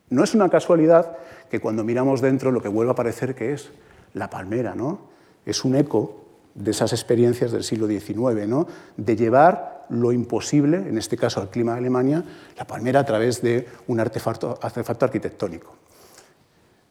No 0.10 0.24
es 0.24 0.36
una 0.36 0.48
casualidad 0.48 1.18
que 1.50 1.60
cuando 1.60 1.84
miramos 1.84 2.22
dentro 2.22 2.52
lo 2.52 2.62
que 2.62 2.70
vuelva 2.70 2.92
a 2.92 2.96
parecer 2.96 3.34
que 3.34 3.54
es 3.54 3.72
la 4.14 4.30
palmera, 4.30 4.76
¿no? 4.76 5.00
Es 5.46 5.66
un 5.66 5.76
eco 5.76 6.27
de 6.58 6.72
esas 6.72 6.92
experiencias 6.92 7.52
del 7.52 7.64
siglo 7.64 7.88
XIX, 7.88 8.48
¿no? 8.48 8.68
de 8.98 9.16
llevar 9.16 9.86
lo 9.90 10.12
imposible, 10.12 10.78
en 10.78 10.98
este 10.98 11.16
caso 11.16 11.40
al 11.40 11.50
clima 11.50 11.74
de 11.74 11.78
Alemania, 11.78 12.24
la 12.58 12.66
palmera 12.66 13.00
a 13.00 13.06
través 13.06 13.42
de 13.42 13.68
un 13.88 14.00
artefacto, 14.00 14.60
artefacto 14.62 15.06
arquitectónico. 15.06 15.76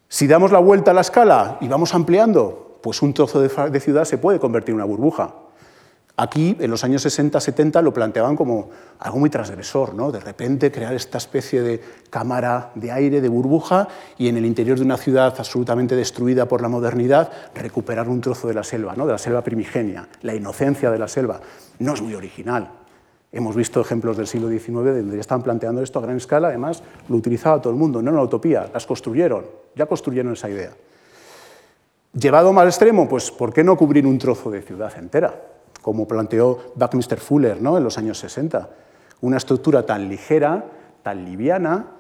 Si 0.09 0.27
damos 0.27 0.53
la 0.53 0.61
vuelta 0.61 0.93
a 0.93 0.95
la 0.95 1.01
escala 1.01 1.59
y 1.61 1.69
vamos 1.69 1.95
ampliando, 1.95 2.79
pues 2.83 3.03
un 3.03 3.13
trozo 3.13 3.41
de, 3.41 3.81
ciudad 3.81 4.05
se 4.05 4.19
puede 4.19 4.39
convertir 4.39 4.71
en 4.71 4.77
una 4.77 4.85
burbuja. 4.85 5.35
Aquí, 6.19 6.57
en 6.61 6.71
los 6.71 6.83
años 6.83 7.05
60-70, 7.05 7.83
lo 7.83 7.93
planteaban 7.93 8.37
como 8.37 8.71
algo 9.01 9.19
muy 9.19 9.29
transgresor, 9.29 9.95
¿no? 9.95 10.11
de 10.11 10.19
repente 10.19 10.73
crear 10.73 10.95
esta 10.95 11.19
especie 11.19 11.61
de 11.61 11.83
cámara 12.09 12.71
de 12.75 12.91
aire, 12.91 13.21
de 13.21 13.29
burbuja, 13.29 13.87
y 14.17 14.29
en 14.29 14.39
el 14.39 14.47
interior 14.47 14.79
de 14.79 14.85
una 14.85 14.97
ciudad 14.97 15.35
absolutamente 15.37 15.95
destruida 15.95 16.49
por 16.49 16.63
la 16.63 16.69
modernidad, 16.69 17.31
recuperar 17.55 18.09
un 18.09 18.23
trozo 18.23 18.49
de 18.49 18.55
la 18.55 18.65
selva, 18.65 18.95
¿no? 18.97 19.05
de 19.05 19.13
la 19.13 19.19
selva 19.19 19.43
primigenia, 19.43 20.09
la 20.23 20.35
inocencia 20.35 20.91
de 20.91 20.99
la 20.99 21.07
selva. 21.07 21.39
No 21.81 21.93
es 21.93 22.01
muy 22.01 22.15
original. 22.15 22.71
Hemos 23.31 23.55
visto 23.55 23.83
ejemplos 23.83 24.17
del 24.17 24.27
siglo 24.27 24.49
XIX 24.49 24.73
donde 24.73 25.21
estaban 25.21 25.43
planteando 25.43 25.83
esto 25.83 25.99
a 25.99 26.03
gran 26.03 26.17
escala, 26.17 26.49
además 26.49 26.83
lo 27.11 27.17
utilizaba 27.17 27.61
todo 27.61 27.75
el 27.75 27.79
mundo, 27.79 28.01
no 28.01 28.09
era 28.09 28.19
una 28.19 28.27
utopía, 28.27 28.71
las 28.73 28.87
construyeron, 28.87 29.45
ya 29.75 29.85
construyeron 29.85 30.33
esa 30.33 30.49
idea. 30.49 30.71
Llevado 32.15 32.55
más 32.55 32.69
extremo, 32.69 33.07
pues 33.07 33.31
¿por 33.31 33.53
qué 33.53 33.63
no 33.63 33.77
cubrir 33.77 34.07
un 34.07 34.17
trozo 34.17 34.51
de 34.51 34.63
ciudad 34.63 34.97
entera? 34.97 35.56
Como 35.87 36.09
planteó 36.09 36.73
Buckminster 36.75 37.21
Fuller 37.21 37.63
¿no? 37.63 37.79
en 37.79 37.85
los 37.85 37.97
años 37.97 38.19
60. 38.19 38.71
Una 39.21 39.37
estructura 39.37 39.87
tan 39.87 40.09
ligera, 40.09 40.65
tan 41.05 41.25
liviana, 41.25 41.93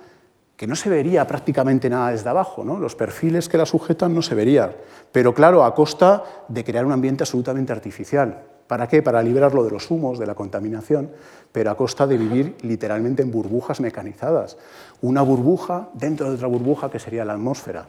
que 0.56 0.66
no 0.66 0.74
se 0.74 0.90
vería 0.90 1.24
prácticamente 1.24 1.88
nada 1.88 2.10
desde 2.10 2.28
abajo. 2.28 2.64
¿no? 2.64 2.80
Los 2.80 2.96
perfiles 2.96 3.48
que 3.48 3.58
la 3.58 3.64
sujetan 3.64 4.12
no 4.12 4.22
se 4.22 4.34
verían. 4.34 4.72
Pero 5.12 5.32
claro, 5.32 5.62
a 5.62 5.72
costa 5.76 6.24
de 6.48 6.64
crear 6.64 6.84
un 6.84 6.90
ambiente 6.90 7.22
absolutamente 7.22 7.72
artificial. 7.72 8.42
¿Para 8.66 8.88
qué? 8.88 9.04
Para 9.04 9.22
liberarlo 9.22 9.62
de 9.62 9.70
los 9.70 9.88
humos, 9.88 10.18
de 10.18 10.26
la 10.26 10.34
contaminación, 10.34 11.12
pero 11.52 11.70
a 11.70 11.76
costa 11.76 12.08
de 12.08 12.18
vivir 12.18 12.56
literalmente 12.62 13.22
en 13.22 13.30
burbujas 13.30 13.78
mecanizadas. 13.78 14.58
Una 15.00 15.22
burbuja 15.22 15.90
dentro 15.94 16.28
de 16.28 16.34
otra 16.34 16.48
burbuja 16.48 16.90
que 16.90 16.98
sería 16.98 17.24
la 17.24 17.34
atmósfera. 17.34 17.86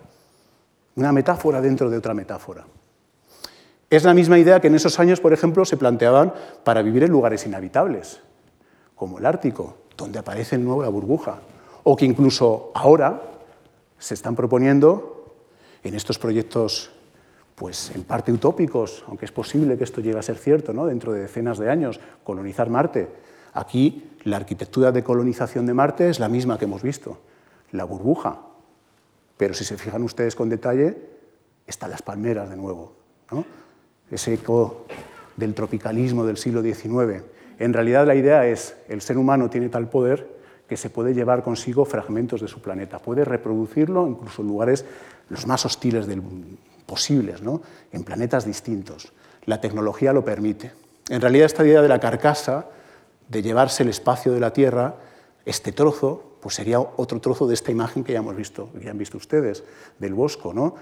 Una 0.95 1.11
metáfora 1.11 1.59
dentro 1.59 1.89
de 1.89 1.97
otra 1.97 2.13
metáfora. 2.13 2.67
Es 3.89 4.03
la 4.03 4.13
misma 4.13 4.37
idea 4.37 4.59
que 4.59 4.67
en 4.67 4.75
esos 4.75 4.99
años, 4.99 5.21
por 5.21 5.31
ejemplo, 5.31 5.63
se 5.63 5.77
planteaban 5.77 6.33
para 6.65 6.81
vivir 6.81 7.03
en 7.03 7.11
lugares 7.11 7.45
inhabitables, 7.45 8.19
como 8.95 9.19
el 9.19 9.25
Ártico, 9.25 9.77
donde 9.95 10.19
aparece 10.19 10.57
de 10.57 10.63
nuevo 10.63 10.81
la 10.81 10.89
burbuja, 10.89 11.39
o 11.83 11.95
que 11.95 12.05
incluso 12.05 12.71
ahora 12.75 13.21
se 13.97 14.13
están 14.13 14.35
proponiendo 14.35 15.35
en 15.83 15.93
estos 15.93 16.19
proyectos, 16.19 16.91
pues 17.55 17.91
en 17.95 18.03
parte 18.03 18.33
utópicos, 18.33 19.05
aunque 19.07 19.23
es 19.23 19.31
posible 19.31 19.77
que 19.77 19.85
esto 19.85 20.01
llegue 20.01 20.19
a 20.19 20.21
ser 20.21 20.37
cierto, 20.37 20.73
¿no? 20.73 20.85
dentro 20.85 21.13
de 21.13 21.21
decenas 21.21 21.57
de 21.57 21.69
años, 21.71 22.01
colonizar 22.25 22.69
Marte. 22.69 23.07
Aquí 23.53 24.11
la 24.25 24.35
arquitectura 24.35 24.91
de 24.91 25.03
colonización 25.03 25.65
de 25.65 25.73
Marte 25.73 26.09
es 26.09 26.19
la 26.19 26.27
misma 26.27 26.59
que 26.59 26.65
hemos 26.65 26.83
visto, 26.83 27.19
la 27.71 27.85
burbuja. 27.85 28.41
Pero 29.37 29.53
si 29.53 29.63
se 29.63 29.77
fijan 29.77 30.03
ustedes 30.03 30.35
con 30.35 30.49
detalle, 30.49 30.97
están 31.65 31.89
las 31.89 32.01
palmeras 32.01 32.49
de 32.49 32.57
nuevo. 32.57 32.93
¿no? 33.31 33.45
Ese 34.11 34.33
eco 34.33 34.85
del 35.35 35.53
tropicalismo 35.53 36.25
del 36.25 36.37
siglo 36.37 36.61
XIX. 36.61 37.23
En 37.59 37.73
realidad 37.73 38.05
la 38.05 38.15
idea 38.15 38.47
es, 38.47 38.75
el 38.87 39.01
ser 39.01 39.17
humano 39.17 39.49
tiene 39.49 39.69
tal 39.69 39.89
poder 39.89 40.37
que 40.67 40.77
se 40.77 40.89
puede 40.89 41.13
llevar 41.13 41.43
consigo 41.43 41.85
fragmentos 41.85 42.41
de 42.41 42.47
su 42.47 42.61
planeta, 42.61 42.99
puede 42.99 43.23
reproducirlo 43.23 44.07
incluso 44.07 44.41
en 44.41 44.47
lugares 44.49 44.85
los 45.29 45.47
más 45.47 45.65
hostiles 45.65 46.07
del, 46.07 46.21
posibles, 46.87 47.41
¿no? 47.41 47.61
en 47.91 48.03
planetas 48.03 48.45
distintos. 48.45 49.13
La 49.45 49.61
tecnología 49.61 50.13
lo 50.13 50.25
permite. 50.25 50.71
En 51.09 51.21
realidad 51.21 51.45
esta 51.45 51.65
idea 51.65 51.81
de 51.81 51.87
la 51.87 51.99
carcasa, 51.99 52.65
de 53.29 53.41
llevarse 53.41 53.83
el 53.83 53.89
espacio 53.89 54.33
de 54.33 54.39
la 54.39 54.51
Tierra, 54.51 54.95
este 55.45 55.71
trozo, 55.71 56.37
pues 56.41 56.55
sería 56.55 56.79
otro 56.79 57.21
trozo 57.21 57.47
de 57.47 57.53
esta 57.53 57.71
imagen 57.71 58.03
que 58.03 58.13
ya 58.13 58.19
hemos 58.19 58.35
visto, 58.35 58.69
que 58.73 58.85
ya 58.85 58.91
han 58.91 58.97
visto 58.97 59.17
ustedes, 59.17 59.63
del 59.99 60.13
bosco, 60.13 60.53
¿no? 60.53 60.75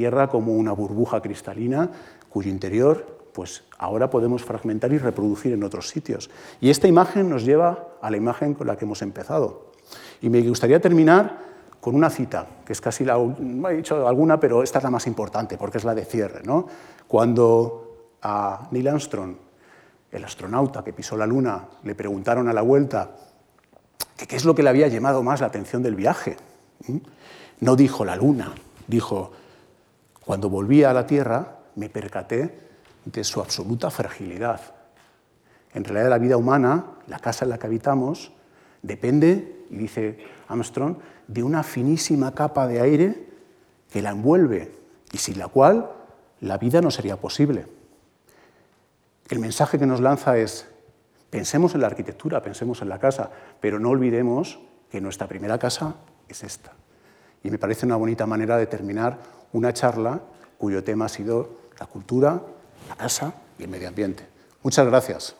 Tierra 0.00 0.28
como 0.28 0.54
una 0.54 0.72
burbuja 0.72 1.20
cristalina 1.20 1.90
cuyo 2.30 2.48
interior 2.48 3.18
pues 3.34 3.64
ahora 3.76 4.08
podemos 4.08 4.42
fragmentar 4.42 4.90
y 4.94 4.96
reproducir 4.96 5.52
en 5.52 5.62
otros 5.62 5.90
sitios. 5.90 6.30
Y 6.58 6.70
esta 6.70 6.88
imagen 6.88 7.28
nos 7.28 7.44
lleva 7.44 7.88
a 8.00 8.10
la 8.10 8.16
imagen 8.16 8.54
con 8.54 8.66
la 8.66 8.76
que 8.76 8.86
hemos 8.86 9.02
empezado. 9.02 9.72
Y 10.22 10.30
me 10.30 10.40
gustaría 10.40 10.80
terminar 10.80 11.38
con 11.82 11.94
una 11.94 12.08
cita, 12.08 12.46
que 12.64 12.72
es 12.72 12.80
casi 12.80 13.04
la... 13.04 13.18
he 13.18 13.76
dicho 13.76 14.08
alguna, 14.08 14.40
pero 14.40 14.62
esta 14.62 14.78
es 14.78 14.84
la 14.84 14.90
más 14.90 15.06
importante, 15.06 15.58
porque 15.58 15.76
es 15.76 15.84
la 15.84 15.94
de 15.94 16.06
cierre. 16.06 16.40
¿no? 16.44 16.66
Cuando 17.06 18.14
a 18.22 18.68
Neil 18.70 18.88
Armstrong, 18.88 19.34
el 20.12 20.24
astronauta 20.24 20.82
que 20.82 20.94
pisó 20.94 21.14
la 21.14 21.26
Luna, 21.26 21.68
le 21.84 21.94
preguntaron 21.94 22.48
a 22.48 22.54
la 22.54 22.62
vuelta 22.62 23.10
qué 24.16 24.34
es 24.34 24.46
lo 24.46 24.54
que 24.54 24.62
le 24.62 24.70
había 24.70 24.88
llamado 24.88 25.22
más 25.22 25.42
la 25.42 25.48
atención 25.48 25.82
del 25.82 25.94
viaje, 25.94 26.38
no 27.60 27.76
dijo 27.76 28.06
la 28.06 28.16
Luna, 28.16 28.54
dijo 28.88 29.32
cuando 30.30 30.48
volví 30.48 30.84
a 30.84 30.92
la 30.92 31.08
Tierra 31.08 31.58
me 31.74 31.88
percaté 31.88 32.56
de 33.04 33.24
su 33.24 33.40
absoluta 33.40 33.90
fragilidad. 33.90 34.60
En 35.74 35.82
realidad 35.82 36.08
la 36.08 36.18
vida 36.18 36.36
humana, 36.36 36.84
la 37.08 37.18
casa 37.18 37.44
en 37.44 37.48
la 37.48 37.58
que 37.58 37.66
habitamos, 37.66 38.30
depende, 38.80 39.66
y 39.70 39.76
dice 39.76 40.24
Armstrong, 40.46 40.98
de 41.26 41.42
una 41.42 41.64
finísima 41.64 42.32
capa 42.32 42.68
de 42.68 42.80
aire 42.80 43.26
que 43.90 44.02
la 44.02 44.10
envuelve 44.10 44.72
y 45.10 45.18
sin 45.18 45.36
la 45.36 45.48
cual 45.48 45.90
la 46.38 46.58
vida 46.58 46.80
no 46.80 46.92
sería 46.92 47.16
posible. 47.16 47.66
El 49.30 49.40
mensaje 49.40 49.80
que 49.80 49.86
nos 49.86 50.00
lanza 50.00 50.38
es, 50.38 50.68
pensemos 51.28 51.74
en 51.74 51.80
la 51.80 51.88
arquitectura, 51.88 52.40
pensemos 52.40 52.82
en 52.82 52.88
la 52.88 53.00
casa, 53.00 53.30
pero 53.60 53.80
no 53.80 53.90
olvidemos 53.90 54.60
que 54.92 55.00
nuestra 55.00 55.26
primera 55.26 55.58
casa 55.58 55.96
es 56.28 56.44
esta. 56.44 56.70
Y 57.42 57.50
me 57.50 57.58
parece 57.58 57.84
una 57.84 57.96
bonita 57.96 58.26
manera 58.26 58.58
de 58.58 58.66
terminar 58.68 59.39
una 59.52 59.72
charla 59.72 60.20
cuyo 60.58 60.84
tema 60.84 61.06
ha 61.06 61.08
sido 61.08 61.60
la 61.78 61.86
cultura, 61.86 62.40
la 62.88 62.96
casa 62.96 63.32
y 63.58 63.64
el 63.64 63.68
medio 63.68 63.88
ambiente. 63.88 64.26
Muchas 64.62 64.86
gracias. 64.86 65.34